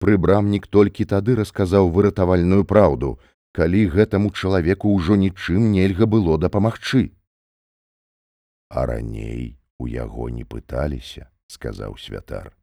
Прыбрамнік 0.00 0.66
толькі 0.66 1.04
тады 1.04 1.36
расказаў 1.36 1.88
выратавальную 1.92 2.64
праўду, 2.64 3.20
калі 3.52 3.86
гэтаму 3.96 4.30
чалавеку 4.30 4.94
ўжо 4.94 5.16
нічым 5.16 5.72
нельга 5.72 6.06
было 6.06 6.38
дапамагчы. 6.38 7.10
А 8.70 8.86
раней 8.86 9.58
у 9.78 9.86
яго 9.90 10.30
не 10.30 10.44
пыталіся 10.44 11.30
сказаў 11.50 11.98
святар. 11.98 12.54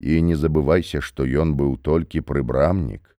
І 0.00 0.20
не 0.20 0.36
забывайся 0.36 1.00
што 1.00 1.24
ён 1.24 1.54
быў 1.56 1.76
толькі 1.80 2.20
прыбрамнік. 2.20 3.16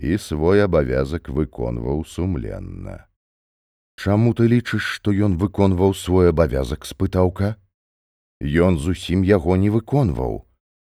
І 0.00 0.16
свой 0.18 0.64
абавязак 0.64 1.28
выконваў 1.28 2.04
сумленна. 2.08 3.04
Чаму 4.00 4.32
ты 4.34 4.48
лічыш 4.50 4.88
што 4.96 5.12
ён 5.12 5.36
выконваў 5.38 5.94
свой 5.94 6.32
абавязак 6.32 6.88
спытаўка? 6.88 7.54
Ён 8.40 8.80
зусім 8.80 9.22
яго 9.28 9.56
не 9.60 9.70
выконваў. 9.70 10.42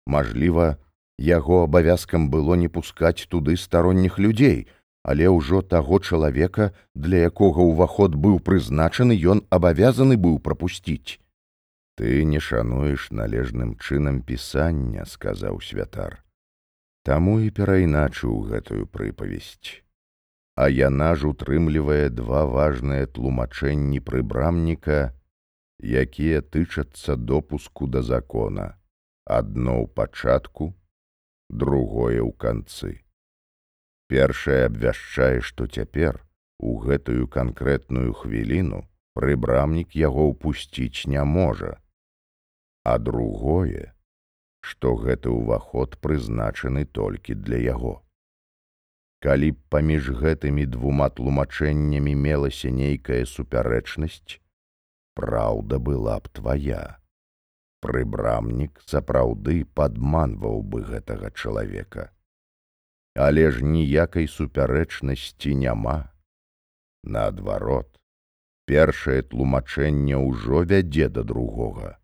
Мажліва 0.06 0.76
яго 1.18 1.64
абавязкам 1.64 2.30
было 2.30 2.54
не 2.54 2.68
пускаць 2.68 3.26
туды 3.32 3.56
старонніх 3.56 4.18
людзей 4.18 4.68
але 5.02 5.26
ўжо 5.28 5.62
таго 5.62 5.98
чалавека 5.98 6.70
для 6.94 7.26
якога 7.32 7.66
ўваход 7.72 8.14
быў 8.14 8.38
прызначаны 8.38 9.18
ён 9.34 9.42
абавязаны 9.50 10.16
быў 10.16 10.38
прапусціць 10.38 11.22
Ты 11.94 12.24
не 12.24 12.40
шануеш 12.40 13.10
належным 13.12 13.76
чынам 13.76 14.22
пісання, 14.24 15.04
сказаў 15.04 15.60
святар. 15.60 16.24
Таму 17.04 17.34
і 17.44 17.50
перайначыў 17.52 18.48
гэтую 18.48 18.86
прыпавесць. 18.88 19.84
А 20.56 20.68
яна 20.72 21.12
ж 21.16 21.28
утрымлівае 21.34 22.08
два 22.08 22.46
важныя 22.48 23.06
тлумачэнні 23.06 24.00
прыбрамніка, 24.08 25.12
якія 25.82 26.40
тычацца 26.40 27.16
допуску 27.16 27.86
да 27.86 28.00
закона, 28.00 28.66
адно 29.28 29.84
ў 29.84 29.86
пачатку, 29.92 30.72
другое 31.48 32.24
ў 32.24 32.32
канцы. 32.32 33.04
Першае 34.12 34.58
абвяшчае, 34.68 35.40
што 35.40 35.66
цяпер 35.66 36.20
у 36.60 36.78
гэтую 36.86 37.28
канкрэтную 37.36 38.12
хвіліну 38.24 38.82
прыбрамнік 39.16 39.96
яго 40.06 40.28
ўпусціць 40.32 41.08
не 41.14 41.24
можа 41.36 41.78
а 42.84 42.98
другое, 42.98 43.94
што 44.60 44.94
гэты 44.98 45.30
ўваход 45.30 45.98
прызначаны 46.02 46.84
толькі 46.84 47.34
для 47.34 47.58
яго. 47.58 48.02
Калі 49.22 49.52
б 49.54 49.58
паміж 49.70 50.10
гэтымі 50.18 50.66
двума 50.66 51.06
тлумачэннямі 51.10 52.14
мелася 52.18 52.70
нейкая 52.74 53.22
супярэчнасць, 53.32 54.42
праўда 55.14 55.78
была 55.78 56.18
б 56.18 56.32
твая. 56.38 56.98
Прыбрамнік 57.82 58.82
сапраўды 58.86 59.62
падманваў 59.78 60.62
бы 60.62 60.82
гэтага 60.90 61.30
чалавека. 61.30 62.10
Але 63.14 63.50
ж 63.52 63.64
ніякай 63.64 64.26
супярэчнасці 64.26 65.54
няма. 65.54 66.12
Наадварот, 67.04 67.88
першае 68.64 69.22
тлумачэнне 69.22 70.16
ўжо 70.16 70.62
вядзе 70.64 71.08
да 71.08 71.22
другога. 71.22 71.98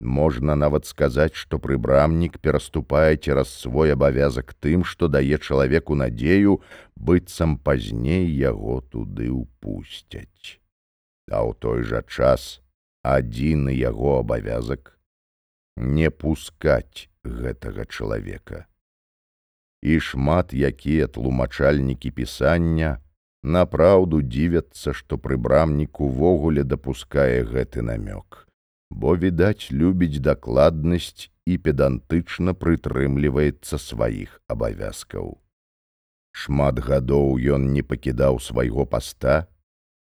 Можна 0.00 0.54
нават 0.54 0.86
сказаць, 0.86 1.34
што 1.34 1.58
прыбрамнік 1.58 2.38
пераступае 2.38 3.16
цераз 3.16 3.50
свой 3.50 3.92
абавязак 3.96 4.54
тым, 4.54 4.84
што 4.84 5.08
дае 5.08 5.38
чалавеку 5.38 5.96
надзею, 5.98 6.62
быццам 6.94 7.58
пазней 7.58 8.30
яго 8.30 8.80
туды 8.80 9.32
ўпусцяць. 9.32 10.60
А 11.26 11.42
ў 11.42 11.50
той 11.58 11.82
жа 11.82 12.02
час 12.06 12.62
адзіны 13.02 13.74
яго 13.74 14.20
абавязак 14.22 14.94
не 15.76 16.10
пускаць 16.10 17.10
гэтага 17.24 17.86
чалавека. 17.86 18.66
І 19.82 20.00
шмат 20.00 20.54
якія 20.54 21.06
тлумачальнікі 21.06 22.10
пісання 22.10 22.98
напраўду 23.42 24.20
дзівяцца, 24.22 24.92
што 24.92 25.18
прыбрамнік 25.18 26.00
увогуле 26.00 26.64
дапускае 26.64 27.46
гэты 27.46 27.82
намёк 27.82 28.48
бо 28.90 29.16
відаць 29.16 29.70
любіць 29.72 30.20
дакладнасць 30.20 31.28
і 31.46 31.58
педантычна 31.58 32.54
прытрымліваецца 32.54 33.78
сваіх 33.78 34.40
абавязкаў. 34.48 35.36
Шмат 36.32 36.80
гадоў 36.88 37.36
ён 37.56 37.72
не 37.74 37.82
пакідаў 37.82 38.40
свайго 38.40 38.86
паста 38.86 39.46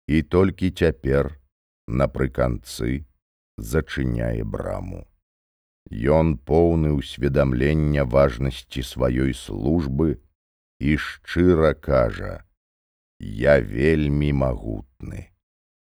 і 0.08 0.22
толькі 0.22 0.70
цяпер 0.70 1.36
напрыканцы 1.86 3.04
зачыняе 3.56 4.44
браму. 4.44 5.09
Ён 5.90 6.38
поўны 6.38 6.94
ўсведамлення 6.94 8.04
важнасці 8.06 8.82
сваёй 8.86 9.34
службы 9.34 10.22
і 10.78 10.94
шчыра 10.96 11.74
кажа: 11.74 12.46
«Я 13.18 13.58
вельмі 13.58 14.30
магутны. 14.32 15.34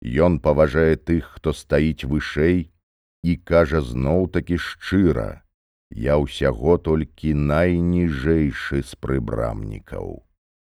Ён 0.02 0.40
паважае 0.42 0.98
тых, 0.98 1.38
хто 1.38 1.54
стаіць 1.54 2.10
вышэй 2.10 2.74
і 3.22 3.36
кажа 3.46 3.82
зноў 3.86 4.26
такі 4.34 4.58
шчыра: 4.58 5.46
Я 5.94 6.18
ўсяго 6.18 6.82
толькі 6.82 7.38
найніжэйшы 7.38 8.82
з 8.82 8.98
прыбрамнікаў. 8.98 10.26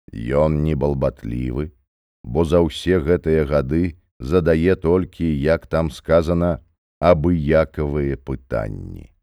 Ён 0.09 0.63
не 0.65 0.73
балбатлівы, 0.73 1.69
бо 2.23 2.49
за 2.49 2.65
ўсе 2.65 2.97
гэтыя 2.97 3.45
гады 3.45 3.93
задае 4.17 4.73
толькі, 4.73 5.29
як 5.37 5.67
там 5.67 5.91
сказана, 5.93 6.65
абыякавыя 6.99 8.17
пытанні. 8.17 9.13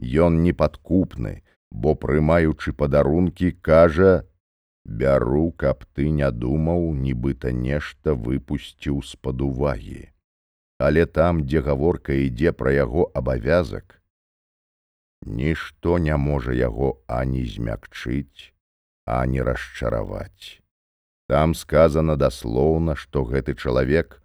Ён 0.00 0.42
непадкупны, 0.42 1.42
бо 1.70 1.94
прымаючы 1.94 2.72
падарункі, 2.72 3.52
кажа: 3.60 4.24
бяру, 4.84 5.50
каб 5.52 5.84
ты 5.94 6.08
не 6.10 6.30
думаў, 6.30 6.94
нібыта 6.94 7.52
нешта 7.52 8.16
выпусціў 8.16 9.04
з-пад 9.04 9.44
увагі 9.44 10.08
але 10.80 11.06
там, 11.06 11.44
дзе 11.44 11.60
гаворка 11.60 12.16
ідзе 12.16 12.52
пра 12.56 12.72
яго 12.72 13.04
абавязак, 13.12 14.00
нішто 15.20 15.98
не 16.00 16.16
можа 16.16 16.56
яго 16.56 16.88
ані 17.04 17.44
змякчыць, 17.44 18.56
ані 19.04 19.44
расчараваць. 19.44 20.64
Там 21.28 21.54
сказано 21.54 22.16
даслоўна, 22.16 22.96
што 22.96 23.24
гэты 23.28 23.54
чалавек 23.54 24.16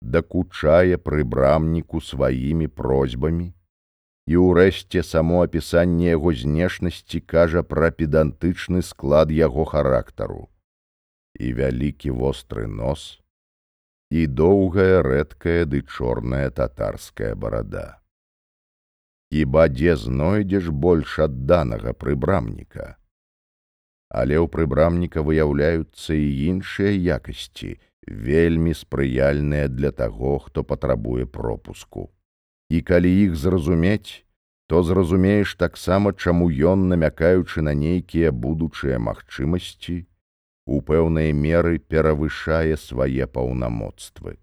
дакучае 0.00 0.96
прыбрамніку 0.96 2.00
сваімі 2.00 2.72
просьбамі, 2.72 3.52
і 4.28 4.40
ўрэшце 4.44 5.02
само 5.10 5.40
апісанне 5.46 6.12
яго 6.12 6.34
знешнасці 6.42 7.20
кажа 7.34 7.62
пра 7.70 7.88
педантычны 8.00 8.82
склад 8.90 9.32
яго 9.32 9.64
характару. 9.72 10.42
І 11.38 11.54
вялікі 11.60 12.12
востры 12.20 12.66
нос, 12.66 13.20
і 14.10 14.26
доўгая 14.26 15.00
рэдкая 15.08 15.64
ды 15.64 15.82
чорная 15.82 16.50
татарская 16.50 17.34
барада. 17.34 17.88
Хіба 19.32 19.68
дзе 19.72 19.96
знойдзеш 19.96 20.72
больш 20.86 21.18
адданага 21.28 21.92
прыбрамніка? 21.92 22.98
але 24.08 24.40
ў 24.40 24.48
прыбрамніка 24.48 25.22
выяўляюцца 25.22 26.16
і 26.16 26.28
іншыя 26.48 26.92
якасці, 27.16 27.76
вельмі 28.08 28.72
спрыяльныя 28.72 29.68
для 29.68 29.92
таго, 29.92 30.38
хто 30.38 30.64
патрабуе 30.64 31.26
пропуску. 31.26 32.08
І 32.68 32.80
калі 32.80 33.10
іх 33.24 33.36
зразумець, 33.36 34.24
то 34.68 34.82
зразумееш 34.82 35.54
таксама, 35.56 36.12
чаму 36.12 36.50
ён, 36.52 36.88
намякаючы 36.92 37.64
на 37.64 37.72
нейкія 37.72 38.32
будучыя 38.32 38.98
магчымасці, 39.00 40.04
у 40.68 40.82
пэўнай 40.84 41.32
меры 41.32 41.78
перавышае 41.78 42.76
свае 42.76 43.24
паўнамоцтвы. 43.26 44.36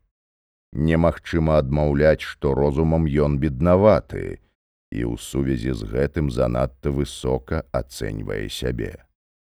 Немагчыма 0.73 1.61
адмаўляць, 1.61 2.25
што 2.25 2.55
розумам 2.57 3.05
ён 3.05 3.37
беднаваты, 3.37 4.41
і 4.89 5.01
ў 5.05 5.21
сувязі 5.21 5.77
з 5.77 5.85
гэтым 5.93 6.33
занадта 6.33 6.89
высока 6.89 7.61
ацэньвае 7.71 8.49
сябе. 8.49 9.05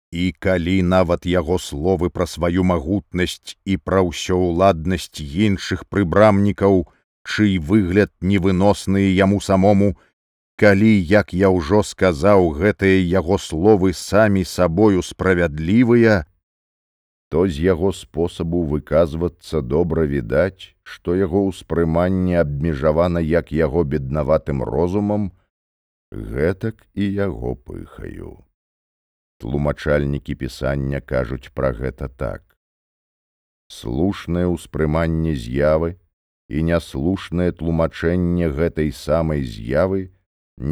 І 0.09 0.33
калі 0.33 0.81
нават 0.81 1.25
яго 1.29 1.57
словы 1.61 2.09
пра 2.09 2.25
сваю 2.25 2.65
магутнасць 2.65 3.53
і 3.65 3.77
пра 3.77 4.01
ўсё 4.01 4.37
ўладнасць 4.41 5.21
іншых 5.21 5.85
прыбрамнікаў, 5.93 6.85
чый 7.23 7.57
выгляд 7.57 8.11
невыносныя 8.21 9.09
яму 9.15 9.39
самому, 9.41 9.95
калі, 10.55 10.91
як 10.99 11.33
я 11.33 11.49
ўжо 11.49 11.83
сказаў, 11.83 12.51
гэтыя 12.59 12.99
яго 12.99 13.37
словы 13.37 13.93
самі 13.93 14.43
сабою 14.43 15.01
справядлівыя, 15.01 16.25
то 17.33 17.47
з 17.47 17.57
яго 17.65 17.89
спосабу 17.97 18.61
выказвацца 18.69 19.61
добра 19.61 20.05
відаць, 20.05 20.75
што 20.83 21.15
яго 21.17 21.47
ўспрыманне 21.49 22.37
абмежавана 22.37 23.17
як 23.19 23.51
яго 23.51 23.83
беднаватым 23.83 24.61
розумам, 24.61 25.31
гэтак 26.13 26.85
і 26.93 27.09
яго 27.09 27.55
пыхаю. 27.55 28.45
Тлумачальнікі 29.41 30.35
пісання 30.35 31.01
кажуць 31.01 31.49
пра 31.49 31.73
гэта 31.73 32.07
так. 32.07 32.45
Слушнае 33.65 34.45
ўспрыманне 34.45 35.33
з'явы 35.33 35.97
і 36.53 36.61
няслушнае 36.69 37.49
тлумачэнне 37.61 38.51
гэтай 38.59 38.89
самай 38.99 39.41
з'явы 39.55 40.03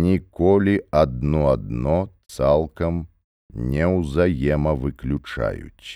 ніколі 0.06 0.78
адно 1.06 1.42
адно 1.56 1.98
цалкам 2.38 3.02
не 3.74 3.90
ўзаемавыключаюць 3.98 5.90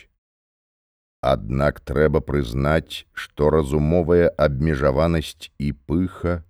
Аднак 1.26 1.80
трэба 1.90 2.20
прызнаць, 2.22 3.10
што 3.14 3.50
разумовая 3.50 4.30
абмежаванасць 4.46 5.50
і 5.58 5.72
пыха, 5.74 6.46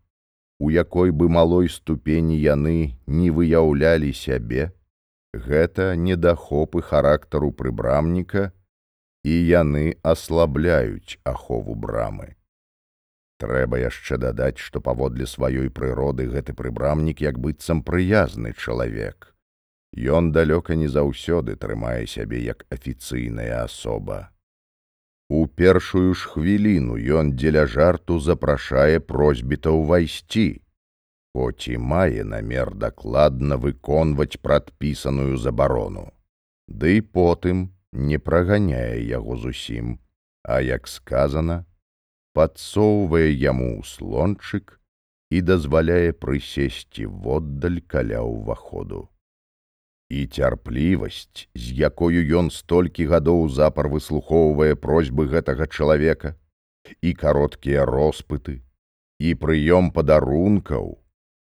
у 0.59 0.67
якой 0.69 1.15
бы 1.15 1.29
малой 1.31 1.71
ступені 1.71 2.35
яны 2.35 2.99
не 3.07 3.31
выяўлялі 3.31 4.11
сябе, 4.11 4.75
гэта 5.31 5.95
недахопы 5.95 6.81
характару 6.81 7.55
прыбрамніка 7.55 8.51
і 9.23 9.31
яны 9.31 9.95
аслабляюць 10.03 11.23
ахову 11.23 11.75
брамы. 11.75 12.34
Трэба 13.43 13.79
яшчэ 13.79 14.17
дадаць, 14.17 14.57
што 14.57 14.81
паводле 14.81 15.27
сваёй 15.27 15.69
прыроды 15.69 16.27
гэты 16.31 16.53
прыбрамнік 16.53 17.21
як 17.21 17.39
быццам 17.39 17.83
прыязны 17.83 18.53
чалавек. 18.53 19.35
Ён 19.95 20.31
далёка 20.31 20.75
не 20.75 20.87
заўсёды 20.87 21.55
трымае 21.55 22.07
сябе 22.07 22.39
як 22.43 22.65
афіцыйная 22.69 23.63
асоба. 23.63 24.31
У 25.29 25.47
першую 25.47 26.13
ж 26.13 26.29
хвіліну 26.31 26.99
ён 27.19 27.35
дзеля 27.35 27.65
жарту 27.65 28.19
запрашае 28.19 28.99
просьбіта 28.99 29.71
ўвайсці 29.71 30.65
хоць 31.35 31.67
і 31.67 31.77
мае 31.91 32.23
намер 32.23 32.69
дакладна 32.81 33.55
выконваць 33.63 34.39
прадпісаную 34.47 35.35
забарону. 35.45 36.05
Ды 36.67 36.95
і 36.97 37.01
потым 37.17 37.63
не 37.91 38.19
праганяе 38.27 39.03
яго 39.03 39.35
зусім, 39.35 39.97
а 40.47 40.61
як 40.63 40.87
сказана, 40.87 41.57
падсоўвае 42.37 43.29
яму 43.31 43.83
слончык 43.91 44.75
і 45.31 45.41
дазваляе 45.49 46.11
прысесці 46.25 47.07
воддаль 47.27 47.79
каля 47.93 48.21
ўваходу. 48.27 49.07
І 50.09 50.27
цярплівасць, 50.27 51.47
з 51.55 51.71
якою 51.79 52.21
ён 52.39 52.51
столькі 52.53 53.07
гадоў 53.13 53.47
запар 53.49 53.89
выслухоўвае 53.93 54.75
просьбы 54.75 55.25
гэтага 55.31 55.65
чалавека, 55.65 56.35
і 57.01 57.15
кароткія 57.17 57.87
роспыты, 57.89 58.61
і 59.17 59.33
прыём 59.41 59.89
падарункаў, 59.95 60.93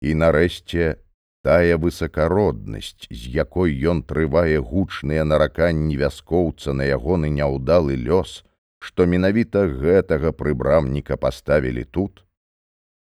І 0.00 0.14
нарэшце 0.14 1.02
тая 1.42 1.76
высакароднасць, 1.82 3.10
з 3.10 3.22
якой 3.34 3.74
ён 3.90 4.02
трывае 4.06 4.62
гучныя 4.62 5.24
нараканні 5.26 5.98
вяскоўца 5.98 6.72
на 6.72 6.86
ягоны 6.86 7.30
няўдалы 7.34 7.98
лёс, 7.98 8.44
што 8.78 9.06
менавіта 9.06 9.66
гэтага 9.66 10.32
прыбрамніка 10.32 11.16
паставілі 11.16 11.84
тут, 11.84 12.24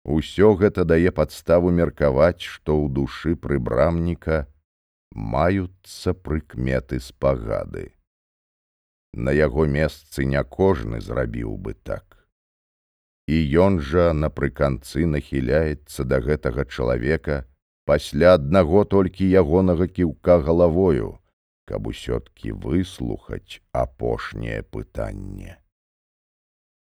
Усё 0.03 0.51
гэта 0.59 0.84
дае 0.84 1.11
падставу 1.15 1.71
меркаваць, 1.71 2.43
што 2.43 2.76
ў 2.76 2.91
душы 2.91 3.36
прыбрамніка 3.39 4.39
маюцца 5.15 6.11
прыкметы 6.11 6.99
спагады. 6.99 7.95
На 9.13 9.32
яго 9.32 9.63
месцы 9.63 10.26
не 10.26 10.43
кожны 10.43 10.99
зрабіў 10.99 11.55
бы 11.55 11.74
так 11.74 12.13
і 13.28 13.39
ён 13.65 13.80
жа 13.80 14.11
напрыканцы 14.13 15.05
нахіляецца 15.07 16.03
да 16.03 16.19
гэтага 16.19 16.65
чалавека 16.67 17.43
пасля 17.88 18.36
аднаго 18.36 18.84
толькі 18.84 19.28
ягонага 19.32 19.88
кіўка 19.88 20.39
галавою, 20.43 21.19
каб 21.65 21.88
усё-ткі 21.88 22.51
выслухаць 22.51 23.63
апошняе 23.71 24.61
пытанне. 24.63 25.62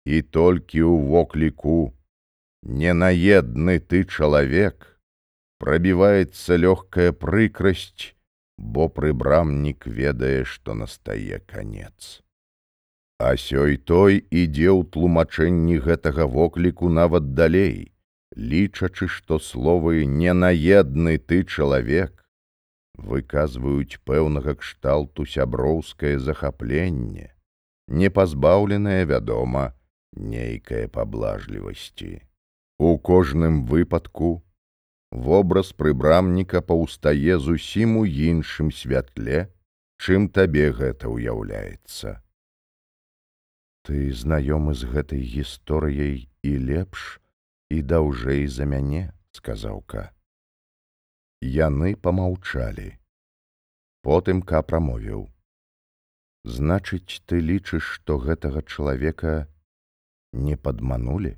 І 0.07 0.23
толькі 0.23 0.87
ў 0.87 0.95
вокліку 1.11 1.79
ненаедны 2.63 3.79
ты 3.83 4.05
чалавек 4.07 4.87
прабіваецца 5.59 6.59
лёгкая 6.63 7.11
прыкрасць, 7.11 8.15
бо 8.57 8.87
прыбрамнік 8.89 9.87
ведае, 9.87 10.45
што 10.45 10.79
настае 10.79 11.43
канец. 11.51 12.23
А 13.19 13.35
сёй 13.35 13.77
той 13.77 14.23
ідзе 14.31 14.71
ў 14.71 14.87
тлумачэнні 14.95 15.83
гэтага 15.83 16.27
вокліку 16.31 16.89
нават 16.89 17.33
далей, 17.35 17.91
лічачы, 18.37 19.09
што 19.09 19.39
словы 19.41 20.05
ненаедны 20.07 21.17
ты 21.19 21.43
чалавек 21.45 22.13
выказваюць 22.97 23.99
пэўнага 24.05 24.55
кшталту 24.61 25.27
сяброўскае 25.27 26.19
захапленне, 26.19 27.33
не 27.89 28.09
пазбаўленае, 28.09 29.05
вядома, 29.05 29.73
нейкае 30.17 30.89
паблажлівасці. 30.89 32.23
У 32.79 32.99
кожным 32.99 33.65
выпадку 33.65 34.43
вобраз 35.11 35.73
прыбрамніка 35.73 36.61
паўстае 36.61 37.39
зусім 37.39 37.97
у 37.97 38.05
іншым 38.05 38.73
святле, 38.73 39.49
чым 39.97 40.29
табе 40.29 40.73
гэта 40.73 41.09
ўяўляецца. 41.09 42.21
Ты 43.87 44.11
знаёмы 44.13 44.75
з 44.75 44.91
гэтай 44.93 45.23
гісторыяй 45.23 46.29
і 46.43 46.53
лепш 46.69 47.21
і 47.71 47.81
даўжэй 47.83 48.47
за 48.51 48.67
мяне, 48.67 49.15
сказаўка. 49.33 50.11
Яны 51.41 51.95
помаўчалі. 51.95 52.99
Потым 54.03 54.43
ка 54.43 54.63
прамовіў: 54.63 55.27
Значыць, 56.45 57.23
ты 57.27 57.41
лічыш, 57.41 57.83
што 57.99 58.19
гэтага 58.23 58.63
чалавека 58.63 59.47
не 60.37 60.57
падманулі? 60.57 61.35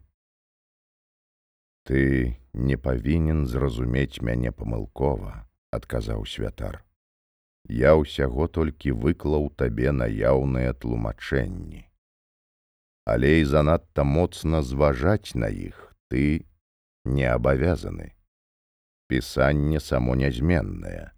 Ты 1.88 2.36
не 2.52 2.76
павінен 2.76 3.46
зразумець 3.46 4.20
мяне 4.20 4.52
памылкова, 4.52 5.34
адказаў 5.72 6.26
святар. 6.26 6.82
Я 7.68 7.94
ўсяго 7.96 8.48
толькі 8.48 8.96
выклаў 9.04 9.52
табе 9.56 9.92
наяўныя 9.92 10.74
тлумачэнні 10.74 11.88
але 13.08 13.40
і 13.40 13.44
занадта 13.44 14.04
моцна 14.04 14.60
зважаць 14.60 15.32
на 15.32 15.48
іх 15.48 15.76
ты 16.12 16.44
не 17.08 17.24
абавязаны. 17.24 18.12
Пісанне 19.08 19.80
само 19.80 20.12
нязменнае, 20.12 21.16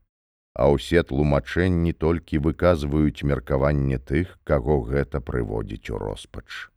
а 0.55 0.71
ўсе 0.71 1.03
тлумачэнні 1.03 1.91
толькі 1.91 2.39
выказваюць 2.47 3.27
меркаванне 3.27 3.99
тых, 3.99 4.39
каго 4.47 4.79
гэта 4.87 5.19
прыводзіць 5.19 5.91
у 5.91 5.99
роспач. 5.99 6.70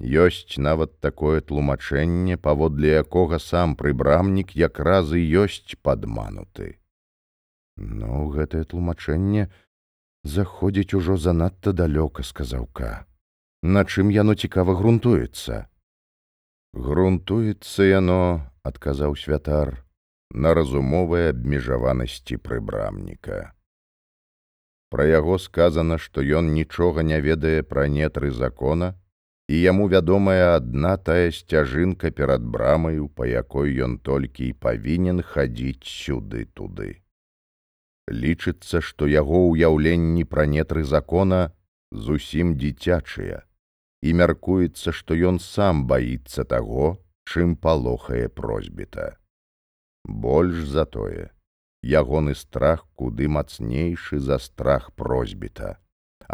Ёсць 0.00 0.56
нават 0.56 0.96
такое 1.00 1.40
тлумачэнне, 1.40 2.36
паводле 2.36 2.96
якога 3.04 3.38
сам 3.38 3.76
прыбрамнік 3.76 4.56
якраз 4.56 5.12
і 5.12 5.20
ёсць 5.44 5.76
падмануты. 5.82 6.80
Ну, 7.76 8.32
гэтае 8.32 8.64
тлумачэнне 8.64 9.50
заходзіць 10.24 10.96
ужо 10.96 11.16
занадта 11.16 11.76
далёка, 11.76 12.24
сказаў 12.24 12.66
ка 12.72 13.04
на 13.62 13.84
чым 13.84 14.08
яно 14.08 14.34
цікава 14.34 14.74
грунтуецца? 14.74 15.68
Грунтуецца 16.72 17.84
яно 17.84 18.48
адказаў 18.64 19.16
святар 19.20 19.84
на 20.32 20.54
разумовай 20.54 21.30
абмежаванасці 21.30 22.38
прыбрамніка. 22.40 23.52
Пра 24.90 25.04
яго 25.04 25.38
сказана, 25.38 25.98
што 25.98 26.22
ён 26.22 26.54
нічога 26.54 27.02
не 27.02 27.20
ведае 27.20 27.62
пра 27.62 27.86
нетры 27.86 28.30
закона, 28.30 28.96
і 29.50 29.56
яму 29.58 29.88
вядомая 29.90 30.42
адна 30.56 30.90
тая 31.06 31.30
сцяжынка 31.34 32.10
перад 32.14 32.42
брамаю, 32.54 33.06
па 33.08 33.26
якой 33.26 33.74
ён 33.82 33.96
толькі 33.98 34.46
і 34.46 34.56
павінен 34.64 35.22
хадзіць 35.26 35.90
сюды 35.92 36.44
туды. 36.58 36.90
Лічыцца, 38.06 38.78
што 38.78 39.08
яго 39.10 39.40
ўяўленні 39.50 40.22
пра 40.34 40.44
нетры 40.46 40.84
закона 40.86 41.40
зусім 41.90 42.52
дзіцячыя, 42.60 43.40
і 44.06 44.12
мяркуецца, 44.20 44.94
што 44.94 45.18
ён 45.30 45.42
сам 45.42 45.82
баіцца 45.90 46.44
таго, 46.52 47.02
чым 47.26 47.56
палохае 47.56 48.28
просьбіта. 48.28 49.16
Больш 50.26 50.60
за 50.74 50.84
тое, 50.86 51.24
ягоны 51.82 52.36
страх 52.38 52.86
куды 52.94 53.26
мацнейшы 53.26 54.22
за 54.22 54.38
страх 54.38 54.94
просьбіта. 54.94 55.72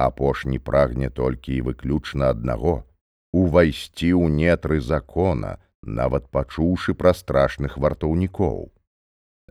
Апошні 0.08 0.60
прагне 0.60 1.08
толькі 1.08 1.56
і 1.56 1.64
выключна 1.70 2.28
аднаго 2.36 2.76
увайсці 3.42 4.10
ў 4.16 4.32
нетры 4.32 4.80
закона, 4.80 5.56
нават 5.82 6.26
пачуўшы 6.32 6.94
пра 6.94 7.12
страшных 7.12 7.76
вартаўнікоў. 7.78 8.72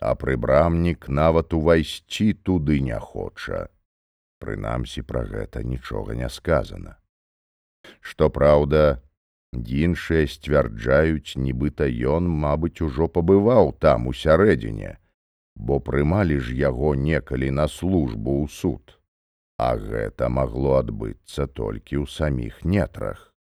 А 0.01 0.11
прыбрамнік 0.19 1.07
нават 1.07 1.53
увайсці 1.53 2.33
туды 2.33 2.81
не 2.81 2.99
хоча. 2.99 3.67
Прынамсі 4.43 5.01
пра 5.07 5.23
гэта 5.23 5.63
нічога 5.63 6.15
не 6.19 6.29
сказана. 6.29 6.97
Што 8.01 8.29
праўда, 8.29 8.99
іншыя 9.53 10.27
сцвярджаюць, 10.27 11.37
нібыта 11.37 11.87
ён, 11.87 12.27
мабыць, 12.27 12.81
ужо 12.81 13.07
пабываў 13.07 13.71
там 13.79 14.07
у 14.07 14.13
сярэдзіне, 14.13 14.97
бо 15.55 15.79
прымалі 15.79 16.39
ж 16.39 16.57
яго 16.57 16.95
некалі 16.95 17.51
на 17.51 17.67
службу 17.67 18.43
ў 18.43 18.51
суд, 18.51 18.99
а 19.57 19.77
гэта 19.77 20.27
магло 20.27 20.81
адбыцца 20.81 21.47
толькі 21.47 22.03
ў 22.03 22.11
саміх 22.11 22.65
нетрах. 22.65 23.34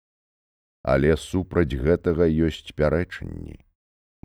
Але 0.82 1.16
супраць 1.16 1.74
гэтага 1.74 2.26
ёсць 2.26 2.74
пярэчанні. 2.74 3.58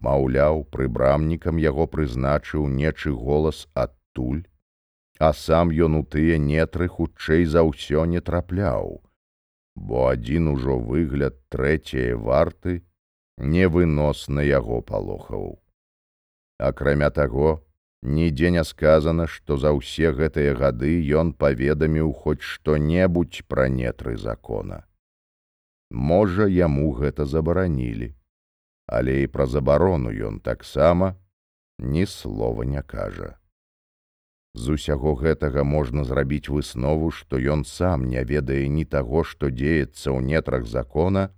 Маўляў, 0.01 0.63
прыбрамнікам 0.73 1.57
яго 1.61 1.85
прызначыў 1.87 2.67
нечы 2.67 3.13
голас 3.13 3.67
адтуль, 3.73 4.41
а 5.19 5.33
сам 5.33 5.69
ён 5.69 6.01
у 6.01 6.03
тыя 6.03 6.37
нетры 6.37 6.87
хутчэй 6.87 7.45
за 7.45 7.61
ўсё 7.65 8.05
не 8.05 8.21
трапляў, 8.21 9.01
бо 9.75 10.09
адзін 10.13 10.49
ужо 10.53 10.77
выгляд 10.77 11.37
трэцяе 11.53 12.17
варты 12.17 12.81
невыносна 13.37 14.41
яго 14.41 14.81
палохаў. 14.81 15.57
Акрамя 16.57 17.09
таго, 17.13 17.61
Нідзе 18.01 18.51
не 18.51 18.63
сказана, 18.63 19.25
што 19.27 19.57
за 19.57 19.73
ўсе 19.73 20.13
гэтыя 20.13 20.53
гады 20.55 21.01
ён 21.21 21.33
паведаміў 21.33 22.13
хоць 22.13 22.45
што-небудзь 22.45 23.41
пра 23.49 23.67
нетры 23.67 24.17
закона. 24.17 24.86
Можа, 25.91 26.47
яму 26.47 26.91
гэта 26.91 27.25
забаранілі, 27.25 28.13
але 28.87 29.23
і 29.23 29.27
пра 29.27 29.45
забарону 29.47 30.11
ён 30.11 30.39
таксама 30.39 31.15
ні 31.79 32.05
слова 32.05 32.65
не 32.65 32.81
кажа. 32.81 33.37
З 34.57 34.73
усяго 34.73 35.13
гэтага 35.15 35.63
можна 35.63 36.03
зрабіць 36.03 36.49
выснову, 36.49 37.11
што 37.11 37.37
ён 37.37 37.63
сам 37.63 38.09
не 38.09 38.23
ведае 38.23 38.67
ні 38.67 38.85
таго, 38.85 39.23
што 39.23 39.53
дзеецца 39.53 40.11
ў 40.11 40.19
нетрах 40.25 40.65
закона, 40.65 41.29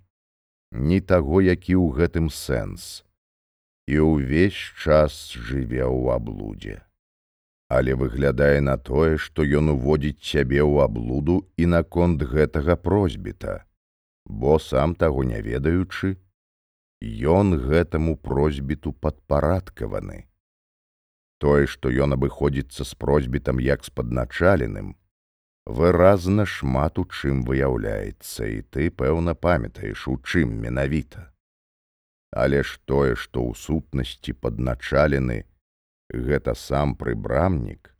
ні 0.72 1.00
таго, 1.00 1.42
які 1.44 1.76
ў 1.76 1.92
гэтым 2.00 2.30
сэнс 2.30 3.04
і 3.90 3.98
ўвесь 4.06 4.58
час 4.78 5.34
жыве 5.34 5.82
ў 5.82 6.14
аблудзе. 6.14 6.80
Але 7.68 7.94
выглядае 7.94 8.60
на 8.62 8.76
тое, 8.78 9.18
што 9.18 9.42
ён 9.42 9.74
уводзіць 9.74 10.22
сябе 10.22 10.62
ў 10.62 10.86
аблуду 10.86 11.46
і 11.56 11.66
наконт 11.66 12.22
гэтага 12.22 12.78
просьбіта, 12.78 13.66
бо 14.30 14.58
сам 14.58 14.94
таго 14.94 15.24
не 15.24 15.42
ведаючы, 15.42 16.16
ён 17.02 17.56
гэтаму 17.58 18.16
просьбіту 18.16 18.92
падпарадкаваны. 18.92 20.26
Тое, 21.40 21.66
што 21.66 21.88
ён 21.88 22.12
абыходзіцца 22.14 22.84
з 22.84 22.94
просьбітам 22.94 23.60
як 23.64 23.84
з 23.84 23.90
падначаленым, 23.90 24.96
выразна 25.66 26.44
шмат 26.44 26.98
у 26.98 27.04
чым 27.08 27.42
выяўляецца, 27.48 28.44
і 28.44 28.60
ты, 28.68 28.90
пэўна, 28.90 29.34
памятаеш, 29.34 30.06
у 30.08 30.18
чым 30.20 30.52
менавіта. 30.60 31.32
Але 32.30 32.62
ж 32.62 32.78
тое, 32.84 33.16
што 33.16 33.40
ў 33.40 33.56
сутнасці 33.56 34.36
падначалены 34.36 35.48
гэта 36.12 36.54
сам 36.54 36.94
прыбрамнік, 36.94 37.96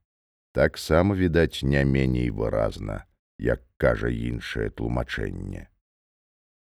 таксама 0.52 1.16
відаць 1.16 1.62
не 1.64 1.82
меней 1.84 2.30
выразна, 2.30 3.06
як 3.38 3.64
кажа 3.80 4.12
іншае 4.12 4.68
тлумачэнне. 4.70 5.69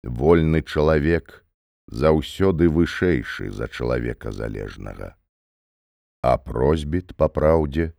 Вольны 0.05 0.63
чалавек 0.63 1.45
заўсёды 1.87 2.69
вышэйшы 2.69 3.51
за 3.51 3.69
чалавека 3.69 4.33
залежнага. 4.33 5.17
А 6.23 6.39
просьбіт 6.39 7.17
па 7.17 7.29
праўдзе 7.29 7.93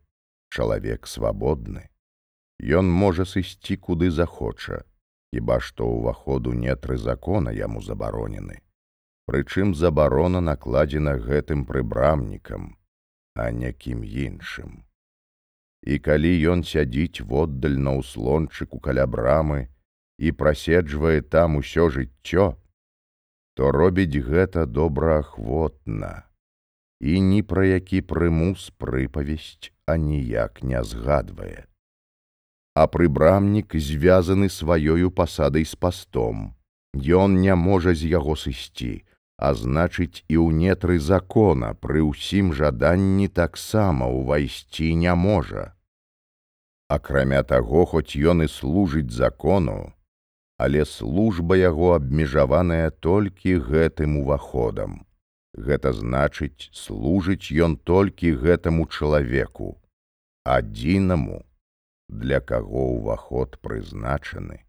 чалавек 0.49 1.07
свабодны. 1.07 1.89
Ён 2.61 2.89
можа 2.89 3.25
сысці 3.25 3.77
куды 3.77 4.11
захоча, 4.11 4.83
хіба 5.33 5.59
што 5.59 5.87
ўваходу 5.89 6.53
нетры 6.53 6.97
закона 6.97 7.49
яму 7.49 7.81
забаронены 7.81 8.61
прычым 9.31 9.73
забарона 9.73 10.41
накладзена 10.43 11.15
гэтым 11.25 11.65
прыбрамнікам, 11.65 12.63
а 13.39 13.51
некім 13.51 14.03
іншым. 14.03 14.83
І 15.87 15.99
калі 16.07 16.31
ён 16.53 16.63
сядзіць 16.67 17.23
воддаль 17.29 17.77
на 17.85 17.93
ўслончыку 17.99 18.81
каля 18.87 19.05
брамы 19.07 19.61
і 20.21 20.31
праседжвае 20.37 21.21
там 21.21 21.57
усё 21.57 21.89
жыццё, 21.89 22.53
то 23.57 23.71
робіць 23.73 24.21
гэта 24.21 24.69
добраахвотна 24.69 26.13
і 27.01 27.17
ні 27.27 27.41
пра 27.41 27.65
які 27.65 28.05
прымус 28.05 28.69
прыпавесць 28.77 29.73
аніяк 29.89 30.61
не 30.61 30.81
згадвае. 30.85 31.65
А 32.77 32.85
прыбрамнік 32.87 33.73
звязаны 33.73 34.47
сваёю 34.53 35.09
пасадай 35.09 35.65
з 35.65 35.75
пастом. 35.75 36.53
Ён 36.93 37.41
не 37.41 37.55
можа 37.55 37.95
з 37.97 38.05
яго 38.11 38.37
сысці, 38.37 39.01
а 39.41 39.57
значыць 39.57 40.21
і 40.29 40.37
ў 40.37 40.53
нетры 40.53 40.99
закона 41.01 41.73
пры 41.73 42.05
ўсім 42.05 42.53
жаданні 42.53 43.27
таксама 43.27 44.05
ўвайсці 44.05 44.93
не 44.95 45.15
можа. 45.15 45.73
Акрамя 46.87 47.41
таго, 47.41 47.85
хоць 47.89 48.13
ён 48.13 48.45
і 48.45 48.47
служыць 48.51 49.09
закону, 49.09 49.91
але 50.61 50.85
служба 50.85 51.57
яго 51.57 51.93
абмежаваная 51.97 52.89
толькі 53.05 53.53
гэтым 53.69 54.17
уваходам. 54.21 54.97
Гэта 55.67 55.91
значыць, 55.99 56.69
служыць 56.71 57.49
ён 57.67 57.77
толькі 57.91 58.35
гэтаму 58.43 58.85
чалавеку, 58.97 59.69
адзінаму, 60.45 61.39
для 62.11 62.39
каго 62.51 62.83
ўваход 62.97 63.57
прызначаны. 63.65 64.61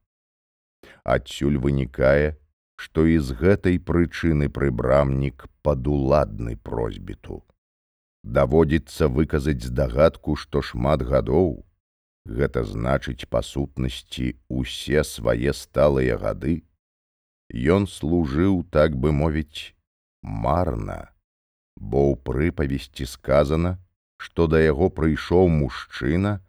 Адсюль 1.05 1.59
вынікае, 1.67 2.39
што 2.77 3.05
і 3.07 3.19
з 3.19 3.37
гэтай 3.43 3.79
прычыны 3.91 4.49
прыбрамнік 4.49 5.45
падуладны 5.67 6.57
просьбіту. 6.57 7.43
Даводзіцца 8.23 9.11
выказаць 9.19 9.67
здагадку, 9.67 10.37
што 10.41 10.63
шмат 10.63 11.03
гадоў, 11.13 11.53
гэта 12.27 12.65
значыць 12.65 13.29
па 13.29 13.43
сутнасці 13.43 14.35
усе 14.49 15.03
свае 15.05 15.53
сталыя 15.53 16.19
гады, 16.19 16.63
Ён 17.53 17.87
служыў, 17.87 18.65
так 18.73 18.97
бы 18.97 19.13
мовіць, 19.13 19.77
марна, 20.23 21.13
бо 21.77 22.01
ў 22.09 22.17
прыпавесці 22.25 23.05
сказана, 23.05 23.77
што 24.17 24.47
да 24.49 24.57
яго 24.57 24.89
прыйшоў 24.89 25.53
мужчына, 25.53 26.41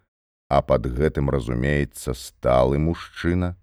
а 0.48 0.62
пад 0.64 0.88
гэтым 0.88 1.28
разумеецца 1.28 2.16
сталы 2.16 2.80
мужчына, 2.80 3.60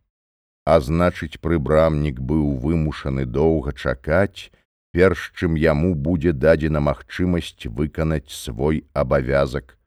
а 0.68 0.76
значыць 0.84 1.40
прыбрамнік 1.40 2.20
быў 2.20 2.60
вымушаны 2.60 3.24
доўга 3.24 3.72
чакаць, 3.72 4.52
перш 4.92 5.32
чым 5.32 5.56
яму 5.56 5.94
будзе 5.96 6.36
дадзена 6.36 6.84
магчымасць 6.84 7.72
выканаць 7.72 8.28
свой 8.28 8.84
абавязак. 8.92 9.79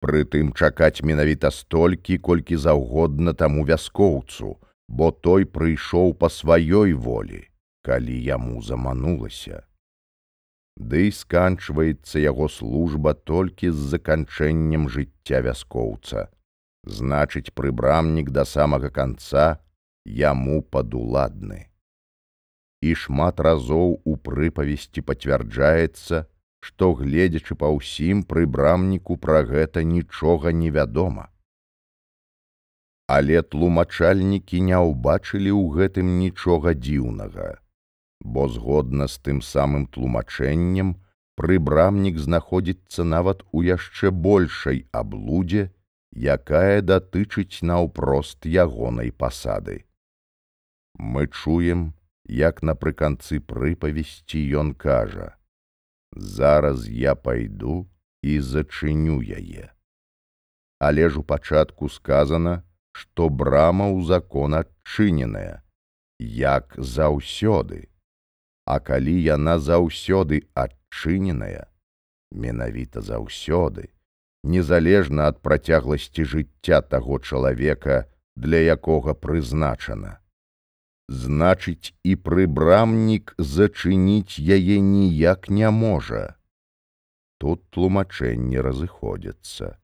Прытым 0.00 0.52
чакаць 0.56 1.04
менавіта 1.04 1.50
столькі, 1.52 2.16
колькі 2.18 2.56
заўгодна 2.56 3.34
таму 3.36 3.64
вяскоўцу, 3.68 4.56
бо 4.88 5.10
той 5.12 5.44
прыйшоў 5.44 6.14
па 6.16 6.32
сваёй 6.32 6.96
волі, 6.96 7.44
калі 7.84 8.16
яму 8.16 8.62
заманулася. 8.62 9.62
І 10.80 11.12
сканчваецца 11.12 12.16
яго 12.18 12.48
служба 12.48 13.12
толькі 13.12 13.68
з 13.70 13.92
заканчэннем 13.92 14.88
жыцця 14.88 15.44
вяскоўца. 15.44 16.32
Значыць, 16.88 17.52
прыбрамнік 17.52 18.32
да 18.32 18.48
самага 18.48 18.88
канца 18.88 19.60
яму 20.06 20.62
падуладны. 20.62 21.68
І 22.80 22.94
шмат 22.96 23.40
разоў 23.44 24.00
у 24.08 24.16
прыпавесці 24.16 25.04
пацвярджаецца, 25.04 26.24
што, 26.60 26.92
гледзячы 26.94 27.56
па 27.62 27.72
ўсім 27.74 28.22
прыбрамніку 28.30 29.16
пра 29.16 29.42
гэта 29.50 29.82
нічога 29.82 30.52
невядома. 30.52 31.28
Але 33.10 33.42
тлумачальнікі 33.42 34.60
не 34.70 34.78
ўбачылі 34.78 35.50
ў 35.50 35.64
гэтым 35.76 36.18
нічога 36.22 36.74
дзіўнага, 36.78 37.48
бо 38.22 38.46
згодна 38.48 39.08
з 39.10 39.18
тым 39.28 39.40
самым 39.42 39.86
тлумачэннем 39.96 40.94
прыбрамнік 41.40 42.18
знаходзіцца 42.20 43.04
нават 43.16 43.42
у 43.50 43.64
яшчэ 43.66 44.12
большай 44.12 44.84
аблудзе, 44.92 45.70
якая 46.36 46.82
датычыць 46.82 47.64
наўпрост 47.64 48.44
ягонай 48.44 49.10
пасады. 49.10 49.84
Мы 50.98 51.26
чуем, 51.28 51.94
як 52.28 52.62
напрыканцы 52.62 53.40
прыпавесці 53.40 54.40
ён 54.62 54.74
кажа: 54.74 55.34
«Зараз 56.12 56.88
я 56.88 57.14
пайду 57.14 57.88
і 58.22 58.40
зачыню 58.40 59.22
яе. 59.22 59.70
Але 60.78 61.08
ж 61.08 61.20
у 61.20 61.22
пачатку 61.22 61.88
сказана, 61.88 62.62
што 62.92 63.28
брама 63.28 63.86
ў 63.92 64.04
закон 64.04 64.54
адчыненая, 64.54 65.62
як 66.18 66.74
заўсёды. 66.76 67.88
А 68.66 68.80
калі 68.80 69.14
яна 69.22 69.58
заўсёды 69.58 70.46
адчыненая, 70.54 71.68
менавіта 72.32 73.00
заўсёды, 73.00 73.90
незалежна 74.42 75.28
ад 75.30 75.42
працягласці 75.42 76.24
жыцця 76.24 76.80
таго 76.80 77.18
чалавека, 77.18 78.06
для 78.36 78.58
якога 78.74 79.14
прызначана. 79.14 80.18
Значыць, 81.10 81.90
і 82.06 82.14
прыбрамнік 82.14 83.32
зачыніць 83.38 84.38
яе 84.38 84.76
ніяк 84.78 85.48
не 85.50 85.70
можа. 85.70 86.36
Тут 87.42 87.64
тлумачэнні 87.74 88.62
разыходзяцца. 88.62 89.74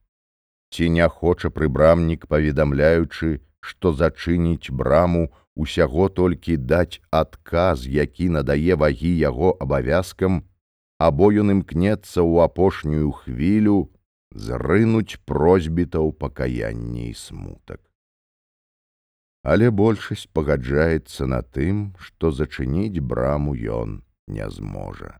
Ці 0.71 0.87
не 0.89 1.07
хоча 1.09 1.51
прыбрамнік, 1.51 2.27
паведамляючы, 2.31 3.41
што 3.59 3.91
зачыніць 3.91 4.71
браму 4.71 5.27
усяго 5.55 6.07
толькі 6.07 6.55
даць 6.55 7.01
адказ, 7.11 7.83
які 7.87 8.29
надае 8.29 8.79
вагі 8.79 9.11
яго 9.19 9.51
абавязкам, 9.59 10.43
або 10.97 11.31
ён 11.43 11.51
імкнецца 11.57 12.23
ў 12.23 12.47
апошнюю 12.47 13.11
хвілю 13.11 13.91
зрынуць 14.31 15.19
просьбітаў 15.25 16.13
пакаяння 16.13 17.11
і 17.11 17.13
смутак. 17.13 17.86
Але 19.47 19.69
большасць 19.71 20.27
пагаджаецца 20.35 21.25
на 21.31 21.39
тым, 21.57 21.77
што 22.05 22.31
зачыніць 22.35 22.99
браму 23.11 23.53
ён 23.75 24.01
не 24.27 24.49
зможа. 24.55 25.11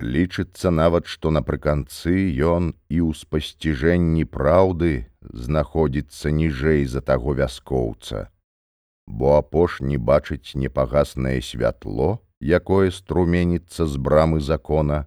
Лічыцца 0.00 0.72
нават, 0.72 1.04
што 1.08 1.32
напрыканцы 1.36 2.14
ён 2.52 2.72
і 2.88 3.02
ў 3.04 3.12
спасціжэнні 3.16 4.24
праўды 4.38 4.92
знаходзіцца 5.48 6.32
ніжэй 6.38 6.88
за 6.94 7.04
таго 7.12 7.36
вяскоўца, 7.42 8.24
бо 9.04 9.36
апошні 9.36 10.00
бачыць 10.00 10.56
непагаснае 10.56 11.36
святло, 11.44 12.10
якое 12.40 12.88
струменіцца 12.90 13.84
з 13.84 14.00
брамы 14.00 14.40
закона, 14.40 15.04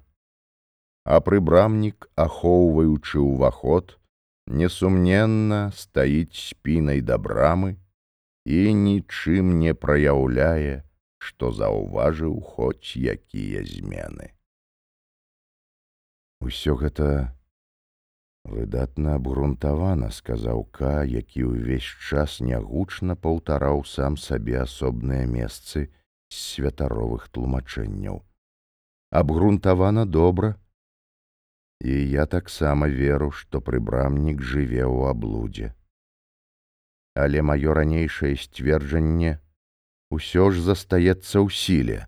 а 1.02 1.18
прыбрамнік, 1.18 2.10
ахоўваючы 2.14 3.26
ўваход, 3.26 3.98
несумненна 4.46 5.70
стаіць 5.74 6.38
спінай 6.38 7.02
да 7.02 7.18
брамы 7.18 7.78
і 8.50 8.74
нічым 8.74 9.58
не 9.62 9.74
праяўляе, 9.78 10.82
што 11.22 11.52
заўважыў 11.54 12.40
хоць 12.42 12.98
якія 12.98 13.62
змены. 13.62 14.34
Усё 16.42 16.74
гэта 16.80 17.36
выдатна 18.50 19.16
абгрунтавана, 19.20 20.10
сказаў 20.10 20.66
Ка, 20.74 21.04
які 21.04 21.46
ўвесь 21.52 21.90
час 22.10 22.40
нягучна 22.42 23.16
паўтараў 23.16 23.84
сам 23.86 24.18
сабе 24.18 24.58
асобныя 24.66 25.30
месцы 25.30 25.86
святаровых 26.34 27.30
тлумачэнняў. 27.30 28.24
Абгрунтавана 29.12 30.06
добра. 30.06 30.56
І 31.82 31.94
я 32.12 32.26
таксама 32.26 32.88
веру, 32.88 33.30
што 33.32 33.62
прыбрамнік 33.62 34.42
жыве 34.42 34.84
ў 34.90 35.12
аблудзе. 35.14 35.76
Але 37.20 37.44
маё 37.44 37.76
ранейшае 37.76 38.36
сцверджанне 38.40 39.38
ўсё 40.16 40.52
ж 40.56 40.64
застаецца 40.64 41.44
ў 41.44 41.50
сіле 41.52 42.00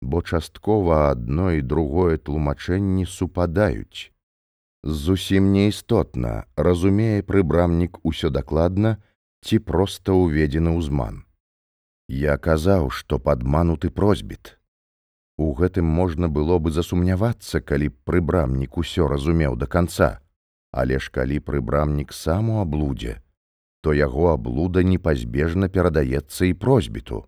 бо 0.00 0.22
часткова 0.22 1.10
адно 1.10 1.50
і 1.52 1.62
другое 1.62 2.16
тлумачэнні 2.16 3.06
супадаюць. 3.06 4.12
Зусім 4.82 5.52
неістотна 5.52 6.44
разумее 6.56 7.22
прыбрамнік 7.22 8.00
усё 8.02 8.30
дакладна 8.32 8.96
ці 9.44 9.60
проста 9.60 10.16
ўведзены 10.16 10.72
ўзман. 10.76 11.24
Я 12.08 12.38
казаў, 12.38 12.88
што 12.90 13.20
падмануты 13.20 13.90
просьбіт. 13.90 14.56
У 15.36 15.52
гэтым 15.52 15.84
можна 15.84 16.28
было 16.28 16.58
бы 16.58 16.72
засумнявацца, 16.72 17.60
калі 17.60 17.92
прыбрамнік 18.08 18.76
усё 18.80 19.08
разумеў 19.08 19.56
да 19.56 19.66
канца, 19.66 20.20
але 20.72 20.98
ж 20.98 21.12
калі 21.12 21.40
прыбрамнік 21.40 22.12
сам 22.12 22.50
у 22.50 22.60
аблудзе, 22.64 23.20
то 23.80 23.94
яго 23.96 24.32
аблуда 24.32 24.82
непазбежна 24.82 25.68
перадаецца 25.68 26.46
і 26.46 26.54
просьбіту. 26.54 27.24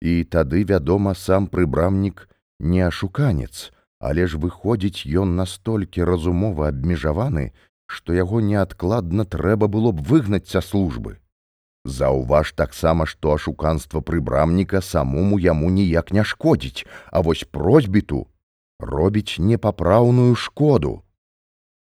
І 0.00 0.24
тады, 0.24 0.64
вядома, 0.64 1.14
сам 1.14 1.46
прыбрамнік 1.46 2.28
не 2.60 2.82
ашуканец, 2.86 3.72
але 3.98 4.26
ж 4.26 4.36
выходзіць 4.36 5.08
ён 5.08 5.36
настолькі 5.36 6.04
разумова 6.04 6.68
абмежаваны, 6.68 7.52
што 7.86 8.12
яго 8.12 8.40
неадкладна 8.40 9.24
трэба 9.24 9.68
было 9.68 9.92
б 9.92 10.04
выгнаць 10.04 10.48
са 10.50 10.60
службы. 10.60 11.16
Заўваж 11.86 12.52
таксама, 12.52 13.06
што 13.06 13.32
ашуканства 13.38 14.00
прыбрамніка 14.00 14.82
самому 14.82 15.38
яму 15.38 15.70
ніяк 15.70 16.10
не 16.12 16.24
шкодзіць, 16.24 16.84
а 17.10 17.20
вось 17.20 17.46
просьбіту 17.46 18.26
робіць 18.80 19.38
непапраўную 19.38 20.34
шкоду. 20.34 21.05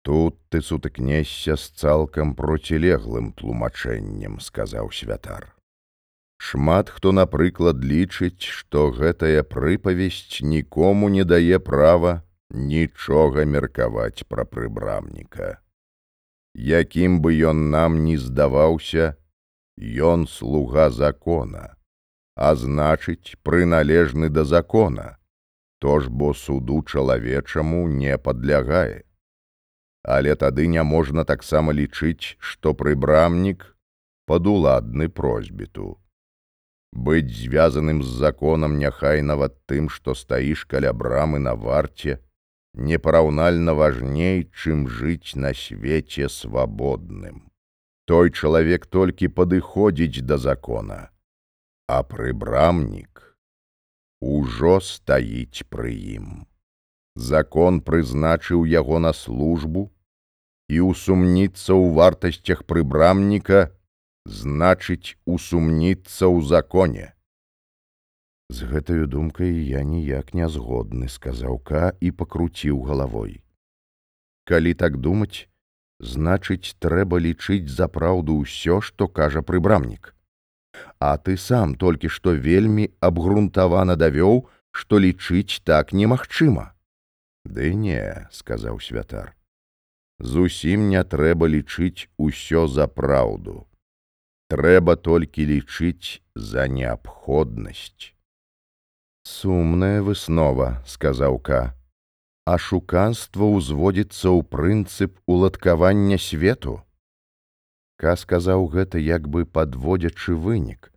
Тут 0.03 0.39
ты 0.49 0.63
сутыкнешся 0.63 1.57
з 1.57 1.71
цалкам 1.77 2.35
процілеглым 2.35 3.33
тлумачэннем, 3.37 4.41
сказаў 4.41 4.91
святар. 4.91 5.53
Шмат 6.41 6.89
хто, 6.89 7.13
напрыклад, 7.13 7.85
лічыць, 7.85 8.49
што 8.49 8.89
гэтая 8.97 9.45
прыпавесць 9.45 10.41
нікому 10.41 11.11
не 11.13 11.25
дае 11.25 11.61
права 11.61 12.23
нічога 12.51 13.45
меркаваць 13.45 14.25
пра 14.25 14.49
прыбрамніка. 14.49 15.61
Якім 16.57 17.21
бы 17.21 17.37
ён 17.53 17.69
нам 17.71 18.01
не 18.05 18.17
здаваўся, 18.17 19.21
ён 19.77 20.27
слуга 20.27 20.89
закона, 20.91 21.77
а 22.35 22.55
значыць, 22.57 23.37
прыналежны 23.45 24.33
да 24.33 24.45
закона, 24.45 25.19
то 25.79 26.01
ж 26.01 26.09
бо 26.09 26.33
суду 26.33 26.83
чалавечаму 26.83 27.87
не 27.89 28.17
падлягае. 28.19 29.05
Але 30.03 30.37
тады 30.37 30.67
няможна 30.67 31.25
таксама 31.25 31.73
лічыць, 31.73 32.37
што 32.39 32.75
прыбрамнік 32.75 33.67
падуладны 34.27 35.09
просьбіту 35.09 36.01
быць 36.93 37.31
звязаным 37.31 38.03
з 38.03 38.11
законам 38.19 38.79
няхай 38.79 39.23
нават 39.23 39.55
тым, 39.67 39.89
што 39.89 40.15
стаіш 40.15 40.65
каля 40.67 40.93
брамы 40.93 41.39
на 41.39 41.55
варце, 41.55 42.19
непараўнальна 42.75 43.75
важней, 43.75 44.51
чым 44.51 44.89
жыць 44.89 45.35
на 45.35 45.55
свеце 45.55 46.29
свабодным. 46.29 47.51
Той 48.07 48.31
чалавек 48.31 48.87
толькі 48.87 49.29
падыходзіць 49.29 50.27
да 50.27 50.37
закона, 50.39 51.11
а 51.87 52.03
прыбрамнік 52.03 53.39
ужо 54.21 54.81
стаіць 54.81 55.63
пры 55.71 55.95
ім. 56.19 56.50
Закон 57.17 57.81
прызначыў 57.81 58.65
яго 58.65 58.99
на 58.99 59.13
службу 59.13 59.91
і 60.69 60.81
усумніцца 60.87 61.75
ў 61.75 61.95
вартасцях 61.99 62.63
прыбрамніка, 62.65 63.75
значыць 64.25 65.19
усумніцца 65.27 66.31
ў 66.31 66.47
законе. 66.47 67.15
З 68.51 68.67
гэтаю 68.71 69.07
думкай 69.07 69.51
я 69.51 69.83
ніяк 69.83 70.35
не 70.35 70.49
згодны, 70.49 71.09
сказаў 71.09 71.59
Ка 71.59 71.95
і 72.01 72.11
пакруціў 72.11 72.83
галавой. 72.83 73.43
Калі 74.47 74.75
так 74.75 74.99
думаць, 74.99 75.47
значыць, 75.99 76.75
трэба 76.79 77.19
лічыць 77.19 77.71
за 77.71 77.87
праўду 77.87 78.43
ўсё, 78.43 78.81
што 78.81 79.07
кажа 79.07 79.43
прыбрамнік. 79.43 80.15
А 80.99 81.19
ты 81.19 81.37
сам 81.37 81.75
толькі 81.75 82.09
што 82.09 82.35
вельмі 82.35 82.91
абгрунтавана 83.01 83.95
давёў, 83.95 84.47
што 84.71 84.99
лічыць 84.99 85.63
так 85.67 85.93
немагчыма. 85.93 86.75
Ды 87.45 87.75
не, 87.75 88.29
сказаў 88.33 88.81
святар. 88.81 89.35
Зусім 90.19 90.89
не 90.93 91.03
трэба 91.05 91.49
лічыць 91.49 92.09
усё 92.19 92.69
за 92.69 92.87
праўду 92.87 93.71
трэба 94.51 94.97
толькі 95.09 95.47
лічыць 95.47 96.21
за 96.35 96.67
неабходнасць. 96.67 98.11
Сумная 99.23 100.03
выснова, 100.03 100.83
сказаў 100.95 101.39
Ка, 101.49 101.61
а 102.51 102.59
шуканства 102.59 103.47
ўзводзіцца 103.47 104.27
ў 104.27 104.41
прынцып 104.55 105.15
уладкавання 105.31 106.19
свету. 106.19 106.81
Ка 108.03 108.17
сказаў 108.19 108.67
гэта 108.75 108.99
як 108.99 109.31
бы 109.31 109.47
падводзячы 109.47 110.35
вынік, 110.35 110.91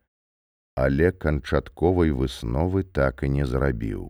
але 0.73 1.11
канчатковай 1.11 2.09
высновы 2.09 2.81
так 2.99 3.21
і 3.27 3.29
не 3.37 3.45
зрабіў. 3.45 4.09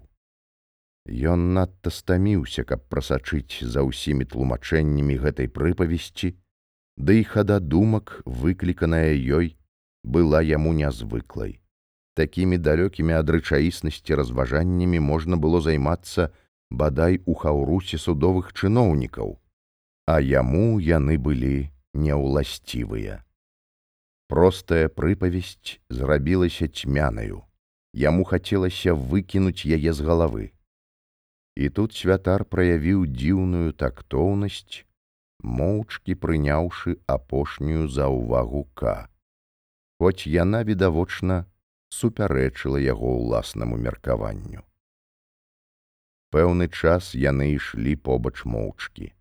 Ён 1.08 1.54
надта 1.54 1.92
стаміўся, 1.92 2.64
каб 2.64 2.88
прасачыць 2.88 3.60
за 3.60 3.84
ўсімі 3.84 4.24
тлумачэннямі 4.24 5.20
гэтай 5.20 5.52
прыпавесці, 5.52 6.32
ды 6.96 7.20
і 7.20 7.24
хада 7.28 7.60
думак, 7.60 8.22
выкліканая 8.24 9.12
ёй, 9.12 9.58
была 10.04 10.40
яму 10.40 10.72
нязвыклай. 10.72 11.60
Такімі 12.16 12.58
далёкімі 12.58 13.20
ад 13.20 13.30
рэчаіснасці 13.36 14.16
разважаннямі 14.16 15.00
можна 15.04 15.36
было 15.36 15.60
займацца 15.60 16.32
бадай 16.70 17.20
у 17.26 17.34
хаўрусе 17.34 17.98
судовых 17.98 18.54
чыноўнікаў, 18.54 19.36
а 20.08 20.22
яму 20.22 20.80
яны 20.80 21.18
былі 21.18 21.74
няўласцівыя. 21.94 23.26
Простая 24.30 24.88
прыпавесць 24.88 25.82
зрабілася 25.90 26.68
цьмянаю. 26.68 27.44
Яму 27.94 28.24
хацелася 28.24 28.94
выкінуць 28.94 29.68
яе 29.68 29.92
з 29.94 30.00
галавы. 30.00 30.53
І 31.56 31.70
тут 31.70 31.94
святар 31.94 32.46
праявіў 32.50 33.06
дзіўную 33.06 33.78
тактоўнасць, 33.78 34.82
моўчкі 35.44 36.16
прыняўшы 36.18 36.98
апошнюю 37.06 37.88
заўвагу 37.88 38.64
к. 38.74 39.08
Хоць 40.02 40.26
яна 40.26 40.64
відавочна 40.66 41.46
супярэчыла 41.94 42.82
яго 42.82 43.14
ўласнаму 43.22 43.78
меркаванню. 43.78 44.66
Пэўны 46.34 46.66
час 46.74 47.14
яны 47.14 47.54
ішлі 47.54 47.94
побач 48.10 48.42
моўчкі. 48.50 49.14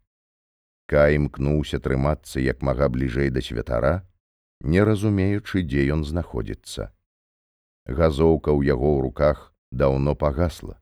Кай 0.89 1.21
імкнуўся 1.21 1.79
трымацца 1.85 2.41
як 2.41 2.65
мага 2.65 2.89
бліжэй 2.89 3.29
да 3.29 3.45
святара, 3.45 3.95
не 4.65 4.81
разумеючы, 4.81 5.63
дзе 5.69 5.85
ён 5.93 6.09
знаходзіцца. 6.09 6.89
Газоўка 7.85 8.57
ў 8.57 8.73
яго 8.73 8.89
ў 8.97 8.99
руках 9.05 9.53
даўно 9.71 10.17
пагасла. 10.17 10.82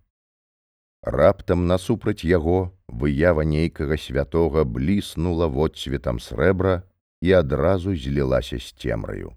Раптам 1.03 1.67
насупраць 1.67 2.25
яго 2.25 2.77
выява 2.87 3.41
нейкага 3.41 3.97
святога 3.97 4.65
бліснула 4.65 5.47
водцветам 5.49 6.21
срэбра 6.21 6.83
і 7.25 7.33
адразу 7.41 7.97
злілася 7.97 8.59
з 8.59 8.73
цемраю. 8.77 9.33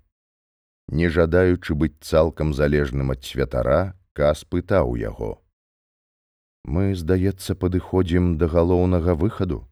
Не 0.88 1.08
жадаючы 1.08 1.76
быць 1.76 2.04
цалкам 2.04 2.54
залежным 2.54 3.16
ад 3.16 3.24
святара, 3.24 3.96
кас 4.12 4.44
пытаў 4.44 4.96
яго: 5.00 5.40
«Мы, 6.66 6.96
здаецца, 6.96 7.56
падыходзім 7.56 8.38
да 8.38 8.48
галоўнага 8.48 9.16
выхаду. 9.16 9.64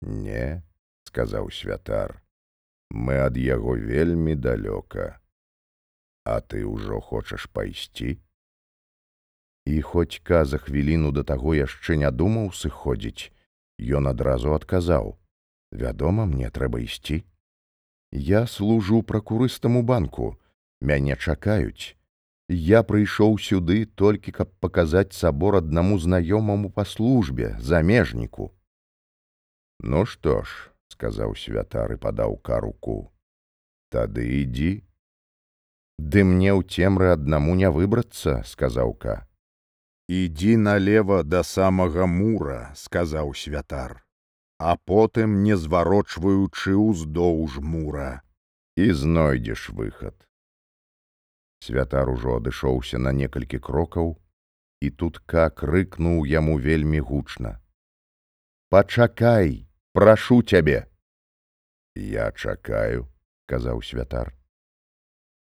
Не, 0.00 0.64
сказаў 1.04 1.50
святар, 1.50 2.22
мы 2.90 3.20
ад 3.20 3.36
яго 3.36 3.76
вельмі 3.76 4.34
далёка. 4.34 5.20
А 6.24 6.40
ты 6.40 6.64
ўжо 6.64 7.00
хочаш 7.00 7.48
пайсці? 7.52 8.20
І 9.68 9.82
хоць 9.82 10.20
ка 10.24 10.44
за 10.48 10.58
хвіліну 10.64 11.10
да 11.12 11.22
таго 11.28 11.52
яшчэ 11.56 11.96
не 12.00 12.10
думаў 12.20 12.46
сыходзіць, 12.56 13.28
ён 14.00 14.08
адразу 14.08 14.54
адказаў: 14.56 15.18
«Вядома, 15.82 16.24
мне 16.24 16.48
трэба 16.48 16.80
ісці. 16.84 17.18
Я 18.10 18.46
служу 18.46 19.02
пракурыстам 19.02 19.76
у 19.76 19.82
банку, 19.82 20.38
мяне 20.80 21.16
чакаюць. 21.16 21.92
Я 22.48 22.80
прыйшоў 22.80 23.36
сюды 23.36 23.84
толькі, 23.84 24.32
каб 24.32 24.56
паказаць 24.64 25.12
сабор 25.12 25.60
аднаму 25.60 26.00
знаёмаму 26.00 26.72
па 26.72 26.88
службе 26.88 27.52
замежніку. 27.60 28.48
Ну 29.84 30.06
што 30.06 30.40
ж, 30.48 30.72
сказаў 30.96 31.36
святар 31.36 31.92
і 31.92 32.00
падаў 32.08 32.40
каруку. 32.40 33.12
Тады 33.92 34.24
ідзі. 34.40 34.74
Ды 36.00 36.24
мне 36.24 36.56
ў 36.56 36.64
цемры 36.64 37.12
аднаму 37.12 37.52
не 37.54 37.68
выбрацца, 37.68 38.40
сказаў 38.48 38.96
ка. 38.96 39.27
Ідзі 40.08 40.56
налево 40.56 41.22
да 41.22 41.42
самага 41.44 42.06
мура, 42.08 42.72
сказаў 42.72 43.34
святар, 43.36 44.00
а 44.56 44.76
потым 44.76 45.42
не 45.44 45.52
зварочваючы 45.52 46.72
ўздоўж 46.80 47.60
мура 47.60 48.24
і 48.80 48.88
знойдзеш 48.88 49.68
выхад. 49.76 50.16
Святар 51.60 52.08
ужо 52.08 52.40
адышоўся 52.40 52.96
на 52.96 53.12
некалькі 53.12 53.60
крокаў, 53.60 54.16
і 54.80 54.88
тут 54.90 55.20
ка 55.28 55.50
крыкнуў 55.50 56.24
яму 56.24 56.56
вельмі 56.56 57.04
гучна: 57.04 57.60
«Пачакай! 58.72 59.68
прашу 59.92 60.40
цябе 60.42 60.86
я 61.98 62.30
чакаю 62.32 63.08
казаў 63.50 63.82
святар. 63.82 64.32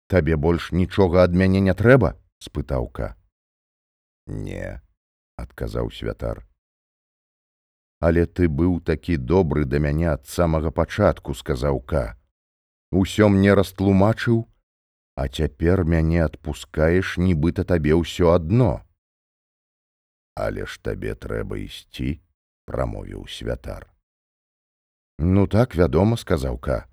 Табе 0.09 0.35
больш 0.35 0.73
нічога 0.73 1.23
ад 1.29 1.37
мяне 1.37 1.61
не 1.61 1.75
трэба 1.77 2.17
спытаўка 2.41 3.18
не 4.29 4.81
адказаў 5.37 5.91
святар. 5.91 6.45
Але 8.01 8.27
ты 8.27 8.47
быў 8.47 8.79
такі 8.81 9.17
добры 9.17 9.65
да 9.65 9.81
мяне 9.83 10.07
ад 10.13 10.27
самага 10.27 10.71
пачатку 10.71 11.35
сказаўка 11.35 12.15
усё 12.91 13.29
мне 13.29 13.55
растлумачыў 13.59 14.47
а 15.19 15.27
цяпер 15.27 15.83
мяне 15.85 16.23
адпускаеш 16.25 17.17
нібыта 17.19 17.65
табе 17.65 17.99
ўсё 17.99 18.31
адно 18.35 18.87
але 20.39 20.65
ж 20.71 20.79
табе 20.79 21.19
трэба 21.19 21.59
ісці 21.59 22.23
прамовіў 22.71 23.27
святар. 23.27 23.91
Ну 25.19 25.49
так 25.51 25.75
вядома 25.75 26.17
сказаўка 26.17 26.87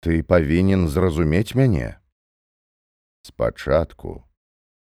ты 0.00 0.22
павінен 0.22 0.86
зразумець 0.88 1.58
мяне 1.58 1.98
спачатку 3.26 4.22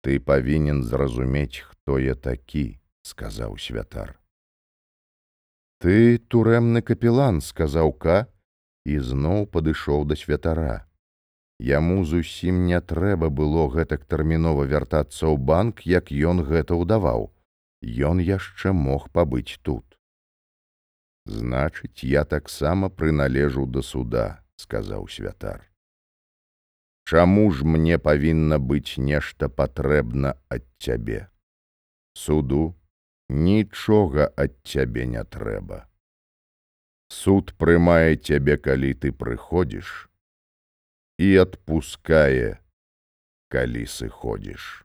ты 0.06 0.19
павінен 0.30 0.84
зразумець 0.91 1.65
хто 1.69 1.98
я 2.03 2.15
такі 2.27 2.65
сказаў 3.11 3.57
святар 3.65 4.14
ты 5.86 5.95
турэмны 6.34 6.86
капелан 6.91 7.41
сказаў 7.48 7.94
ка 8.06 8.18
і 8.86 8.99
зноў 9.10 9.45
падышоў 9.53 10.06
да 10.10 10.15
святара. 10.22 10.86
Яму 11.60 12.03
зусім 12.06 12.65
не 12.69 12.80
трэба 12.91 13.30
было 13.41 13.65
гэтак 13.73 14.06
тэрмінова 14.14 14.65
вяртацца 14.72 15.26
ў 15.26 15.36
банк 15.52 15.86
як 15.90 16.11
ён 16.32 16.45
гэта 16.49 16.77
ўдаваў. 16.77 17.30
Ён 18.11 18.22
яшчэ 18.22 18.73
мог 18.73 19.10
пабыць 19.10 19.57
тут 19.61 19.95
значыць 21.26 22.03
я 22.03 22.23
таксама 22.23 22.90
прыналежу 22.90 23.65
да 23.65 23.82
суда 23.82 24.26
сказаў 24.61 25.07
святар 25.10 25.65
чаму 27.06 27.52
ж 27.52 27.65
мне 27.65 27.98
павінна 27.98 28.57
быць 28.60 28.98
нешта 28.98 29.49
патрэбна 29.49 30.36
ад 30.49 30.65
цябе? 30.82 31.27
Суду 32.14 32.76
нічога 33.30 34.30
ад 34.36 34.57
цябе 34.65 35.06
не 35.06 35.23
трэба. 35.23 35.86
Суд 37.10 37.53
прымае 37.61 38.18
цябе 38.18 38.57
калі 38.57 38.94
ты 38.94 39.14
прыходзіш 39.14 40.10
і 41.22 41.30
адпускае 41.45 42.57
калі 43.53 43.86
сыходзіш 43.86 44.85